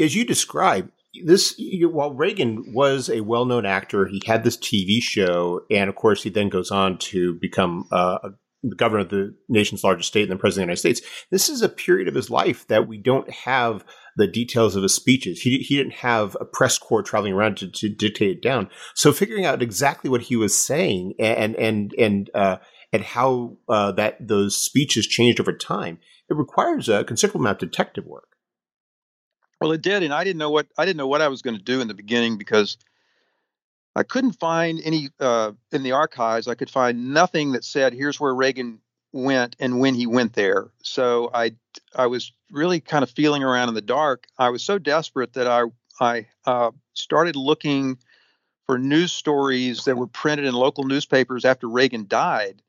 as 0.00 0.14
you 0.14 0.24
describe, 0.24 0.90
this 1.24 1.60
while 1.82 2.12
Reagan 2.12 2.72
was 2.74 3.08
a 3.08 3.20
well-known 3.20 3.66
actor, 3.66 4.06
he 4.06 4.22
had 4.26 4.44
this 4.44 4.56
TV 4.56 5.00
show, 5.00 5.62
and 5.70 5.88
of 5.88 5.96
course, 5.96 6.22
he 6.22 6.30
then 6.30 6.48
goes 6.48 6.70
on 6.70 6.98
to 6.98 7.34
become 7.40 7.86
uh, 7.92 8.18
the 8.64 8.76
governor 8.76 9.02
of 9.02 9.10
the 9.10 9.34
nation's 9.48 9.84
largest 9.84 10.08
state 10.08 10.22
and 10.22 10.30
then 10.30 10.38
president 10.38 10.62
of 10.62 10.66
the 10.66 10.88
United 10.88 10.98
States. 10.98 11.26
This 11.30 11.48
is 11.48 11.62
a 11.62 11.68
period 11.68 12.08
of 12.08 12.14
his 12.14 12.30
life 12.30 12.66
that 12.68 12.88
we 12.88 12.96
don't 12.96 13.30
have 13.30 13.84
the 14.16 14.26
details 14.26 14.74
of 14.74 14.82
his 14.82 14.94
speeches. 14.94 15.40
He, 15.40 15.58
he 15.58 15.76
didn't 15.76 15.94
have 15.94 16.36
a 16.40 16.44
press 16.44 16.78
corps 16.78 17.02
traveling 17.02 17.34
around 17.34 17.56
to, 17.58 17.68
to 17.68 17.88
dictate 17.88 18.38
it 18.38 18.42
down. 18.42 18.70
So 18.94 19.12
figuring 19.12 19.44
out 19.44 19.62
exactly 19.62 20.08
what 20.08 20.22
he 20.22 20.36
was 20.36 20.58
saying 20.58 21.14
and 21.18 21.54
and 21.56 21.92
and 21.98 22.30
uh, 22.34 22.56
and 22.94 23.02
how 23.02 23.56
uh, 23.68 23.90
that 23.90 24.16
those 24.24 24.56
speeches 24.56 25.04
changed 25.08 25.40
over 25.40 25.52
time, 25.52 25.98
it 26.30 26.36
requires 26.36 26.88
a 26.88 27.02
considerable 27.02 27.40
amount 27.40 27.60
of 27.60 27.68
detective 27.72 28.06
work. 28.06 28.36
Well, 29.60 29.72
it 29.72 29.82
did, 29.82 30.04
and 30.04 30.14
I 30.14 30.22
didn't 30.22 30.38
know 30.38 30.50
what 30.50 30.68
I 30.78 30.84
didn't 30.84 30.98
know 30.98 31.08
what 31.08 31.20
I 31.20 31.26
was 31.26 31.42
going 31.42 31.56
to 31.56 31.62
do 31.62 31.80
in 31.80 31.88
the 31.88 31.94
beginning 31.94 32.38
because 32.38 32.76
I 33.96 34.04
couldn't 34.04 34.38
find 34.38 34.80
any 34.84 35.08
uh, 35.18 35.52
in 35.72 35.82
the 35.82 35.90
archives. 35.90 36.46
I 36.46 36.54
could 36.54 36.70
find 36.70 37.12
nothing 37.12 37.52
that 37.52 37.64
said, 37.64 37.94
"Here's 37.94 38.20
where 38.20 38.32
Reagan 38.32 38.78
went 39.12 39.56
and 39.58 39.80
when 39.80 39.96
he 39.96 40.06
went 40.06 40.34
there." 40.34 40.70
So 40.84 41.30
I, 41.34 41.56
I 41.96 42.06
was 42.06 42.30
really 42.52 42.78
kind 42.78 43.02
of 43.02 43.10
feeling 43.10 43.42
around 43.42 43.70
in 43.70 43.74
the 43.74 43.82
dark. 43.82 44.28
I 44.38 44.50
was 44.50 44.62
so 44.62 44.78
desperate 44.78 45.32
that 45.32 45.48
I, 45.48 45.64
I 46.00 46.28
uh, 46.46 46.70
started 46.92 47.34
looking 47.34 47.98
for 48.66 48.78
news 48.78 49.12
stories 49.12 49.84
that 49.84 49.96
were 49.96 50.06
printed 50.06 50.46
in 50.46 50.54
local 50.54 50.84
newspapers 50.84 51.44
after 51.44 51.68
Reagan 51.68 52.06
died, 52.06 52.62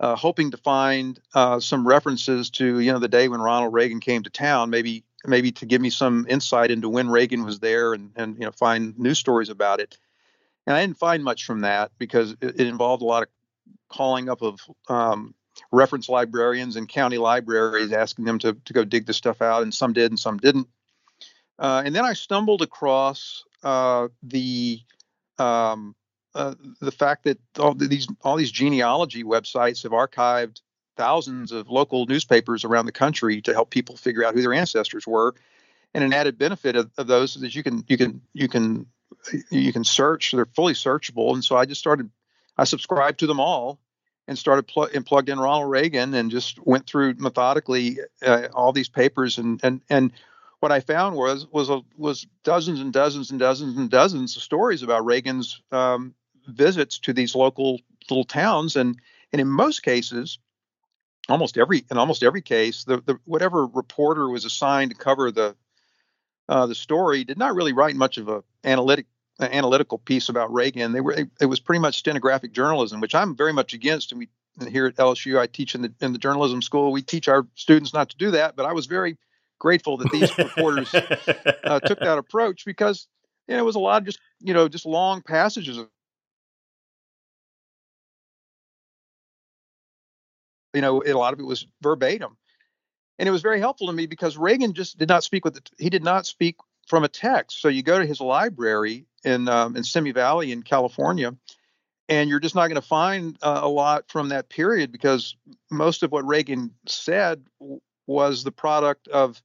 uh, 0.00 0.16
hoping 0.16 0.50
to 0.50 0.56
find 0.56 1.18
uh, 1.34 1.60
some 1.60 1.86
references 1.86 2.50
to 2.50 2.78
you 2.80 2.92
know 2.92 2.98
the 2.98 3.08
day 3.08 3.28
when 3.28 3.40
Ronald 3.40 3.72
Reagan 3.72 4.00
came 4.00 4.22
to 4.22 4.30
town, 4.30 4.70
maybe 4.70 5.04
maybe 5.26 5.52
to 5.52 5.66
give 5.66 5.80
me 5.80 5.90
some 5.90 6.26
insight 6.28 6.70
into 6.70 6.88
when 6.88 7.08
Reagan 7.08 7.44
was 7.44 7.60
there 7.60 7.94
and 7.94 8.12
and 8.16 8.36
you 8.36 8.44
know 8.44 8.52
find 8.52 8.98
news 8.98 9.18
stories 9.18 9.48
about 9.48 9.80
it. 9.80 9.98
And 10.66 10.76
I 10.76 10.80
didn't 10.82 10.98
find 10.98 11.24
much 11.24 11.46
from 11.46 11.60
that 11.60 11.92
because 11.98 12.32
it, 12.40 12.60
it 12.60 12.66
involved 12.66 13.02
a 13.02 13.06
lot 13.06 13.22
of 13.22 13.28
calling 13.88 14.28
up 14.28 14.42
of 14.42 14.60
um, 14.88 15.34
reference 15.72 16.08
librarians 16.08 16.76
and 16.76 16.88
county 16.88 17.18
libraries, 17.18 17.92
asking 17.92 18.24
them 18.24 18.38
to, 18.40 18.52
to 18.64 18.72
go 18.72 18.84
dig 18.84 19.06
this 19.06 19.16
stuff 19.16 19.42
out. 19.42 19.62
And 19.62 19.74
some 19.74 19.92
did 19.92 20.10
and 20.10 20.20
some 20.20 20.38
didn't. 20.38 20.68
Uh, 21.58 21.82
and 21.84 21.94
then 21.94 22.04
I 22.04 22.12
stumbled 22.12 22.62
across 22.62 23.44
uh, 23.62 24.08
the 24.22 24.80
um, 25.38 25.94
uh, 26.38 26.54
the 26.80 26.92
fact 26.92 27.24
that 27.24 27.36
all 27.58 27.74
these 27.74 28.06
all 28.22 28.36
these 28.36 28.52
genealogy 28.52 29.24
websites 29.24 29.82
have 29.82 29.90
archived 29.90 30.60
thousands 30.96 31.50
of 31.50 31.68
local 31.68 32.06
newspapers 32.06 32.64
around 32.64 32.86
the 32.86 32.92
country 32.92 33.42
to 33.42 33.52
help 33.52 33.70
people 33.70 33.96
figure 33.96 34.24
out 34.24 34.34
who 34.34 34.40
their 34.42 34.54
ancestors 34.54 35.04
were. 35.04 35.34
And 35.94 36.04
an 36.04 36.12
added 36.12 36.38
benefit 36.38 36.76
of, 36.76 36.90
of 36.96 37.08
those 37.08 37.34
is 37.34 37.42
that 37.42 37.56
you 37.56 37.64
can 37.64 37.84
you 37.88 37.96
can 37.96 38.22
you 38.34 38.46
can 38.46 38.86
you 39.50 39.72
can 39.72 39.82
search; 39.82 40.30
they're 40.30 40.46
fully 40.46 40.74
searchable. 40.74 41.34
And 41.34 41.42
so 41.42 41.56
I 41.56 41.66
just 41.66 41.80
started. 41.80 42.08
I 42.56 42.64
subscribed 42.64 43.18
to 43.20 43.26
them 43.26 43.40
all 43.40 43.80
and 44.28 44.38
started 44.38 44.68
pl- 44.68 44.90
and 44.94 45.04
plugged 45.04 45.28
in 45.28 45.40
Ronald 45.40 45.70
Reagan 45.70 46.14
and 46.14 46.30
just 46.30 46.64
went 46.64 46.86
through 46.86 47.14
methodically 47.14 47.98
uh, 48.24 48.48
all 48.54 48.72
these 48.72 48.88
papers 48.88 49.38
and 49.38 49.58
and 49.64 49.80
and 49.90 50.12
what 50.60 50.70
I 50.70 50.80
found 50.80 51.16
was 51.16 51.48
was 51.50 51.68
a, 51.68 51.80
was 51.96 52.28
dozens 52.44 52.78
and 52.80 52.92
dozens 52.92 53.32
and 53.32 53.40
dozens 53.40 53.76
and 53.76 53.90
dozens 53.90 54.36
of 54.36 54.42
stories 54.42 54.84
about 54.84 55.04
Reagan's 55.04 55.62
um, 55.72 56.14
visits 56.48 56.98
to 56.98 57.12
these 57.12 57.34
local 57.34 57.80
little 58.10 58.24
towns 58.24 58.76
and 58.76 58.98
and 59.32 59.40
in 59.40 59.48
most 59.48 59.82
cases 59.82 60.38
almost 61.28 61.58
every 61.58 61.84
in 61.90 61.98
almost 61.98 62.22
every 62.22 62.42
case 62.42 62.84
the, 62.84 62.98
the 63.02 63.18
whatever 63.24 63.66
reporter 63.66 64.28
was 64.28 64.44
assigned 64.44 64.90
to 64.90 64.96
cover 64.96 65.30
the 65.30 65.54
uh, 66.48 66.66
the 66.66 66.74
story 66.74 67.24
did 67.24 67.38
not 67.38 67.54
really 67.54 67.72
write 67.72 67.94
much 67.94 68.16
of 68.16 68.28
a 68.28 68.42
analytic 68.64 69.06
uh, 69.40 69.48
analytical 69.52 69.98
piece 69.98 70.28
about 70.28 70.52
Reagan. 70.52 70.92
They 70.92 71.00
were 71.00 71.12
it, 71.12 71.28
it, 71.40 71.46
was 71.46 71.60
pretty 71.60 71.80
much 71.80 71.98
stenographic 71.98 72.52
journalism, 72.52 73.00
which 73.00 73.14
I'm 73.14 73.36
very 73.36 73.52
much 73.52 73.74
against. 73.74 74.12
And 74.12 74.18
we 74.18 74.28
here 74.68 74.86
at 74.86 74.96
LSU, 74.96 75.38
I 75.38 75.46
teach 75.46 75.74
in 75.74 75.82
the 75.82 75.92
in 76.00 76.12
the 76.12 76.18
journalism 76.18 76.62
school. 76.62 76.90
We 76.90 77.02
teach 77.02 77.28
our 77.28 77.46
students 77.54 77.94
not 77.94 78.10
to 78.10 78.16
do 78.16 78.32
that, 78.32 78.56
but 78.56 78.66
I 78.66 78.72
was 78.72 78.86
very 78.86 79.16
grateful 79.58 79.96
that 79.98 80.10
these 80.10 80.36
reporters 80.38 80.92
uh, 80.94 81.80
took 81.80 82.00
that 82.00 82.18
approach 82.18 82.64
because 82.64 83.06
you 83.46 83.54
know, 83.54 83.60
it 83.60 83.64
was 83.64 83.76
a 83.76 83.80
lot 83.80 84.02
of 84.02 84.06
just 84.06 84.18
you 84.40 84.54
know 84.54 84.68
just 84.68 84.86
long 84.86 85.22
passages 85.22 85.78
of 85.78 85.88
you 90.74 90.80
know 90.80 91.02
a 91.04 91.12
lot 91.14 91.32
of 91.32 91.40
it 91.40 91.46
was 91.46 91.66
verbatim 91.82 92.36
and 93.18 93.28
it 93.28 93.32
was 93.32 93.42
very 93.42 93.58
helpful 93.58 93.88
to 93.88 93.92
me 93.92 94.06
because 94.06 94.36
Reagan 94.36 94.74
just 94.74 94.96
did 94.96 95.08
not 95.08 95.24
speak 95.24 95.44
with 95.44 95.54
the, 95.54 95.62
he 95.78 95.90
did 95.90 96.04
not 96.04 96.26
speak 96.26 96.56
from 96.86 97.04
a 97.04 97.08
text. 97.08 97.60
So 97.60 97.68
you 97.68 97.82
go 97.82 97.98
to 97.98 98.06
his 98.06 98.20
library 98.20 99.06
in 99.24 99.48
um, 99.48 99.76
in 99.76 99.84
Simi 99.84 100.12
Valley 100.12 100.52
in 100.52 100.62
California, 100.62 101.34
and 102.08 102.30
you're 102.30 102.40
just 102.40 102.54
not 102.54 102.68
going 102.68 102.80
to 102.80 102.86
find 102.86 103.36
uh, 103.42 103.60
a 103.62 103.68
lot 103.68 104.04
from 104.08 104.28
that 104.30 104.48
period 104.48 104.92
because 104.92 105.36
most 105.70 106.02
of 106.02 106.12
what 106.12 106.26
Reagan 106.26 106.74
said 106.86 107.44
w- 107.60 107.80
was 108.06 108.44
the 108.44 108.52
product 108.52 109.08
of 109.08 109.42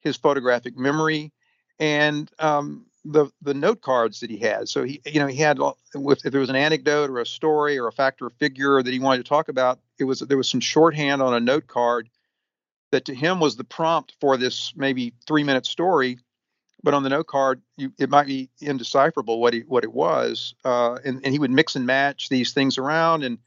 his 0.00 0.16
photographic 0.16 0.76
memory 0.76 1.32
and 1.78 2.30
um, 2.38 2.85
the 3.12 3.26
the 3.42 3.54
note 3.54 3.80
cards 3.80 4.20
that 4.20 4.30
he 4.30 4.38
had. 4.38 4.68
So 4.68 4.84
he 4.84 5.00
you 5.06 5.20
know 5.20 5.26
he 5.26 5.36
had 5.36 5.58
if, 5.94 6.24
if 6.24 6.32
there 6.32 6.40
was 6.40 6.50
an 6.50 6.56
anecdote 6.56 7.10
or 7.10 7.18
a 7.18 7.26
story 7.26 7.78
or 7.78 7.86
a 7.86 7.92
fact 7.92 8.22
or 8.22 8.26
a 8.26 8.32
figure 8.32 8.82
that 8.82 8.92
he 8.92 8.98
wanted 8.98 9.24
to 9.24 9.28
talk 9.28 9.48
about, 9.48 9.80
it 9.98 10.04
was 10.04 10.20
there 10.20 10.36
was 10.36 10.48
some 10.48 10.60
shorthand 10.60 11.22
on 11.22 11.34
a 11.34 11.40
note 11.40 11.66
card 11.66 12.08
that 12.92 13.06
to 13.06 13.14
him 13.14 13.40
was 13.40 13.56
the 13.56 13.64
prompt 13.64 14.14
for 14.20 14.36
this 14.36 14.72
maybe 14.76 15.12
three 15.26 15.44
minute 15.44 15.66
story 15.66 16.18
but 16.82 16.94
on 16.94 17.02
the 17.02 17.08
note 17.08 17.26
card 17.26 17.60
you, 17.76 17.92
it 17.98 18.10
might 18.10 18.26
be 18.26 18.48
indecipherable 18.60 19.40
what 19.40 19.52
he 19.54 19.60
what 19.60 19.84
it 19.84 19.92
was 19.92 20.54
uh, 20.64 20.94
and, 21.04 21.20
and 21.24 21.32
he 21.32 21.38
would 21.38 21.50
mix 21.50 21.76
and 21.76 21.86
match 21.86 22.28
these 22.28 22.52
things 22.52 22.78
around 22.78 23.24
and 23.24 23.38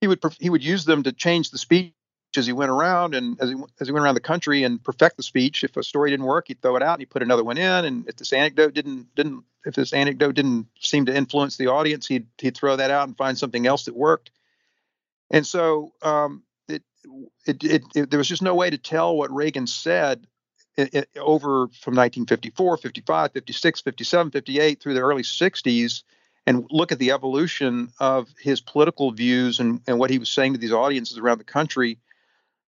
he 0.00 0.06
would 0.06 0.22
he 0.38 0.50
would 0.50 0.62
use 0.62 0.84
them 0.84 1.02
to 1.02 1.12
change 1.12 1.50
the 1.50 1.58
speech 1.58 1.92
as 2.36 2.46
he 2.46 2.52
went 2.52 2.70
around 2.70 3.14
and 3.14 3.40
as 3.40 3.50
he, 3.50 3.56
as 3.80 3.88
he 3.88 3.92
went 3.92 4.04
around 4.04 4.14
the 4.14 4.20
country 4.20 4.62
and 4.64 4.82
perfect 4.82 5.16
the 5.16 5.22
speech 5.22 5.64
if 5.64 5.76
a 5.76 5.82
story 5.82 6.10
didn't 6.10 6.26
work 6.26 6.48
he'd 6.48 6.60
throw 6.60 6.76
it 6.76 6.82
out 6.82 6.94
and 6.94 7.00
he'd 7.00 7.10
put 7.10 7.22
another 7.22 7.44
one 7.44 7.56
in. 7.56 7.84
And 7.84 8.08
if 8.08 8.16
this 8.16 8.32
anecdote 8.32 8.74
didn't 8.74 9.14
didn't 9.14 9.44
if 9.64 9.74
this 9.74 9.92
anecdote 9.92 10.32
didn't 10.32 10.66
seem 10.78 11.06
to 11.06 11.16
influence 11.16 11.56
the 11.56 11.68
audience 11.68 12.06
he'd 12.06 12.26
he'd 12.38 12.56
throw 12.56 12.76
that 12.76 12.90
out 12.90 13.08
and 13.08 13.16
find 13.16 13.38
something 13.38 13.66
else 13.66 13.86
that 13.86 13.96
worked. 13.96 14.30
And 15.30 15.46
so 15.46 15.92
um, 16.02 16.42
it, 17.46 17.64
it, 17.64 17.84
it, 17.94 18.10
there 18.10 18.18
was 18.18 18.28
just 18.28 18.42
no 18.42 18.54
way 18.54 18.70
to 18.70 18.78
tell 18.78 19.16
what 19.16 19.32
Reagan 19.32 19.66
said 19.66 20.26
it, 20.76 21.08
over 21.16 21.68
from 21.68 21.94
1954, 21.94 22.76
55, 22.76 23.32
56, 23.32 23.80
57, 23.80 24.30
58 24.30 24.80
through 24.80 24.94
the 24.94 25.00
early 25.00 25.22
60s 25.22 26.02
and 26.46 26.66
look 26.70 26.92
at 26.92 26.98
the 26.98 27.10
evolution 27.10 27.92
of 27.98 28.28
his 28.40 28.60
political 28.60 29.10
views 29.10 29.60
and, 29.60 29.80
and 29.86 29.98
what 29.98 30.10
he 30.10 30.18
was 30.18 30.30
saying 30.30 30.52
to 30.52 30.58
these 30.58 30.72
audiences 30.72 31.18
around 31.18 31.38
the 31.38 31.44
country 31.44 31.98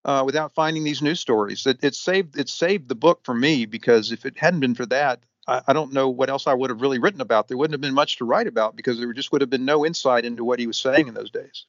uh, 0.04 0.22
without 0.24 0.52
finding 0.52 0.84
these 0.84 1.02
news 1.02 1.20
stories. 1.20 1.66
It, 1.66 1.78
it, 1.82 1.94
saved 1.94 2.38
it 2.38 2.48
saved 2.48 2.88
the 2.88 2.94
book 2.94 3.20
for 3.24 3.34
me 3.34 3.66
because 3.66 4.12
if 4.12 4.24
it 4.24 4.38
hadn't 4.38 4.60
been 4.60 4.74
for 4.74 4.86
that, 4.86 5.20
I, 5.46 5.62
I 5.68 5.72
don't 5.72 5.92
know 5.92 6.08
what 6.08 6.30
else 6.30 6.46
I 6.46 6.54
would 6.54 6.70
have 6.70 6.80
really 6.80 6.98
written 6.98 7.20
about. 7.20 7.48
There 7.48 7.56
wouldn't 7.56 7.74
have 7.74 7.80
been 7.80 7.94
much 7.94 8.16
to 8.18 8.24
write 8.24 8.46
about 8.46 8.76
because 8.76 8.98
there 8.98 9.12
just 9.12 9.32
would 9.32 9.40
have 9.40 9.50
been 9.50 9.64
no 9.64 9.84
insight 9.84 10.24
into 10.24 10.44
what 10.44 10.58
he 10.58 10.66
was 10.66 10.78
saying 10.78 11.08
in 11.08 11.14
those 11.14 11.30
days. 11.30 11.66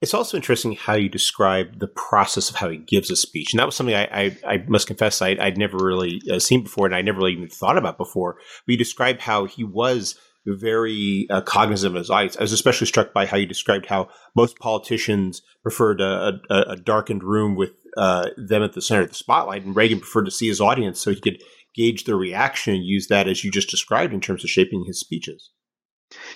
It's 0.00 0.14
also 0.14 0.38
interesting 0.38 0.72
how 0.72 0.94
you 0.94 1.10
describe 1.10 1.78
the 1.78 1.86
process 1.86 2.48
of 2.48 2.56
how 2.56 2.70
he 2.70 2.78
gives 2.78 3.10
a 3.10 3.16
speech, 3.16 3.52
and 3.52 3.60
that 3.60 3.66
was 3.66 3.76
something 3.76 3.94
I, 3.94 4.04
I, 4.04 4.36
I 4.46 4.64
must 4.66 4.86
confess 4.86 5.20
I, 5.20 5.34
would 5.34 5.58
never 5.58 5.76
really 5.76 6.22
uh, 6.32 6.38
seen 6.38 6.62
before, 6.62 6.86
and 6.86 6.94
I 6.94 7.02
never 7.02 7.18
really 7.18 7.32
even 7.32 7.48
thought 7.48 7.76
about 7.76 7.98
before. 7.98 8.36
But 8.36 8.72
you 8.72 8.78
describe 8.78 9.20
how 9.20 9.44
he 9.44 9.62
was 9.62 10.18
very 10.46 11.26
uh, 11.30 11.40
cognizant 11.42 11.94
of 11.94 11.98
his 11.98 12.10
eyes. 12.10 12.36
I 12.36 12.42
was 12.42 12.52
especially 12.52 12.86
struck 12.86 13.12
by 13.12 13.26
how 13.26 13.36
you 13.36 13.46
described 13.46 13.86
how 13.86 14.08
most 14.34 14.58
politicians 14.58 15.42
preferred 15.62 16.00
a, 16.00 16.40
a, 16.50 16.60
a 16.60 16.76
darkened 16.76 17.22
room 17.22 17.56
with 17.56 17.72
uh, 17.96 18.30
them 18.36 18.62
at 18.62 18.72
the 18.72 18.82
center 18.82 19.02
of 19.02 19.08
the 19.08 19.14
spotlight, 19.14 19.64
and 19.64 19.76
Reagan 19.76 20.00
preferred 20.00 20.24
to 20.24 20.30
see 20.30 20.48
his 20.48 20.60
audience 20.60 21.00
so 21.00 21.10
he 21.10 21.20
could 21.20 21.42
gauge 21.74 22.04
their 22.04 22.16
reaction 22.16 22.74
and 22.74 22.84
use 22.84 23.08
that 23.08 23.28
as 23.28 23.44
you 23.44 23.50
just 23.50 23.70
described 23.70 24.12
in 24.12 24.20
terms 24.20 24.42
of 24.42 24.50
shaping 24.50 24.84
his 24.86 24.98
speeches. 24.98 25.50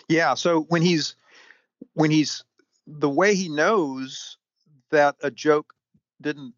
Yeah. 0.09 0.34
So 0.34 0.62
when 0.68 0.82
he's 0.82 1.16
when 1.94 2.11
he's 2.11 2.44
the 2.86 3.09
way 3.09 3.34
he 3.34 3.48
knows 3.48 4.36
that 4.90 5.16
a 5.22 5.30
joke 5.30 5.74
didn't 6.20 6.55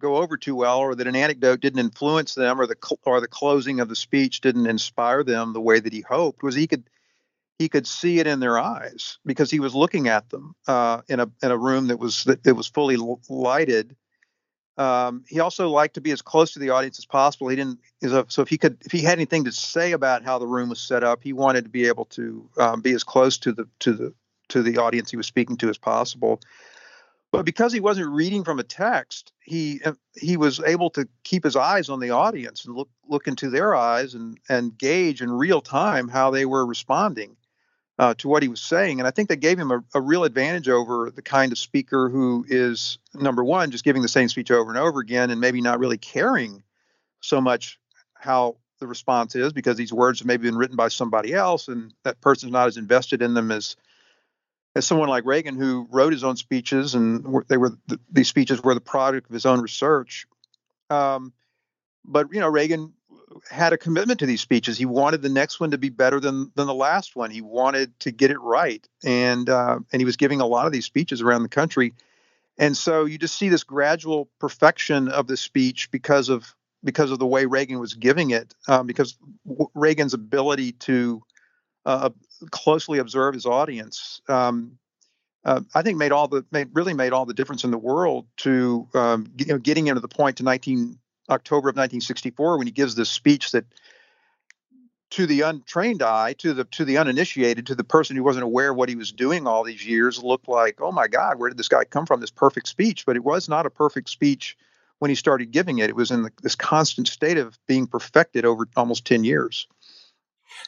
go 0.00 0.16
over 0.16 0.36
too 0.36 0.54
well 0.54 0.78
or 0.78 0.94
that 0.94 1.06
an 1.06 1.16
anecdote 1.16 1.60
didn't 1.60 1.80
influence 1.80 2.34
them 2.34 2.60
or 2.60 2.66
the 2.66 2.76
or 3.04 3.20
the 3.20 3.28
closing 3.28 3.80
of 3.80 3.88
the 3.88 3.96
speech 3.96 4.40
didn't 4.40 4.66
inspire 4.66 5.22
them 5.24 5.52
the 5.52 5.60
way 5.60 5.80
that 5.80 5.92
he 5.92 6.00
hoped 6.00 6.42
was 6.42 6.54
he 6.54 6.66
could 6.66 6.84
he 7.60 7.68
could 7.68 7.86
see 7.86 8.18
it 8.18 8.26
in 8.26 8.40
their 8.40 8.58
eyes 8.58 9.18
because 9.26 9.50
he 9.50 9.60
was 9.60 9.74
looking 9.74 10.08
at 10.08 10.30
them 10.30 10.54
uh, 10.66 11.02
in 11.08 11.20
a 11.20 11.30
in 11.42 11.50
a 11.50 11.58
room 11.58 11.88
that 11.88 11.98
was 11.98 12.24
that 12.24 12.54
was 12.54 12.66
fully 12.66 12.96
lighted. 13.28 13.94
Um, 14.78 15.24
he 15.28 15.40
also 15.40 15.68
liked 15.68 15.96
to 15.96 16.00
be 16.00 16.10
as 16.10 16.22
close 16.22 16.54
to 16.54 16.58
the 16.58 16.70
audience 16.70 16.98
as 16.98 17.04
possible. 17.04 17.48
He 17.48 17.56
didn't 17.56 17.80
so 18.00 18.40
if 18.40 18.48
he 18.48 18.56
could 18.56 18.78
if 18.86 18.92
he 18.92 19.02
had 19.02 19.18
anything 19.18 19.44
to 19.44 19.52
say 19.52 19.92
about 19.92 20.24
how 20.24 20.38
the 20.38 20.46
room 20.46 20.70
was 20.70 20.80
set 20.80 21.04
up, 21.04 21.22
he 21.22 21.34
wanted 21.34 21.64
to 21.64 21.70
be 21.70 21.86
able 21.86 22.06
to 22.06 22.48
um, 22.56 22.80
be 22.80 22.94
as 22.94 23.04
close 23.04 23.36
to 23.36 23.52
the 23.52 23.68
to 23.80 23.92
the 23.92 24.14
to 24.48 24.62
the 24.62 24.78
audience 24.78 25.10
he 25.10 25.18
was 25.18 25.26
speaking 25.26 25.58
to 25.58 25.68
as 25.68 25.76
possible. 25.76 26.40
But 27.32 27.44
because 27.44 27.72
he 27.72 27.80
wasn't 27.80 28.10
reading 28.10 28.42
from 28.42 28.58
a 28.58 28.64
text, 28.64 29.32
he 29.40 29.80
uh, 29.84 29.92
he 30.14 30.36
was 30.36 30.60
able 30.60 30.90
to 30.90 31.08
keep 31.22 31.44
his 31.44 31.56
eyes 31.56 31.88
on 31.88 32.00
the 32.00 32.10
audience 32.10 32.64
and 32.64 32.74
look 32.74 32.88
look 33.08 33.28
into 33.28 33.50
their 33.50 33.74
eyes 33.74 34.14
and 34.14 34.38
and 34.48 34.76
gauge 34.76 35.22
in 35.22 35.30
real 35.30 35.60
time 35.60 36.08
how 36.08 36.30
they 36.30 36.44
were 36.44 36.66
responding 36.66 37.36
uh, 38.00 38.14
to 38.14 38.28
what 38.28 38.42
he 38.42 38.48
was 38.48 38.60
saying. 38.60 38.98
And 38.98 39.06
I 39.06 39.10
think 39.10 39.28
that 39.28 39.36
gave 39.36 39.58
him 39.58 39.70
a, 39.70 39.84
a 39.94 40.00
real 40.00 40.24
advantage 40.24 40.68
over 40.68 41.10
the 41.10 41.22
kind 41.22 41.52
of 41.52 41.58
speaker 41.58 42.08
who 42.08 42.46
is 42.48 42.98
number 43.14 43.44
one 43.44 43.70
just 43.70 43.84
giving 43.84 44.02
the 44.02 44.08
same 44.08 44.28
speech 44.28 44.50
over 44.50 44.70
and 44.70 44.78
over 44.78 45.00
again 45.00 45.30
and 45.30 45.40
maybe 45.40 45.60
not 45.60 45.78
really 45.78 45.98
caring 45.98 46.62
so 47.20 47.40
much 47.40 47.78
how 48.14 48.56
the 48.80 48.86
response 48.86 49.36
is 49.36 49.52
because 49.52 49.76
these 49.76 49.92
words 49.92 50.20
have 50.20 50.26
maybe 50.26 50.48
been 50.48 50.56
written 50.56 50.76
by 50.76 50.88
somebody 50.88 51.34
else 51.34 51.68
and 51.68 51.92
that 52.02 52.20
person's 52.22 52.52
not 52.52 52.66
as 52.66 52.78
invested 52.78 53.20
in 53.20 53.34
them 53.34 53.50
as 53.50 53.76
as 54.74 54.86
someone 54.86 55.08
like 55.08 55.24
Reagan 55.24 55.56
who 55.56 55.86
wrote 55.90 56.12
his 56.12 56.24
own 56.24 56.36
speeches 56.36 56.94
and 56.94 57.44
they 57.48 57.56
were 57.56 57.72
these 58.10 58.28
speeches 58.28 58.62
were 58.62 58.74
the 58.74 58.80
product 58.80 59.28
of 59.28 59.34
his 59.34 59.46
own 59.46 59.60
research. 59.60 60.26
Um, 60.88 61.32
but 62.04 62.28
you 62.32 62.40
know, 62.40 62.48
Reagan 62.48 62.92
had 63.50 63.72
a 63.72 63.78
commitment 63.78 64.20
to 64.20 64.26
these 64.26 64.40
speeches. 64.40 64.78
He 64.78 64.86
wanted 64.86 65.22
the 65.22 65.28
next 65.28 65.60
one 65.60 65.70
to 65.72 65.78
be 65.78 65.88
better 65.88 66.20
than 66.20 66.50
than 66.54 66.66
the 66.66 66.74
last 66.74 67.16
one. 67.16 67.30
He 67.30 67.40
wanted 67.40 67.98
to 68.00 68.10
get 68.10 68.30
it 68.30 68.40
right, 68.40 68.86
and 69.04 69.48
uh, 69.48 69.78
and 69.92 70.00
he 70.00 70.04
was 70.04 70.16
giving 70.16 70.40
a 70.40 70.46
lot 70.46 70.66
of 70.66 70.72
these 70.72 70.84
speeches 70.84 71.20
around 71.20 71.42
the 71.42 71.48
country. 71.48 71.94
And 72.58 72.76
so 72.76 73.06
you 73.06 73.16
just 73.16 73.36
see 73.36 73.48
this 73.48 73.64
gradual 73.64 74.28
perfection 74.38 75.08
of 75.08 75.26
the 75.26 75.36
speech 75.36 75.90
because 75.90 76.28
of 76.28 76.54
because 76.84 77.10
of 77.10 77.18
the 77.18 77.26
way 77.26 77.46
Reagan 77.46 77.78
was 77.78 77.94
giving 77.94 78.30
it, 78.30 78.54
um, 78.68 78.86
because 78.86 79.16
Reagan's 79.74 80.14
ability 80.14 80.72
to 80.72 81.22
uh, 81.86 82.10
closely 82.50 82.98
observe 82.98 83.34
his 83.34 83.46
audience, 83.46 84.20
um, 84.28 84.78
uh, 85.44 85.60
I 85.74 85.82
think 85.82 85.98
made 85.98 86.12
all 86.12 86.28
the 86.28 86.44
made, 86.50 86.68
really 86.72 86.94
made 86.94 87.12
all 87.12 87.26
the 87.26 87.34
difference 87.34 87.64
in 87.64 87.70
the 87.70 87.78
world 87.78 88.26
to 88.38 88.88
um, 88.94 89.32
you 89.38 89.46
know, 89.46 89.58
getting 89.58 89.86
into 89.86 90.00
the 90.00 90.08
point 90.08 90.36
to 90.38 90.42
19 90.42 90.98
October 91.30 91.68
of 91.68 91.76
1964 91.76 92.58
when 92.58 92.66
he 92.66 92.72
gives 92.72 92.94
this 92.94 93.08
speech 93.08 93.52
that 93.52 93.64
to 95.10 95.26
the 95.26 95.40
untrained 95.40 96.02
eye, 96.02 96.34
to 96.34 96.52
the 96.52 96.64
to 96.64 96.84
the 96.84 96.98
uninitiated, 96.98 97.66
to 97.66 97.74
the 97.74 97.84
person 97.84 98.16
who 98.16 98.22
wasn't 98.22 98.44
aware 98.44 98.72
what 98.72 98.88
he 98.88 98.96
was 98.96 99.12
doing 99.12 99.46
all 99.46 99.64
these 99.64 99.84
years, 99.84 100.22
looked 100.22 100.48
like, 100.48 100.80
oh 100.80 100.92
my 100.92 101.08
God, 101.08 101.38
where 101.38 101.48
did 101.50 101.58
this 101.58 101.68
guy 101.68 101.84
come 101.84 102.06
from? 102.06 102.20
This 102.20 102.30
perfect 102.30 102.68
speech, 102.68 103.06
but 103.06 103.16
it 103.16 103.24
was 103.24 103.48
not 103.48 103.66
a 103.66 103.70
perfect 103.70 104.08
speech 104.08 104.56
when 104.98 105.08
he 105.08 105.14
started 105.14 105.50
giving 105.50 105.78
it. 105.78 105.90
It 105.90 105.96
was 105.96 106.10
in 106.10 106.22
the, 106.22 106.30
this 106.42 106.54
constant 106.54 107.08
state 107.08 107.38
of 107.38 107.58
being 107.66 107.86
perfected 107.86 108.44
over 108.44 108.68
almost 108.76 109.06
10 109.06 109.24
years. 109.24 109.66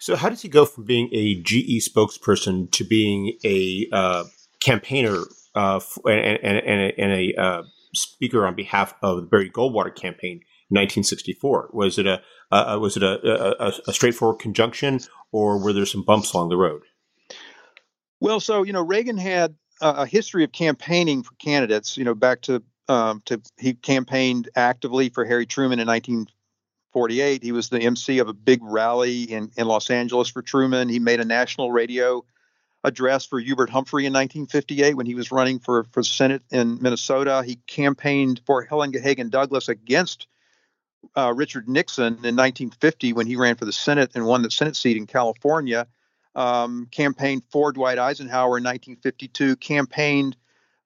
So, 0.01 0.17
how 0.17 0.29
does 0.29 0.43
he 0.43 0.49
go 0.49 0.65
from 0.65 0.85
being 0.85 1.09
a 1.13 1.41
GE 1.43 1.89
spokesperson 1.89 2.71
to 2.73 2.85
being 2.85 3.39
a 3.45 3.87
uh, 3.93 4.25
campaigner 4.65 5.19
uh, 5.55 5.81
and, 6.05 6.39
and, 6.43 6.59
and, 6.67 6.93
and, 6.99 7.13
a 7.13 7.35
uh, 7.35 7.63
speaker 7.95 8.47
on 8.47 8.55
behalf 8.55 8.95
of 9.03 9.17
the 9.17 9.23
Barry 9.23 9.51
Goldwater 9.51 9.95
campaign 9.95 10.41
in 10.71 10.77
1964? 10.77 11.71
Was 11.73 11.99
it 11.99 12.07
a 12.07 12.23
was 12.79 12.97
it 12.97 13.03
a, 13.03 13.63
a, 13.63 13.73
a, 13.87 13.93
straightforward 13.93 14.39
conjunction, 14.39 15.01
or 15.31 15.63
were 15.63 15.73
there 15.73 15.87
some 15.87 16.05
bumps 16.05 16.33
along 16.33 16.51
the 16.51 16.57
road? 16.57 16.83
Well, 18.21 18.41
so 18.41 18.63
you 18.63 18.73
know, 18.73 18.83
Reagan 18.83 19.19
had 19.19 19.55
a, 19.81 20.03
a 20.03 20.07
history 20.07 20.45
of 20.45 20.53
campaigning 20.53 21.23
for 21.23 21.35
candidates. 21.37 21.97
You 21.97 22.05
know, 22.05 22.15
back 22.15 22.43
to 22.43 22.63
um, 22.89 23.23
to 23.27 23.41
he 23.59 23.75
campaigned 23.75 24.49
actively 24.57 25.09
for 25.09 25.25
Harry 25.25 25.47
Truman 25.47 25.81
in 25.81 25.89
1948. 26.93 27.43
He 27.43 27.53
was 27.53 27.69
the 27.69 27.81
MC 27.81 28.19
of 28.19 28.29
a 28.29 28.33
big 28.33 28.61
rally 28.63 29.25
in 29.25 29.51
in 29.57 29.67
Los 29.67 29.91
Angeles 29.91 30.29
for 30.29 30.43
Truman. 30.43 30.89
He 30.89 30.99
made 30.99 31.21
a 31.21 31.25
national 31.25 31.73
radio 31.73 32.25
address 32.85 33.25
for 33.25 33.39
Hubert 33.39 33.71
Humphrey 33.71 34.05
in 34.05 34.13
1958 34.13 34.95
when 34.95 35.07
he 35.07 35.15
was 35.15 35.33
running 35.33 35.59
for 35.59 35.85
for 35.85 36.03
Senate 36.03 36.43
in 36.51 36.79
Minnesota. 36.83 37.43
He 37.47 37.57
campaigned 37.67 38.43
for 38.45 38.63
Helen 38.63 38.93
Gahagan 38.93 39.31
Douglas 39.31 39.69
against 39.69 40.27
uh, 41.17 41.33
Richard 41.35 41.69
Nixon 41.69 42.15
in 42.25 42.37
1950 42.37 43.15
when 43.15 43.27
he 43.27 43.37
ran 43.37 43.57
for 43.57 43.65
the 43.65 43.73
Senate 43.73 44.11
and 44.15 44.27
won 44.27 44.43
the 44.43 44.51
Senate 44.51 44.77
seat 44.77 44.97
in 44.97 45.07
California. 45.07 45.87
Um, 46.35 46.89
campaigned 46.91 47.43
for 47.51 47.73
Dwight 47.73 47.99
Eisenhower 47.99 48.59
in 48.59 48.65
1952. 48.65 49.57
Campaigned 49.57 50.37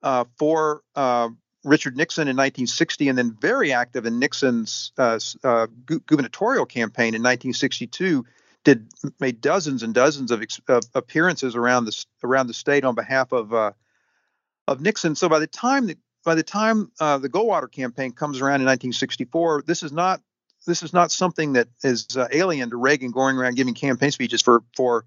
uh, 0.03 0.25
for 0.39 0.83
uh, 0.95 1.29
Richard 1.67 1.97
Nixon 1.97 2.29
in 2.29 2.37
1960, 2.37 3.09
and 3.09 3.19
then 3.19 3.37
very 3.41 3.73
active 3.73 4.07
in 4.07 4.21
Nixon's 4.21 4.93
uh, 4.97 5.19
uh, 5.43 5.67
gu- 5.85 6.01
gubernatorial 6.07 6.65
campaign 6.65 7.09
in 7.09 7.23
1962 7.23 8.25
did 8.63 8.89
made 9.21 9.41
dozens 9.41 9.83
and 9.83 9.93
dozens 9.93 10.31
of, 10.31 10.43
ex- 10.43 10.61
of 10.69 10.85
appearances 10.95 11.55
around 11.57 11.85
the 11.85 12.05
around 12.23 12.47
the 12.47 12.55
state 12.55 12.85
on 12.85 12.95
behalf 12.95 13.33
of 13.33 13.53
uh, 13.53 13.73
of 14.69 14.81
Nixon. 14.81 15.17
So 15.17 15.29
by 15.29 15.41
the 15.41 15.47
time 15.47 15.91
by 16.25 16.37
the 16.37 16.43
time 16.43 16.91
uh, 17.01 17.19
the 17.19 17.29
Goldwater 17.29 17.71
campaign 17.71 18.13
comes 18.13 18.41
around 18.41 18.61
in 18.61 18.67
1964, 18.67 19.65
this 19.67 19.83
is 19.83 19.93
not 19.93 20.21
this 20.67 20.83
is 20.85 20.93
not 20.93 21.11
something 21.11 21.53
that 21.55 21.69
is 21.83 22.17
uh, 22.17 22.29
alien 22.33 22.71
to 22.71 22.77
Reagan 22.77 23.11
going 23.11 23.37
around 23.37 23.57
giving 23.57 23.75
campaign 23.75 24.13
speeches 24.13 24.41
for 24.41 24.63
for 24.77 25.05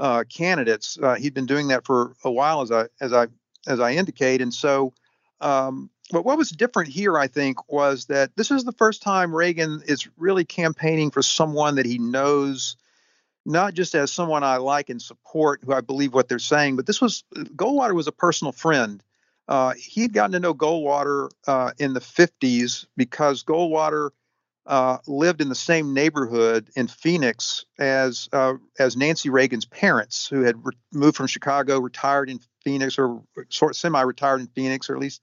uh, 0.00 0.24
candidates. 0.28 0.98
He'd 1.18 1.34
been 1.34 1.46
doing 1.46 1.68
that 1.68 1.84
for 1.84 2.14
a 2.24 2.30
while, 2.30 2.60
as 2.60 2.72
I 2.72 2.86
as 3.00 3.12
I 3.12 3.28
as 3.68 3.78
I 3.78 3.92
indicate, 3.92 4.42
and 4.42 4.52
so. 4.52 4.92
Um, 5.40 5.90
but 6.12 6.24
what 6.26 6.36
was 6.36 6.50
different 6.50 6.90
here, 6.90 7.18
I 7.18 7.26
think, 7.26 7.72
was 7.72 8.04
that 8.06 8.36
this 8.36 8.50
is 8.50 8.64
the 8.64 8.72
first 8.72 9.02
time 9.02 9.34
Reagan 9.34 9.82
is 9.86 10.06
really 10.18 10.44
campaigning 10.44 11.10
for 11.10 11.22
someone 11.22 11.76
that 11.76 11.86
he 11.86 11.98
knows 11.98 12.76
not 13.44 13.74
just 13.74 13.94
as 13.94 14.12
someone 14.12 14.44
I 14.44 14.58
like 14.58 14.90
and 14.90 15.00
support, 15.00 15.62
who 15.64 15.72
I 15.72 15.80
believe 15.80 16.14
what 16.14 16.28
they're 16.28 16.38
saying, 16.38 16.76
but 16.76 16.86
this 16.86 17.00
was 17.00 17.24
Goldwater 17.34 17.94
was 17.94 18.06
a 18.06 18.12
personal 18.12 18.52
friend. 18.52 19.02
Uh, 19.48 19.72
he'd 19.72 20.12
gotten 20.12 20.32
to 20.32 20.40
know 20.40 20.54
Goldwater 20.54 21.30
uh, 21.46 21.72
in 21.78 21.94
the 21.94 22.00
50s 22.00 22.86
because 22.96 23.42
Goldwater 23.42 24.10
uh, 24.66 24.98
lived 25.08 25.40
in 25.40 25.48
the 25.48 25.54
same 25.56 25.92
neighborhood 25.92 26.68
in 26.76 26.86
Phoenix 26.86 27.64
as 27.78 28.28
uh, 28.32 28.54
as 28.78 28.96
Nancy 28.96 29.28
Reagan's 29.30 29.64
parents, 29.64 30.28
who 30.28 30.42
had 30.42 30.64
re- 30.64 30.76
moved 30.92 31.16
from 31.16 31.26
Chicago, 31.26 31.80
retired 31.80 32.30
in 32.30 32.38
Phoenix, 32.62 32.98
or 32.98 33.22
sort 33.48 33.72
of 33.72 33.76
semi-retired 33.76 34.40
in 34.40 34.46
Phoenix, 34.48 34.88
or 34.88 34.94
at 34.94 35.00
least 35.00 35.22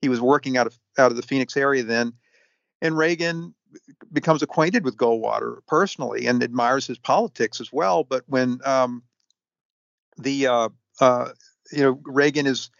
he 0.00 0.08
was 0.08 0.20
working 0.20 0.56
out 0.56 0.66
of 0.66 0.78
out 0.98 1.10
of 1.10 1.16
the 1.16 1.22
Phoenix 1.22 1.56
area 1.56 1.82
then. 1.82 2.14
And 2.82 2.96
Reagan 2.96 3.54
becomes 4.12 4.42
acquainted 4.42 4.84
with 4.84 4.96
Goldwater 4.96 5.58
personally 5.66 6.26
and 6.26 6.42
admires 6.42 6.86
his 6.86 6.98
politics 6.98 7.60
as 7.60 7.72
well. 7.72 8.04
But 8.04 8.24
when 8.26 8.60
um, 8.64 9.02
the 10.18 10.46
uh, 10.46 10.68
uh, 11.00 11.28
you 11.72 11.82
know 11.82 12.00
Reagan 12.04 12.46
is 12.46 12.70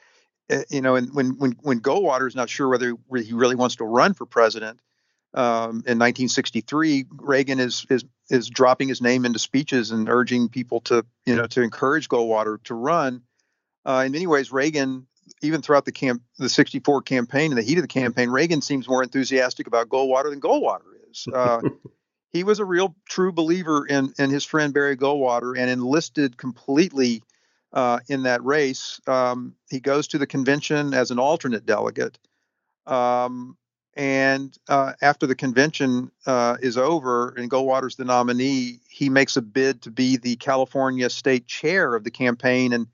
uh, 0.51 0.63
you 0.71 0.81
know 0.81 0.97
and 0.97 1.15
when 1.15 1.39
when 1.39 1.53
when 1.61 1.81
Goldwater 1.81 2.27
is 2.27 2.35
not 2.35 2.49
sure 2.49 2.69
whether 2.69 2.95
he 3.17 3.33
really 3.33 3.57
wants 3.57 3.77
to 3.77 3.85
run 3.85 4.15
for 4.15 4.27
president 4.27 4.81
um, 5.35 5.85
in 5.87 5.99
1963, 5.99 7.07
Reagan 7.19 7.61
is 7.61 7.87
is 7.91 8.05
is 8.31 8.49
dropping 8.49 8.89
his 8.89 9.03
name 9.03 9.25
into 9.25 9.39
speeches 9.39 9.91
and 9.91 10.09
urging 10.09 10.49
people 10.49 10.81
to 10.83 11.05
you 11.27 11.37
know 11.37 11.47
to 11.49 11.63
encourage 11.63 12.09
Goldwater 12.09 12.63
to 12.65 12.75
run. 12.75 13.23
Uh, 13.85 14.03
in 14.07 14.13
many 14.13 14.27
ways, 14.27 14.53
Reagan 14.53 15.07
even 15.43 15.63
throughout 15.63 15.85
the 15.85 15.93
camp, 15.93 16.23
the 16.39 16.49
64 16.49 17.03
campaign, 17.03 17.53
in 17.53 17.57
the 17.57 17.63
heat 17.63 17.79
of 17.79 17.83
the 17.83 17.89
campaign, 17.89 18.31
Reagan 18.31 18.63
seems 18.63 18.89
more 18.89 19.03
enthusiastic 19.03 19.67
about 19.67 19.89
Goldwater 19.89 20.31
than 20.31 20.41
Goldwater 20.41 20.93
is. 21.11 21.27
Uh, 21.33 21.61
he 22.33 22.45
was 22.45 22.59
a 22.59 22.65
real 22.65 22.95
true 23.09 23.33
believer 23.33 23.87
in 23.87 24.13
in 24.19 24.31
his 24.31 24.45
friend 24.45 24.73
Barry 24.73 24.97
Goldwater 24.97 25.59
and 25.59 25.71
enlisted 25.71 26.37
completely 26.37 27.23
uh, 27.73 28.01
in 28.09 28.25
that 28.25 28.45
race. 28.45 29.01
Um, 29.07 29.55
he 29.69 29.81
goes 29.81 30.09
to 30.09 30.19
the 30.19 30.27
convention 30.27 30.95
as 30.95 31.11
an 31.11 31.19
alternate 31.19 31.67
delegate. 31.67 32.19
Um, 32.87 33.57
and 33.95 34.57
uh, 34.69 34.93
after 35.03 35.27
the 35.27 35.35
convention 35.35 36.11
uh, 36.27 36.57
is 36.63 36.79
over 36.79 37.31
and 37.31 37.51
Goldwater's 37.51 37.97
the 37.97 38.05
nominee, 38.05 38.81
he 38.89 39.09
makes 39.09 39.37
a 39.37 39.43
bid 39.43 39.83
to 39.83 39.91
be 39.91 40.17
the 40.17 40.37
California 40.37 41.11
state 41.11 41.47
chair 41.47 41.95
of 41.95 42.05
the 42.05 42.11
campaign 42.11 42.73
and 42.73 42.87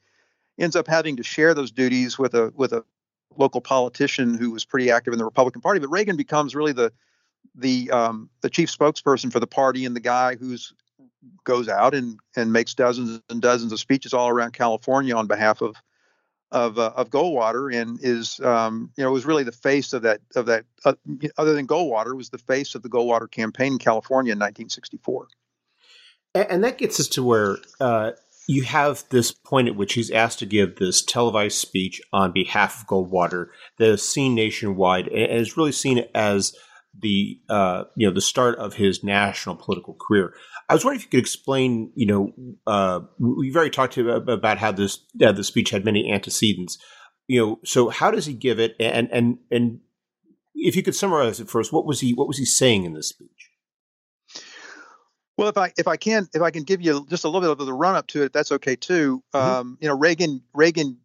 ends 0.59 0.77
up 0.77 0.87
having 0.87 1.17
to 1.17 1.23
share 1.23 1.55
those 1.55 1.71
duties 1.71 2.19
with 2.19 2.35
a 2.35 2.53
with 2.57 2.73
a 2.73 2.85
local 3.37 3.61
politician 3.61 4.37
who 4.37 4.51
was 4.51 4.65
pretty 4.65 4.91
active 4.91 5.13
in 5.13 5.19
the 5.19 5.25
Republican 5.25 5.61
Party. 5.61 5.81
But 5.81 5.89
Reagan 5.89 6.17
becomes 6.17 6.55
really 6.55 6.73
the 6.73 6.93
the 7.55 7.91
um, 7.91 8.31
the 8.41 8.51
chief 8.51 8.71
spokesperson 8.71 9.33
for 9.33 9.41
the 9.41 9.47
party 9.47 9.85
and 9.85 9.95
the 9.95 10.01
guy 10.01 10.37
who's 10.37 10.73
goes 11.45 11.69
out 11.69 11.95
and 11.95 12.19
and 12.37 12.53
makes 12.53 12.75
dozens 12.75 13.21
and 13.31 13.43
dozens 13.43 13.73
of 13.73 13.81
speeches 13.81 14.15
all 14.15 14.29
around 14.29 14.53
California 14.53 15.15
on 15.15 15.27
behalf 15.27 15.61
of 15.61 15.77
of 16.53 16.79
uh, 16.79 16.93
of 16.97 17.11
Goldwater 17.11 17.75
and 17.75 17.99
is 18.03 18.41
um, 18.41 18.91
you 18.97 19.05
know 19.05 19.11
was 19.11 19.27
really 19.27 19.45
the 19.45 19.53
face 19.53 19.93
of 19.93 20.03
that 20.03 20.21
of 20.35 20.47
that 20.47 20.65
uh, 20.85 20.95
other 21.37 21.55
than 21.55 21.67
Goldwater 21.67 22.17
was 22.17 22.31
the 22.31 22.39
face 22.39 22.75
of 22.75 22.83
the 22.83 22.89
Goldwater 22.89 23.31
campaign 23.31 23.75
in 23.75 23.79
California 23.79 24.33
in 24.33 24.39
1964. 24.39 25.29
And 26.35 26.63
that 26.65 26.77
gets 26.77 27.01
us 27.01 27.09
to 27.09 27.23
where 27.23 27.57
uh, 27.81 28.13
you 28.47 28.63
have 28.63 29.05
this 29.11 29.33
point 29.33 29.69
at 29.69 29.77
which 29.77 29.95
he's 29.95 30.11
asked 30.11 30.39
to 30.39 30.47
give 30.47 30.77
this 30.77 31.03
televised 31.03 31.59
speech 31.59 32.01
on 32.13 32.33
behalf 32.33 32.81
of 32.81 32.87
Goldwater 32.87 33.49
that 33.79 33.89
is 33.89 34.09
seen 34.09 34.35
nationwide 34.35 35.09
and 35.09 35.33
is 35.33 35.57
really 35.57 35.73
seen 35.73 36.05
as 36.15 36.55
the 36.99 37.41
uh, 37.49 37.85
you 37.97 38.07
know 38.07 38.15
the 38.15 38.21
start 38.21 38.59
of 38.59 38.75
his 38.75 39.03
national 39.05 39.57
political 39.57 39.95
career. 39.95 40.33
I 40.69 40.75
was 40.75 40.85
wondering 40.85 41.01
if 41.01 41.07
you 41.07 41.11
could 41.11 41.21
explain. 41.21 41.93
You 41.95 42.07
know, 42.07 42.33
uh, 42.67 43.01
we've 43.19 43.55
already 43.55 43.71
talked 43.71 43.95
to 43.95 44.11
about 44.11 44.59
how 44.59 44.73
this 44.73 45.01
uh, 45.23 45.33
the 45.33 45.45
speech 45.45 45.71
had 45.71 45.85
many 45.85 46.11
antecedents. 46.11 46.79
You 47.27 47.41
know, 47.41 47.61
so 47.65 47.89
how 47.89 48.11
does 48.11 48.27
he 48.27 48.33
give 48.33 48.59
it? 48.59 48.77
And 48.81 49.09
and 49.13 49.39
and 49.51 49.81
if 50.55 50.77
you 50.77 50.83
could 50.83 50.95
summarize 50.95 51.41
it 51.41 51.51
first, 51.51 51.73
what 51.73 51.87
was 51.87 52.01
he 52.01 52.15
what 52.15 52.29
was 52.29 52.39
he 52.39 52.47
saying 52.47 52.85
in 52.85 52.95
this 52.95 53.09
speech? 53.09 53.51
Well, 55.37 55.49
if 55.49 55.59
I 55.59 55.73
if 55.77 55.87
I 55.87 55.97
can 55.97 56.29
if 56.35 56.43
I 56.43 56.51
can 56.51 56.63
give 56.63 56.81
you 56.81 57.07
just 57.09 57.25
a 57.25 57.29
little 57.29 57.43
bit 57.43 57.51
of 57.51 57.67
the 57.67 57.73
run 57.73 57.95
up 57.95 58.07
to 58.09 58.23
it, 58.23 58.33
that's 58.33 58.53
okay 58.53 58.77
too. 58.77 59.23
Mm-hmm. 59.35 59.37
Um, 59.37 59.79
you 59.81 59.89
know, 59.89 59.97
Reagan 59.97 60.43
Reagan 60.55 60.99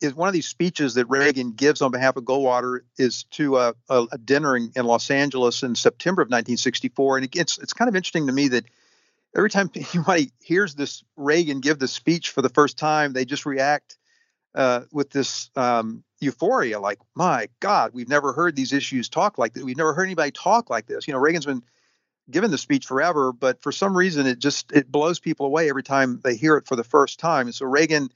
is 0.00 0.14
one 0.14 0.28
of 0.28 0.34
these 0.34 0.46
speeches 0.46 0.94
that 0.94 1.06
Reagan 1.06 1.52
gives 1.52 1.82
on 1.82 1.90
behalf 1.90 2.16
of 2.16 2.24
Goldwater 2.24 2.80
is 2.98 3.24
to 3.32 3.56
a, 3.58 3.74
a, 3.88 4.06
a 4.12 4.18
dinner 4.18 4.56
in, 4.56 4.70
in, 4.76 4.84
Los 4.84 5.10
Angeles 5.10 5.62
in 5.62 5.74
September 5.74 6.22
of 6.22 6.26
1964, 6.26 7.16
and 7.16 7.26
it, 7.26 7.36
it's 7.36 7.58
it's 7.58 7.72
kind 7.72 7.88
of 7.88 7.96
interesting 7.96 8.26
to 8.26 8.32
me 8.32 8.48
that 8.48 8.64
every 9.36 9.50
time 9.50 9.70
anybody 9.94 10.32
hears 10.40 10.74
this 10.74 11.04
Reagan 11.16 11.60
give 11.60 11.78
the 11.78 11.88
speech 11.88 12.30
for 12.30 12.42
the 12.42 12.48
first 12.48 12.78
time, 12.78 13.12
they 13.12 13.24
just 13.24 13.46
react 13.46 13.96
uh, 14.54 14.82
with 14.92 15.10
this 15.10 15.50
um, 15.56 16.02
euphoria, 16.20 16.80
like, 16.80 16.98
"My 17.14 17.48
God, 17.60 17.92
we've 17.94 18.08
never 18.08 18.32
heard 18.32 18.56
these 18.56 18.72
issues 18.72 19.08
talk 19.08 19.38
like 19.38 19.54
that. 19.54 19.64
We've 19.64 19.76
never 19.76 19.94
heard 19.94 20.04
anybody 20.04 20.32
talk 20.32 20.68
like 20.68 20.86
this." 20.86 21.06
You 21.06 21.14
know, 21.14 21.20
Reagan's 21.20 21.46
been 21.46 21.62
given 22.30 22.50
the 22.50 22.58
speech 22.58 22.86
forever, 22.86 23.32
but 23.32 23.62
for 23.62 23.72
some 23.72 23.96
reason 23.96 24.26
it 24.26 24.38
just 24.38 24.72
it 24.72 24.90
blows 24.90 25.18
people 25.18 25.46
away 25.46 25.68
every 25.68 25.82
time 25.82 26.20
they 26.22 26.36
hear 26.36 26.56
it 26.56 26.66
for 26.66 26.76
the 26.76 26.84
first 26.84 27.18
time. 27.18 27.46
And 27.46 27.54
so 27.54 27.66
Reagan 27.66 28.10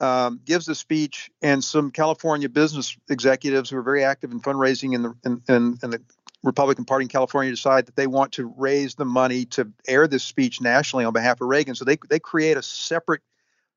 um, 0.00 0.40
gives 0.44 0.66
the 0.66 0.74
speech, 0.74 1.30
and 1.40 1.62
some 1.62 1.92
California 1.92 2.48
business 2.48 2.96
executives 3.08 3.70
who 3.70 3.76
are 3.76 3.82
very 3.82 4.02
active 4.02 4.32
in 4.32 4.40
fundraising 4.40 4.94
in 4.94 5.02
the 5.02 5.14
in, 5.24 5.42
in, 5.48 5.78
in 5.82 5.90
the 5.90 6.02
Republican 6.42 6.84
Party 6.84 7.04
in 7.04 7.08
California 7.08 7.52
decide 7.52 7.86
that 7.86 7.94
they 7.94 8.08
want 8.08 8.32
to 8.32 8.52
raise 8.56 8.96
the 8.96 9.04
money 9.04 9.44
to 9.44 9.72
air 9.86 10.08
this 10.08 10.24
speech 10.24 10.60
nationally 10.60 11.04
on 11.04 11.12
behalf 11.12 11.40
of 11.40 11.46
Reagan. 11.46 11.76
So 11.76 11.84
they 11.84 11.98
they 12.10 12.18
create 12.18 12.56
a 12.56 12.62
separate 12.62 13.22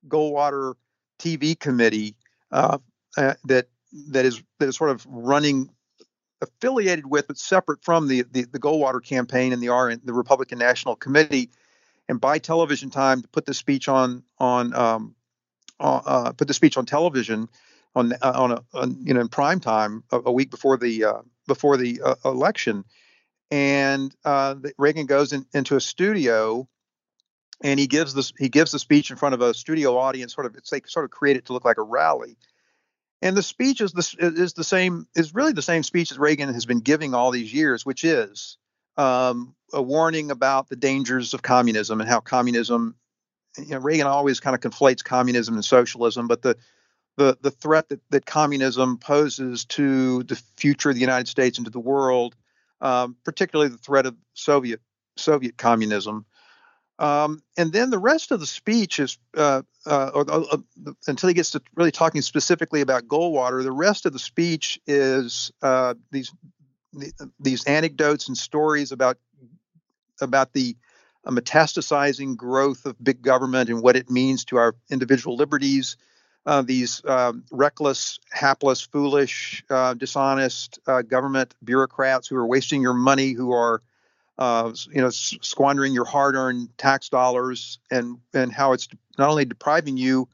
Goldwater 0.07 0.73
TV 1.19 1.57
committee 1.57 2.15
uh, 2.51 2.79
uh, 3.17 3.35
that 3.45 3.67
that 4.09 4.25
is 4.25 4.41
that 4.59 4.69
is 4.69 4.75
sort 4.75 4.89
of 4.89 5.05
running 5.07 5.69
affiliated 6.41 7.05
with 7.05 7.27
but 7.27 7.37
separate 7.37 7.83
from 7.83 8.07
the 8.07 8.23
the, 8.31 8.43
the 8.43 8.59
Goldwater 8.59 9.03
campaign 9.03 9.53
and 9.53 9.61
the 9.61 9.69
RN, 9.69 10.01
the 10.03 10.13
Republican 10.13 10.59
National 10.59 10.95
Committee, 10.95 11.49
and 12.09 12.19
buy 12.19 12.39
television 12.39 12.89
time 12.89 13.21
to 13.21 13.27
put 13.27 13.45
the 13.45 13.53
speech 13.53 13.87
on 13.87 14.23
on 14.39 14.73
um, 14.75 15.15
uh, 15.79 16.01
uh, 16.05 16.31
put 16.31 16.47
the 16.47 16.53
speech 16.53 16.77
on 16.77 16.85
television 16.85 17.47
on 17.95 18.13
uh, 18.21 18.31
on, 18.35 18.51
a, 18.51 18.63
on, 18.73 18.97
you 19.03 19.13
know 19.13 19.21
in 19.21 19.27
prime 19.27 19.59
time 19.59 20.03
a, 20.11 20.19
a 20.25 20.31
week 20.31 20.51
before 20.51 20.77
the 20.77 21.05
uh, 21.05 21.21
before 21.47 21.77
the 21.77 22.01
uh, 22.03 22.15
election, 22.25 22.83
and 23.51 24.15
uh, 24.25 24.55
Reagan 24.77 25.05
goes 25.05 25.33
in, 25.33 25.45
into 25.53 25.75
a 25.75 25.81
studio. 25.81 26.67
And 27.63 27.79
he 27.79 27.87
gives 27.87 28.13
this. 28.13 28.33
He 28.37 28.49
gives 28.49 28.73
the 28.73 28.79
speech 28.79 29.11
in 29.11 29.15
front 29.15 29.33
of 29.33 29.39
a 29.39 29.53
studio 29.53 29.97
audience. 29.97 30.35
Sort 30.35 30.45
of, 30.45 30.57
it's 30.57 30.73
like 30.73 30.89
sort 30.89 31.05
of 31.05 31.11
create 31.11 31.37
it 31.37 31.45
to 31.45 31.53
look 31.53 31.63
like 31.63 31.77
a 31.77 31.83
rally 31.83 32.35
and 33.21 33.35
the 33.35 33.43
speech 33.43 33.81
is 33.81 33.91
the, 33.93 34.15
is 34.19 34.53
the 34.53 34.63
same, 34.63 35.07
is 35.15 35.33
really 35.33 35.53
the 35.53 35.61
same 35.61 35.83
speech 35.83 36.09
that 36.09 36.19
Reagan 36.19 36.53
has 36.53 36.65
been 36.65 36.79
giving 36.79 37.13
all 37.13 37.31
these 37.31 37.53
years, 37.53 37.85
which 37.85 38.03
is 38.03 38.57
um, 38.97 39.55
a 39.73 39.81
warning 39.81 40.31
about 40.31 40.69
the 40.69 40.75
dangers 40.75 41.33
of 41.33 41.41
communism 41.41 42.01
and 42.01 42.09
how 42.09 42.19
communism 42.19 42.95
you 43.57 43.71
know, 43.71 43.79
Reagan 43.79 44.07
always 44.07 44.39
kind 44.39 44.55
of 44.55 44.59
conflates 44.61 45.03
communism 45.03 45.55
and 45.55 45.65
socialism, 45.65 46.27
but 46.27 46.41
the 46.41 46.57
the 47.17 47.37
the 47.41 47.51
threat 47.51 47.89
that, 47.89 48.01
that 48.09 48.25
communism 48.25 48.97
poses 48.97 49.65
to 49.65 50.23
the 50.23 50.35
future 50.57 50.89
of 50.89 50.95
the 50.95 51.01
United 51.01 51.27
States 51.27 51.57
and 51.57 51.65
to 51.65 51.71
the 51.71 51.79
world, 51.79 52.35
um, 52.81 53.15
particularly 53.23 53.69
the 53.69 53.77
threat 53.77 54.05
of 54.05 54.15
Soviet 54.33 54.81
Soviet 55.15 55.57
communism. 55.57 56.25
Um, 56.97 57.41
and 57.57 57.73
then 57.73 57.89
the 57.89 57.99
rest 57.99 58.31
of 58.31 58.39
the 58.39 58.45
speech 58.45 58.99
is, 58.99 59.17
uh, 59.35 59.63
uh, 59.85 60.11
or, 60.13 60.25
uh, 60.31 60.57
until 61.07 61.27
he 61.27 61.33
gets 61.33 61.51
to 61.51 61.61
really 61.75 61.91
talking 61.91 62.21
specifically 62.21 62.81
about 62.81 63.07
Goldwater, 63.07 63.63
the 63.63 63.71
rest 63.71 64.05
of 64.05 64.13
the 64.13 64.19
speech 64.19 64.79
is 64.87 65.51
uh, 65.61 65.95
these 66.11 66.31
these 67.41 67.65
anecdotes 67.65 68.29
and 68.29 68.37
stories 68.37 68.93
about 68.93 69.17
about 70.21 70.53
the 70.53 70.77
uh, 71.25 71.31
metastasizing 71.31 72.37
growth 72.37 72.85
of 72.85 72.95
big 73.03 73.21
government 73.21 73.69
and 73.69 73.83
what 73.83 73.97
it 73.97 74.09
means 74.09 74.45
to 74.45 74.55
our 74.55 74.75
individual 74.89 75.35
liberties. 75.35 75.97
Uh, 76.45 76.61
these 76.61 77.03
um, 77.05 77.43
reckless, 77.51 78.19
hapless, 78.31 78.79
foolish, 78.79 79.65
dishonest 79.97 80.79
government 81.07 81.55
bureaucrats 81.63 82.27
who 82.27 82.37
are 82.37 82.45
wasting 82.47 82.81
your 82.81 82.93
money, 82.93 83.31
who 83.33 83.51
are 83.51 83.81
uh, 84.37 84.73
you 84.91 85.01
know, 85.01 85.09
squandering 85.09 85.93
your 85.93 86.05
hard-earned 86.05 86.69
tax 86.77 87.09
dollars, 87.09 87.79
and 87.89 88.17
and 88.33 88.51
how 88.51 88.73
it's 88.73 88.87
not 89.17 89.29
only 89.29 89.45
depriving 89.45 89.97
you 89.97 90.27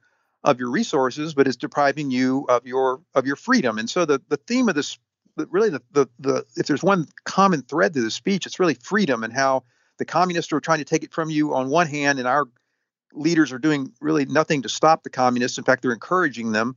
of 0.44 0.60
your 0.60 0.72
resources, 0.72 1.34
but 1.34 1.48
it's 1.48 1.58
depriving 1.58 2.10
you 2.12 2.46
of 2.50 2.66
your 2.66 3.02
of 3.14 3.26
your 3.26 3.36
freedom. 3.36 3.78
And 3.78 3.90
so 3.90 4.06
the 4.06 4.22
the 4.28 4.38
theme 4.38 4.70
of 4.70 4.76
this, 4.76 4.98
really 5.38 5.70
the 5.70 5.82
the, 5.92 6.08
the 6.20 6.46
if 6.56 6.66
there's 6.66 6.84
one 6.84 7.08
common 7.26 7.62
thread 7.62 7.94
to 7.94 8.02
the 8.02 8.12
speech, 8.12 8.46
it's 8.46 8.60
really 8.60 8.74
freedom 8.76 9.24
and 9.24 9.34
how 9.34 9.64
the 9.98 10.06
communists 10.06 10.52
are 10.52 10.60
trying 10.60 10.80
to 10.80 10.86
take 10.86 11.04
it 11.04 11.14
from 11.14 11.30
you 11.30 11.54
on 11.54 11.70
one 11.70 11.88
hand, 11.88 12.18
and 12.18 12.28
our 12.28 12.46
leaders 13.14 13.52
are 13.52 13.60
doing 13.60 13.92
really 14.02 14.26
nothing 14.26 14.64
to 14.64 14.70
stop 14.70 15.04
the 15.04 15.10
communists. 15.10 15.58
In 15.58 15.64
fact, 15.64 15.82
they're 15.84 15.92
encouraging 15.92 16.54
them. 16.54 16.76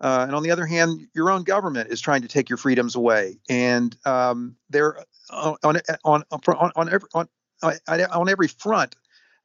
Uh, 0.00 0.24
and 0.26 0.34
on 0.34 0.42
the 0.42 0.50
other 0.50 0.66
hand, 0.66 1.06
your 1.14 1.30
own 1.30 1.42
government 1.42 1.90
is 1.90 2.00
trying 2.00 2.22
to 2.22 2.28
take 2.28 2.48
your 2.48 2.56
freedoms 2.56 2.96
away, 2.96 3.38
and 3.50 3.94
um, 4.06 4.56
they're 4.70 4.96
on 5.30 5.56
on 5.62 5.80
on 6.04 6.72
on 6.74 6.92
every 6.92 7.08
on, 7.12 7.28
on 7.62 8.28
every 8.28 8.48
front. 8.48 8.96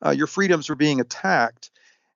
Uh, 0.05 0.11
your 0.11 0.27
freedoms 0.27 0.69
are 0.69 0.75
being 0.75 1.01
attacked, 1.01 1.71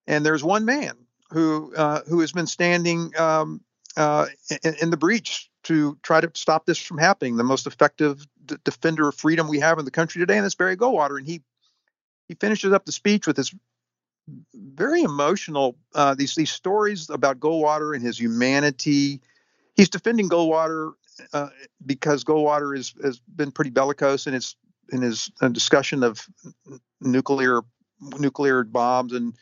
and 0.07 0.25
there's 0.25 0.43
one 0.43 0.63
man 0.63 0.93
who 1.31 1.73
uh, 1.75 2.01
who 2.07 2.21
has 2.21 2.31
been 2.31 2.47
standing 2.47 3.13
um, 3.17 3.61
uh, 3.97 4.27
in, 4.63 4.75
in, 4.81 4.89
the 4.89 4.97
breach 4.97 5.49
to 5.63 5.97
try 6.01 6.21
to 6.21 6.31
stop 6.33 6.65
this 6.65 6.77
from 6.77 6.97
happening. 6.97 7.35
The 7.35 7.43
most 7.43 7.67
effective 7.67 8.25
d- 8.45 8.55
defender 8.63 9.09
of 9.09 9.15
freedom 9.15 9.47
we 9.47 9.59
have 9.59 9.79
in 9.79 9.85
the 9.85 9.91
country 9.91 10.19
today, 10.19 10.37
and 10.37 10.45
that's 10.45 10.55
Barry 10.55 10.77
Goldwater. 10.77 11.17
And 11.17 11.27
he 11.27 11.41
he 12.29 12.35
finishes 12.35 12.71
up 12.71 12.85
the 12.85 12.91
speech 12.91 13.27
with 13.27 13.35
this 13.35 13.53
very 14.53 15.01
emotional. 15.01 15.77
Uh, 15.93 16.15
these 16.15 16.35
these 16.35 16.51
stories 16.51 17.09
about 17.09 17.39
Goldwater 17.39 17.95
and 17.95 18.03
his 18.03 18.19
humanity. 18.19 19.21
He's 19.75 19.89
defending 19.89 20.29
Goldwater 20.29 20.93
uh, 21.33 21.49
because 21.85 22.23
Goldwater 22.23 22.77
is, 22.77 22.93
has 23.03 23.19
been 23.19 23.51
pretty 23.51 23.71
bellicose 23.71 24.27
in 24.27 24.33
his 24.33 24.55
in 24.91 25.01
his 25.01 25.31
uh, 25.41 25.49
discussion 25.49 26.03
of 26.03 26.25
nuclear 27.01 27.61
nuclear 28.01 28.63
bombs 28.63 29.13
and 29.13 29.33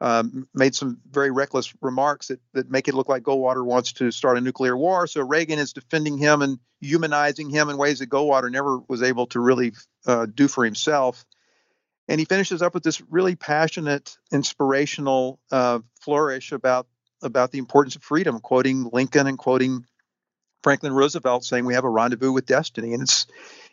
um, 0.00 0.48
made 0.54 0.74
some 0.74 0.98
very 1.10 1.30
reckless 1.30 1.72
remarks 1.82 2.28
that, 2.28 2.40
that 2.54 2.70
make 2.70 2.88
it 2.88 2.94
look 2.94 3.08
like 3.08 3.22
Goldwater 3.22 3.64
wants 3.64 3.92
to 3.94 4.10
start 4.10 4.38
a 4.38 4.40
nuclear 4.40 4.76
war. 4.76 5.06
So 5.06 5.22
Reagan 5.22 5.58
is 5.58 5.72
defending 5.72 6.16
him 6.16 6.40
and 6.40 6.58
humanizing 6.80 7.50
him 7.50 7.68
in 7.68 7.76
ways 7.76 7.98
that 7.98 8.08
Goldwater 8.08 8.50
never 8.50 8.78
was 8.88 9.02
able 9.02 9.26
to 9.28 9.40
really 9.40 9.72
uh, 10.06 10.26
do 10.26 10.48
for 10.48 10.64
himself. 10.64 11.26
And 12.10 12.18
he 12.18 12.24
finishes 12.24 12.60
up 12.60 12.74
with 12.74 12.82
this 12.82 13.00
really 13.08 13.36
passionate, 13.36 14.18
inspirational 14.32 15.38
uh, 15.52 15.78
flourish 16.00 16.50
about 16.50 16.88
about 17.22 17.52
the 17.52 17.58
importance 17.58 17.94
of 17.94 18.02
freedom, 18.02 18.40
quoting 18.40 18.90
Lincoln 18.92 19.28
and 19.28 19.38
quoting 19.38 19.84
Franklin 20.64 20.92
Roosevelt, 20.92 21.44
saying 21.44 21.66
we 21.66 21.74
have 21.74 21.84
a 21.84 21.88
rendezvous 21.88 22.32
with 22.32 22.46
destiny, 22.46 22.94
and 22.94 23.02
it's 23.04 23.28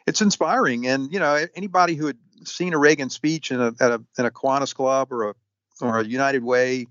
it's 0.05 0.21
inspiring. 0.21 0.85
And 0.85 1.11
you 1.11 1.19
know, 1.19 1.47
anybody 1.55 1.95
who 1.95 2.05
had 2.05 2.17
seen 2.43 2.73
a 2.73 2.77
Reagan 2.77 3.09
speech 3.09 3.49
in 3.49 3.59
a 3.59 3.73
at 3.79 3.91
a 3.91 4.03
in 4.19 4.25
a 4.27 4.31
Kiwanis 4.31 4.75
Club 4.75 5.11
or 5.11 5.31
a 5.31 5.33
or 5.81 5.99
a 5.99 6.05
United 6.05 6.43
Way 6.43 6.85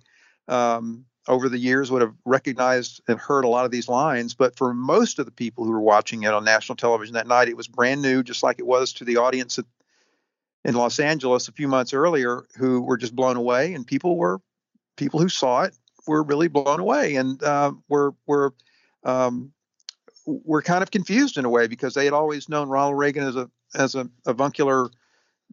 um, 0.49 1.05
over 1.29 1.49
the 1.49 1.59
years 1.59 1.93
would 1.93 2.03
have 2.03 2.15
recognized 2.25 3.03
and 3.07 3.21
heard 3.21 3.45
a 3.45 3.49
lot 3.49 3.65
of 3.65 3.71
these 3.71 3.89
lines. 3.89 4.35
But 4.35 4.57
for 4.57 4.75
most 4.75 5.21
of 5.21 5.27
the 5.27 5.33
people 5.33 5.65
who 5.65 5.71
were 5.71 5.81
watching 5.81 6.25
it 6.25 6.35
on 6.35 6.43
national 6.43 6.75
television 6.75 7.15
that 7.15 7.29
night, 7.29 7.49
it 7.49 7.57
was 7.57 7.69
brand 7.69 8.03
new, 8.03 8.25
just 8.25 8.43
like 8.43 8.59
it 8.59 8.67
was 8.67 8.95
to 8.95 9.05
the 9.05 9.19
audience 9.19 9.61
at 9.61 9.65
in 10.67 10.75
Los 10.75 10.99
Angeles 10.99 11.47
a 11.47 11.53
few 11.53 11.69
months 11.69 11.95
earlier 11.95 12.45
who 12.59 12.83
were 12.83 12.97
just 12.97 13.15
blown 13.15 13.37
away, 13.37 13.73
and 13.73 13.87
people 13.87 14.17
were 14.17 14.41
people 14.97 15.21
who 15.21 15.29
saw 15.29 15.63
it 15.63 15.75
were 16.07 16.23
really 16.23 16.49
blown 16.49 16.81
away, 16.81 17.15
and 17.15 17.43
uh, 17.43 17.73
were 17.89 18.15
were 18.27 18.53
um, 19.05 19.53
were 20.27 20.63
kind 20.63 20.83
of 20.83 20.91
confused 20.91 21.39
in 21.39 21.45
a 21.45 21.49
way 21.49 21.69
because 21.69 21.95
they 21.95 22.05
had 22.05 22.13
always 22.13 22.49
known 22.49 22.69
Ronald 22.69 22.99
Reagan 22.99 23.23
as 23.23 23.37
a 23.37 23.49
as 23.77 23.95
a 23.95 24.11
avuncular 24.27 24.91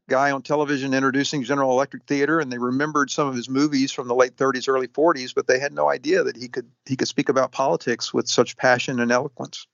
guy 0.09 0.32
on 0.32 0.41
television 0.41 0.95
introducing 0.95 1.43
General 1.43 1.72
Electric 1.72 2.05
Theater, 2.05 2.39
and 2.39 2.51
they 2.51 2.57
remembered 2.57 3.11
some 3.11 3.28
of 3.28 3.36
his 3.36 3.47
movies 3.47 3.91
from 3.91 4.07
the 4.07 4.16
late 4.16 4.36
30s, 4.36 4.68
early 4.68 4.88
40s, 4.88 5.34
but 5.34 5.47
they 5.47 5.59
had 5.59 5.74
no 5.74 5.89
idea 5.89 6.24
that 6.24 6.36
he 6.36 6.47
could 6.47 6.70
he 6.88 6.95
could 6.95 7.07
speak 7.07 7.30
about 7.30 7.51
politics 7.51 8.11
with 8.11 8.28
such 8.28 8.57
passion 8.57 8.99
and 8.99 9.11
eloquence. 9.11 9.68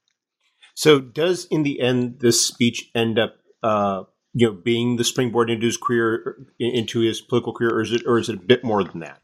So, 0.76 1.00
does 1.00 1.46
in 1.46 1.64
the 1.64 1.80
end 1.80 2.20
this 2.20 2.46
speech 2.46 2.90
end 2.94 3.18
up 3.18 3.36
uh, 3.64 4.04
you 4.34 4.48
know 4.48 4.54
being 4.54 4.98
the 4.98 5.04
springboard 5.04 5.50
into 5.50 5.66
his 5.66 5.78
career 5.78 6.38
into 6.60 7.00
his 7.00 7.22
political 7.22 7.54
career 7.54 7.72
or 7.72 7.82
is 7.82 7.92
it 7.92 8.04
or 8.06 8.18
is 8.20 8.30
it 8.30 8.36
a 8.36 8.40
bit 8.40 8.64
more 8.64 8.84
than 8.84 9.00
that? 9.00 9.22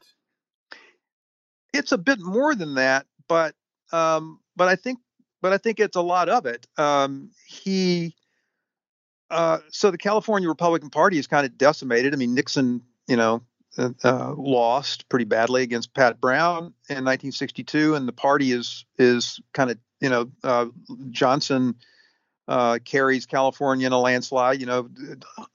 It's 1.74 1.92
a 1.92 1.98
bit 1.98 2.20
more 2.20 2.56
than 2.56 2.76
that 2.76 3.06
but 3.28 3.56
um 3.92 4.40
but 4.56 4.68
i 4.68 4.76
think 4.76 5.00
but 5.42 5.54
i 5.54 5.58
think 5.58 5.80
it's 5.80 5.96
a 5.96 6.02
lot 6.02 6.30
of 6.30 6.46
it. 6.46 6.68
Um 6.78 7.32
he 7.48 8.16
uh 9.30 9.60
so 9.70 9.92
the 9.92 9.98
california 9.98 10.48
republican 10.48 10.90
party 10.90 11.18
is 11.18 11.28
kind 11.28 11.46
of 11.46 11.58
decimated. 11.58 12.14
I 12.14 12.18
mean 12.18 12.34
nixon 12.34 12.82
you 13.08 13.16
know 13.16 13.44
uh, 13.78 13.90
uh 14.04 14.34
lost 14.38 15.08
pretty 15.10 15.26
badly 15.26 15.64
against 15.64 15.94
pat 15.94 16.20
brown 16.22 16.74
in 16.90 17.04
1962 17.04 17.96
and 17.96 18.08
the 18.08 18.14
party 18.14 18.52
is 18.52 18.86
is 18.98 19.40
kind 19.54 19.70
of 19.70 19.78
you 20.00 20.10
know 20.10 20.32
uh, 20.44 20.68
johnson 21.12 21.76
uh, 22.48 22.80
carries 22.84 23.26
California 23.26 23.88
in 23.88 23.94
a 23.94 24.00
landslide. 24.00 24.60
You 24.60 24.66
know, 24.66 24.90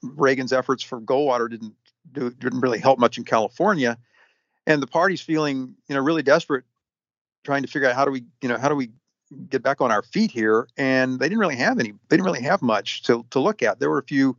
Reagan's 0.01 0.53
efforts 0.53 0.83
for 0.83 0.99
Goldwater 0.99 1.49
didn't 1.49 1.73
do, 2.11 2.29
didn't 2.31 2.61
really 2.61 2.79
help 2.79 2.99
much 2.99 3.17
in 3.17 3.23
California, 3.23 3.97
and 4.67 4.81
the 4.81 4.87
party's 4.87 5.21
feeling 5.21 5.75
you 5.87 5.95
know 5.95 6.01
really 6.01 6.23
desperate, 6.23 6.63
trying 7.43 7.61
to 7.61 7.67
figure 7.67 7.89
out 7.89 7.95
how 7.95 8.05
do 8.05 8.11
we 8.11 8.23
you 8.41 8.49
know 8.49 8.57
how 8.57 8.69
do 8.69 8.75
we 8.75 8.89
get 9.49 9.63
back 9.63 9.81
on 9.81 9.91
our 9.91 10.01
feet 10.01 10.31
here. 10.31 10.67
And 10.77 11.19
they 11.19 11.27
didn't 11.27 11.39
really 11.39 11.55
have 11.55 11.79
any. 11.79 11.91
They 11.91 12.17
didn't 12.17 12.25
really 12.25 12.41
have 12.41 12.61
much 12.61 13.03
to 13.03 13.25
to 13.31 13.39
look 13.39 13.63
at. 13.63 13.79
There 13.79 13.89
were 13.89 13.99
a 13.99 14.03
few. 14.03 14.37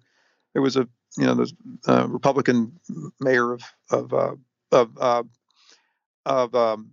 There 0.53 0.63
was 0.63 0.77
a 0.77 0.89
you 1.17 1.27
know 1.27 1.35
the 1.35 1.53
uh, 1.87 2.07
Republican 2.09 2.79
mayor 3.21 3.53
of 3.53 3.63
of 3.91 4.13
uh, 4.13 4.35
of 4.71 4.99
uh, 4.99 5.23
of, 6.25 6.55
um, 6.55 6.93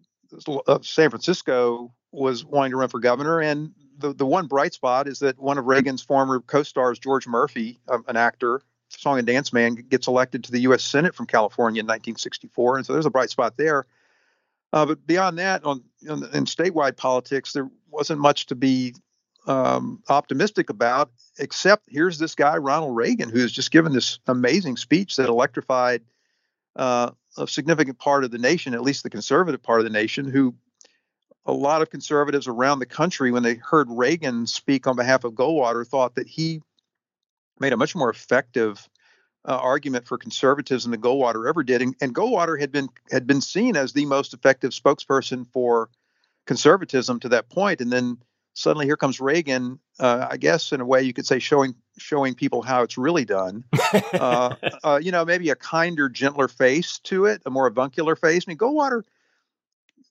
of 0.68 0.86
San 0.86 1.10
Francisco 1.10 1.94
was 2.12 2.44
wanting 2.44 2.72
to 2.72 2.78
run 2.78 2.90
for 2.90 3.00
governor, 3.00 3.40
and 3.40 3.72
the, 3.98 4.14
the 4.14 4.26
one 4.26 4.48
bright 4.48 4.74
spot 4.74 5.08
is 5.08 5.20
that 5.20 5.40
one 5.40 5.58
of 5.58 5.66
Reagan's 5.66 6.02
former 6.02 6.40
co-stars, 6.40 7.00
George 7.00 7.28
Murphy, 7.28 7.80
an 8.08 8.18
actor, 8.18 8.62
song 8.90 9.18
and 9.18 9.28
dance 9.28 9.54
man, 9.54 9.76
gets 9.76 10.08
elected 10.08 10.44
to 10.46 10.52
the 10.52 10.62
U.S. 10.62 10.84
Senate 10.84 11.14
from 11.14 11.28
California 11.28 11.80
in 11.80 11.86
1964, 11.86 12.78
and 12.78 12.86
so 12.86 12.94
there's 12.94 13.06
a 13.06 13.12
bright 13.12 13.30
spot 13.30 13.58
there. 13.58 13.86
Uh, 14.72 14.86
but 14.86 15.06
beyond 15.06 15.38
that, 15.40 15.64
on, 15.66 15.84
on 16.10 16.24
in 16.34 16.46
statewide 16.46 16.96
politics, 16.96 17.54
there 17.54 17.70
wasn't 17.90 18.20
much 18.20 18.46
to 18.48 18.56
be 18.56 18.94
um, 19.48 20.04
optimistic 20.10 20.70
about, 20.70 21.12
except 21.40 21.86
here's 21.90 22.20
this 22.20 22.36
guy 22.36 22.58
Ronald 22.58 22.96
Reagan, 22.96 23.30
who 23.30 23.40
has 23.40 23.52
just 23.52 23.72
given 23.72 23.94
this 23.94 24.20
amazing 24.28 24.78
speech 24.78 25.16
that 25.16 25.28
electrified 25.28 26.04
uh, 26.76 27.12
a 27.38 27.48
significant 27.48 27.98
part 27.98 28.24
of 28.24 28.32
the 28.32 28.38
nation, 28.38 28.74
at 28.74 28.82
least 28.82 29.04
the 29.04 29.10
conservative 29.10 29.62
part 29.62 29.80
of 29.80 29.86
the 29.86 29.90
nation, 29.90 30.30
who 30.30 30.54
a 31.50 31.52
lot 31.52 31.82
of 31.82 31.90
conservatives 31.90 32.48
around 32.48 32.80
the 32.80 32.86
country, 32.86 33.32
when 33.32 33.44
they 33.44 33.56
heard 33.56 33.88
Reagan 33.90 34.46
speak 34.48 34.88
on 34.88 34.96
behalf 34.96 35.24
of 35.24 35.34
Goldwater, 35.34 35.86
thought 35.86 36.16
that 36.16 36.28
he 36.28 36.62
made 37.60 37.74
a 37.74 37.78
much 37.78 37.96
more 37.96 38.10
effective 38.10 38.88
uh, 39.48 39.58
argument 39.58 40.08
for 40.08 40.18
conservatism 40.18 40.92
than 40.92 41.02
Goldwater 41.02 41.48
ever 41.48 41.64
did. 41.64 41.82
And, 41.82 41.96
and 42.02 42.14
Goldwater 42.14 42.60
had 42.60 42.72
been 42.72 42.90
had 43.12 43.26
been 43.26 43.42
seen 43.42 43.76
as 43.76 43.94
the 43.94 44.06
most 44.06 44.34
effective 44.34 44.72
spokesperson 44.72 45.48
for 45.52 45.90
conservatism 46.46 47.20
to 47.22 47.30
that 47.30 47.50
point. 47.50 47.82
And 47.82 47.92
then 47.92 48.18
suddenly 48.54 48.86
here 48.86 48.98
comes 48.98 49.20
Reagan. 49.20 49.80
Uh, 50.00 50.28
I 50.30 50.38
guess 50.38 50.72
in 50.72 50.82
a 50.82 50.86
way 50.86 51.02
you 51.02 51.14
could 51.14 51.26
say 51.26 51.40
showing 51.40 51.76
showing 51.98 52.36
people 52.36 52.62
how 52.62 52.84
it's 52.84 52.98
really 52.98 53.26
done. 53.26 53.64
uh, 54.14 54.56
uh, 54.84 55.00
you 55.02 55.12
know, 55.12 55.26
maybe 55.26 55.50
a 55.50 55.56
kinder, 55.56 56.10
gentler 56.10 56.48
face 56.48 57.00
to 57.06 57.26
it, 57.26 57.42
a 57.46 57.50
more 57.50 57.68
avuncular 57.68 58.16
face. 58.16 58.44
I 58.48 58.52
mean, 58.52 58.58
Goldwater 58.58 59.04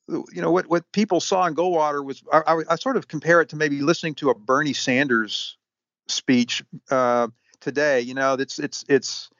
you 0.09 0.40
know 0.40 0.50
what 0.50 0.66
what 0.68 0.90
people 0.92 1.20
saw 1.20 1.46
in 1.46 1.54
Goldwater 1.54 2.04
was 2.04 2.22
I, 2.32 2.42
I, 2.46 2.62
I, 2.70 2.76
sort 2.76 2.96
of 2.96 3.09
compare 3.09 3.40
it 3.40 3.50
to 3.50 3.56
maybe 3.56 3.80
listening 3.80 4.14
to 4.16 4.30
a 4.30 4.34
Bernie 4.34 4.72
Sanders 4.72 5.56
speech 6.09 6.64
uh, 6.90 7.28
today. 7.61 8.00
You 8.00 8.14
know, 8.14 8.34
it's 8.34 8.59
it's 8.59 8.84
it's 8.88 9.30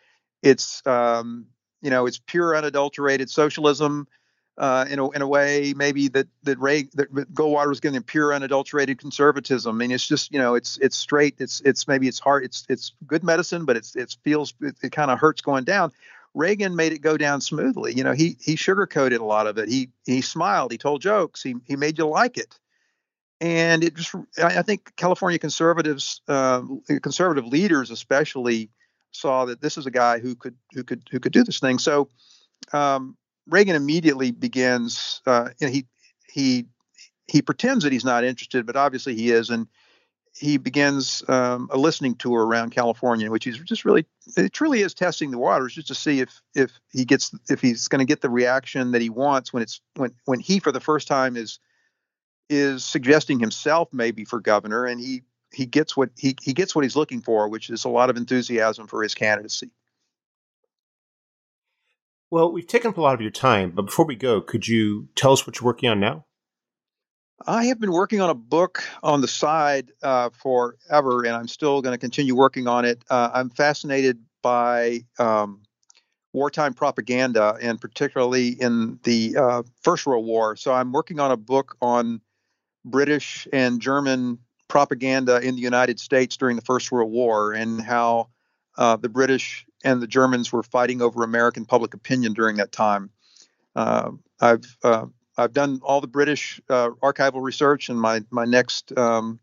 it's 0.42 0.86
um, 0.86 1.46
you 1.82 1.90
know, 1.90 2.06
it's 2.06 2.18
pure, 2.18 2.56
unadulterated 2.56 3.30
socialism. 3.30 4.06
Uh, 4.56 4.84
in 4.90 4.98
a 4.98 5.08
in 5.10 5.22
a 5.22 5.26
way, 5.26 5.72
maybe 5.76 6.08
that 6.08 6.26
that 6.42 6.58
Ray 6.58 6.88
that 6.94 7.12
Goldwater 7.32 7.68
was 7.68 7.78
getting 7.78 8.02
pure, 8.02 8.34
unadulterated 8.34 8.98
conservatism. 8.98 9.76
I 9.76 9.78
mean, 9.78 9.92
it's 9.92 10.06
just 10.06 10.32
you 10.32 10.38
know, 10.40 10.56
it's 10.56 10.78
it's 10.78 10.96
straight. 10.96 11.36
It's 11.38 11.60
it's 11.60 11.86
maybe 11.86 12.08
it's 12.08 12.18
hard. 12.18 12.42
It's 12.42 12.66
it's 12.68 12.92
good 13.06 13.22
medicine, 13.22 13.66
but 13.66 13.76
it's 13.76 13.94
it 13.94 14.16
feels 14.24 14.54
it, 14.60 14.74
it 14.82 14.90
kind 14.90 15.12
of 15.12 15.20
hurts 15.20 15.42
going 15.42 15.62
down. 15.62 15.92
Reagan 16.39 16.76
made 16.76 16.93
it 16.93 17.01
go 17.01 17.16
down 17.16 17.41
smoothly. 17.41 17.93
You 17.95 18.05
know, 18.05 18.12
he 18.12 18.36
he 18.41 18.55
sugarcoated 18.55 19.18
a 19.18 19.24
lot 19.24 19.49
of 19.49 19.59
it. 19.59 19.68
He 19.68 19.91
he 20.07 20.20
smiled. 20.20 20.70
He 20.70 20.78
told 20.78 21.03
jokes. 21.03 21.43
He 21.43 21.57
he 21.64 21.74
made 21.74 21.99
you 21.99 22.07
like 22.07 22.39
it. 22.39 22.59
And 23.41 23.82
it 23.82 23.95
just 23.95 24.14
I, 24.43 24.62
think 24.62 24.95
California 24.97 25.39
conservatives, 25.39 26.22
uh, 26.28 26.62
conservative 27.03 27.47
leaders 27.47 27.91
especially, 27.91 28.70
saw 29.11 29.45
that 29.47 29.61
this 29.61 29.76
is 29.76 29.86
a 29.86 29.91
guy 29.91 30.20
who 30.20 30.36
could 30.36 30.55
who 30.72 30.84
could 30.84 31.03
who 31.11 31.18
could 31.18 31.32
do 31.32 31.43
this 31.43 31.59
thing. 31.59 31.78
So 31.78 32.09
um, 32.72 33.16
Reagan 33.49 33.74
immediately 33.74 34.30
begins. 34.30 35.20
Uh, 35.26 35.49
you 35.59 35.66
know, 35.66 35.72
he 35.72 35.86
he 36.32 36.66
he 37.26 37.43
pretends 37.43 37.82
that 37.82 37.93
he's 37.93 38.05
not 38.05 38.22
interested, 38.22 38.64
but 38.64 38.76
obviously 38.76 39.16
he 39.16 39.32
is, 39.32 39.51
and 39.51 39.66
he 40.39 40.57
begins 40.57 41.22
um, 41.28 41.68
a 41.72 41.76
listening 41.76 42.14
tour 42.14 42.47
around 42.47 42.70
California, 42.70 43.30
which 43.30 43.45
he's 43.45 43.59
just 43.59 43.84
really, 43.84 44.07
it 44.36 44.53
truly 44.53 44.82
is 44.82 44.95
testing 44.95 45.30
the 45.30 45.39
waters 45.39 45.74
just 45.74 45.89
to 45.89 45.95
see 45.95 46.20
if 46.20 46.41
if 46.55 46.70
he 46.93 47.05
gets 47.05 47.34
if 47.49 47.61
he's 47.61 47.89
going 47.89 47.99
to 47.99 48.05
get 48.05 48.20
the 48.20 48.30
reaction 48.30 48.93
that 48.93 49.03
he 49.03 49.11
wants 49.11 49.53
when 49.53 49.62
it's 49.62 49.80
when 49.97 50.14
when 50.26 50.39
he 50.39 50.61
for 50.61 50.70
the 50.70 50.80
first 50.80 51.09
time 51.09 51.36
is 51.36 51.59
is 52.49 52.84
suggesting 52.84 53.41
himself 53.41 53.89
maybe 53.93 54.24
for 54.24 54.41
governor, 54.41 54.86
and 54.86 55.01
he 55.01 55.22
he 55.53 55.66
gets 55.66 55.97
what 55.97 56.11
he 56.16 56.36
he 56.41 56.53
gets 56.53 56.74
what 56.74 56.84
he's 56.84 56.97
looking 56.97 57.20
for, 57.20 57.49
which 57.49 57.68
is 57.68 57.84
a 57.84 57.89
lot 57.89 58.09
of 58.09 58.16
enthusiasm 58.16 58.86
for 58.86 59.03
his 59.03 59.14
candidacy. 59.14 59.70
Well, 62.30 62.53
we've 62.53 62.66
taken 62.66 62.91
up 62.91 62.99
a 62.99 63.01
lot 63.01 63.14
of 63.14 63.22
your 63.22 63.30
time, 63.30 63.70
but 63.70 63.86
before 63.86 64.05
we 64.05 64.14
go, 64.14 64.41
could 64.41 64.68
you 64.68 65.09
tell 65.14 65.32
us 65.32 65.47
what 65.47 65.59
you're 65.59 65.66
working 65.66 65.89
on 65.89 65.99
now? 65.99 66.26
I 67.47 67.66
have 67.66 67.78
been 67.78 67.93
working 67.93 68.20
on 68.20 68.30
a 68.30 68.34
book 68.34 68.82
on 69.03 69.20
the 69.20 69.28
side 69.28 69.93
uh, 70.03 70.30
forever, 70.30 71.24
and 71.24 71.34
I'm 71.34 71.49
still 71.49 71.80
going 71.82 71.95
to 71.95 71.99
continue 71.99 72.34
working 72.34 72.66
on 72.66 72.84
it. 72.84 73.03
Uh, 73.09 73.30
I'm 73.32 73.51
fascinated 73.51 74.18
by 74.43 75.05
um, 75.18 75.62
wartime 76.32 76.74
propaganda, 76.74 77.57
and 77.61 77.80
particularly 77.80 78.49
in 78.49 78.99
the 79.05 79.36
uh, 79.36 79.62
First 79.82 80.07
World 80.07 80.26
War. 80.26 80.57
So 80.57 80.72
I'm 80.72 80.93
working 80.93 81.20
on 81.20 81.30
a 81.30 81.36
book 81.36 81.76
on 81.80 82.20
British 82.84 83.47
and 83.53 83.80
German 83.80 84.39
propaganda 84.66 85.41
in 85.41 85.55
the 85.55 85.62
United 85.62 86.01
States 86.01 86.36
during 86.36 86.57
the 86.57 86.62
First 86.62 86.91
World 86.91 87.11
War 87.11 87.53
and 87.53 87.80
how 87.80 88.28
uh, 88.76 88.97
the 88.97 89.09
British 89.09 89.64
and 89.84 90.03
the 90.03 90.07
Germans 90.07 90.53
were 90.53 90.62
fighting 90.62 91.01
over 91.03 91.22
American 91.22 91.64
public 91.64 91.95
opinion 91.95 92.32
during 92.32 92.57
that 92.57 92.72
time. 92.72 93.11
Uh, 93.76 94.11
I've 94.41 94.76
uh, 94.82 95.07
I've 95.39 95.53
done 95.53 95.80
all 95.84 96.01
the 96.01 96.09
British 96.09 96.61
uh, 96.68 96.91
archival 97.03 97.43
research, 97.43 97.89
and 97.89 97.99
my 97.99 98.22
my 98.30 98.45
next 98.45 98.97
um, 98.99 99.39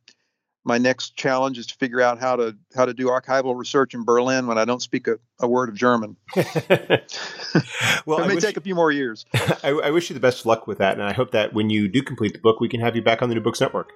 my 0.66 0.78
next 0.78 1.16
challenge 1.16 1.58
is 1.58 1.68
to 1.68 1.76
figure 1.76 2.02
out 2.02 2.20
how 2.20 2.36
to 2.36 2.58
how 2.76 2.86
to 2.86 2.94
do 2.94 3.08
archival 3.08 3.56
research 3.56 3.94
in 3.94 4.04
Berlin 4.04 4.48
when 4.48 4.58
I 4.58 4.66
don't 4.66 4.82
speak 4.82 5.08
a, 5.08 5.18
a 5.40 5.48
word 5.48 5.70
of 5.70 5.76
German. 5.76 6.18
well, 6.36 8.20
it 8.24 8.28
may 8.28 8.40
take 8.40 8.58
a 8.58 8.62
few 8.62 8.76
more 8.76 8.92
years. 8.92 9.26
I, 9.64 9.70
I, 9.70 9.92
wish 9.92 10.10
you 10.10 10.16
the 10.16 10.20
best 10.20 10.42
of 10.42 10.48
luck 10.48 10.68
with 10.68 10.80
that, 10.80 10.94
and 10.94 11.04
I 11.04 11.14
hope 11.14 11.32
that 11.32 11.54
when 11.54 11.70
you 11.70 11.88
do 11.88 12.02
complete 12.02 12.34
the 12.34 12.40
book, 12.40 12.60
we 12.60 12.68
can 12.68 12.82
have 12.82 12.96
you 12.96 13.02
back 13.02 13.22
on 13.22 13.30
the 13.30 13.36
New 13.36 13.42
Books 13.42 13.62
Network. 13.62 13.94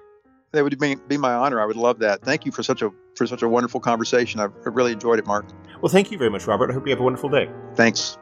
That 0.52 0.64
would 0.64 0.78
be, 0.78 0.94
be 0.94 1.16
my 1.16 1.34
honor. 1.34 1.60
I 1.60 1.66
would 1.66 1.76
love 1.76 1.98
that. 2.00 2.22
Thank 2.22 2.46
you 2.46 2.50
for 2.50 2.62
such 2.62 2.82
a 2.82 2.90
for 3.14 3.26
such 3.26 3.42
a 3.42 3.48
wonderful 3.48 3.80
conversation. 3.80 4.40
I've 4.40 4.52
really 4.64 4.92
enjoyed 4.92 5.18
it, 5.18 5.26
Mark. 5.26 5.46
Well, 5.82 5.92
thank 5.92 6.10
you 6.10 6.18
very 6.18 6.30
much, 6.30 6.46
Robert. 6.46 6.70
I 6.70 6.74
hope 6.74 6.86
you 6.86 6.90
have 6.92 7.00
a 7.00 7.04
wonderful 7.04 7.28
day. 7.28 7.50
Thanks. 7.74 8.16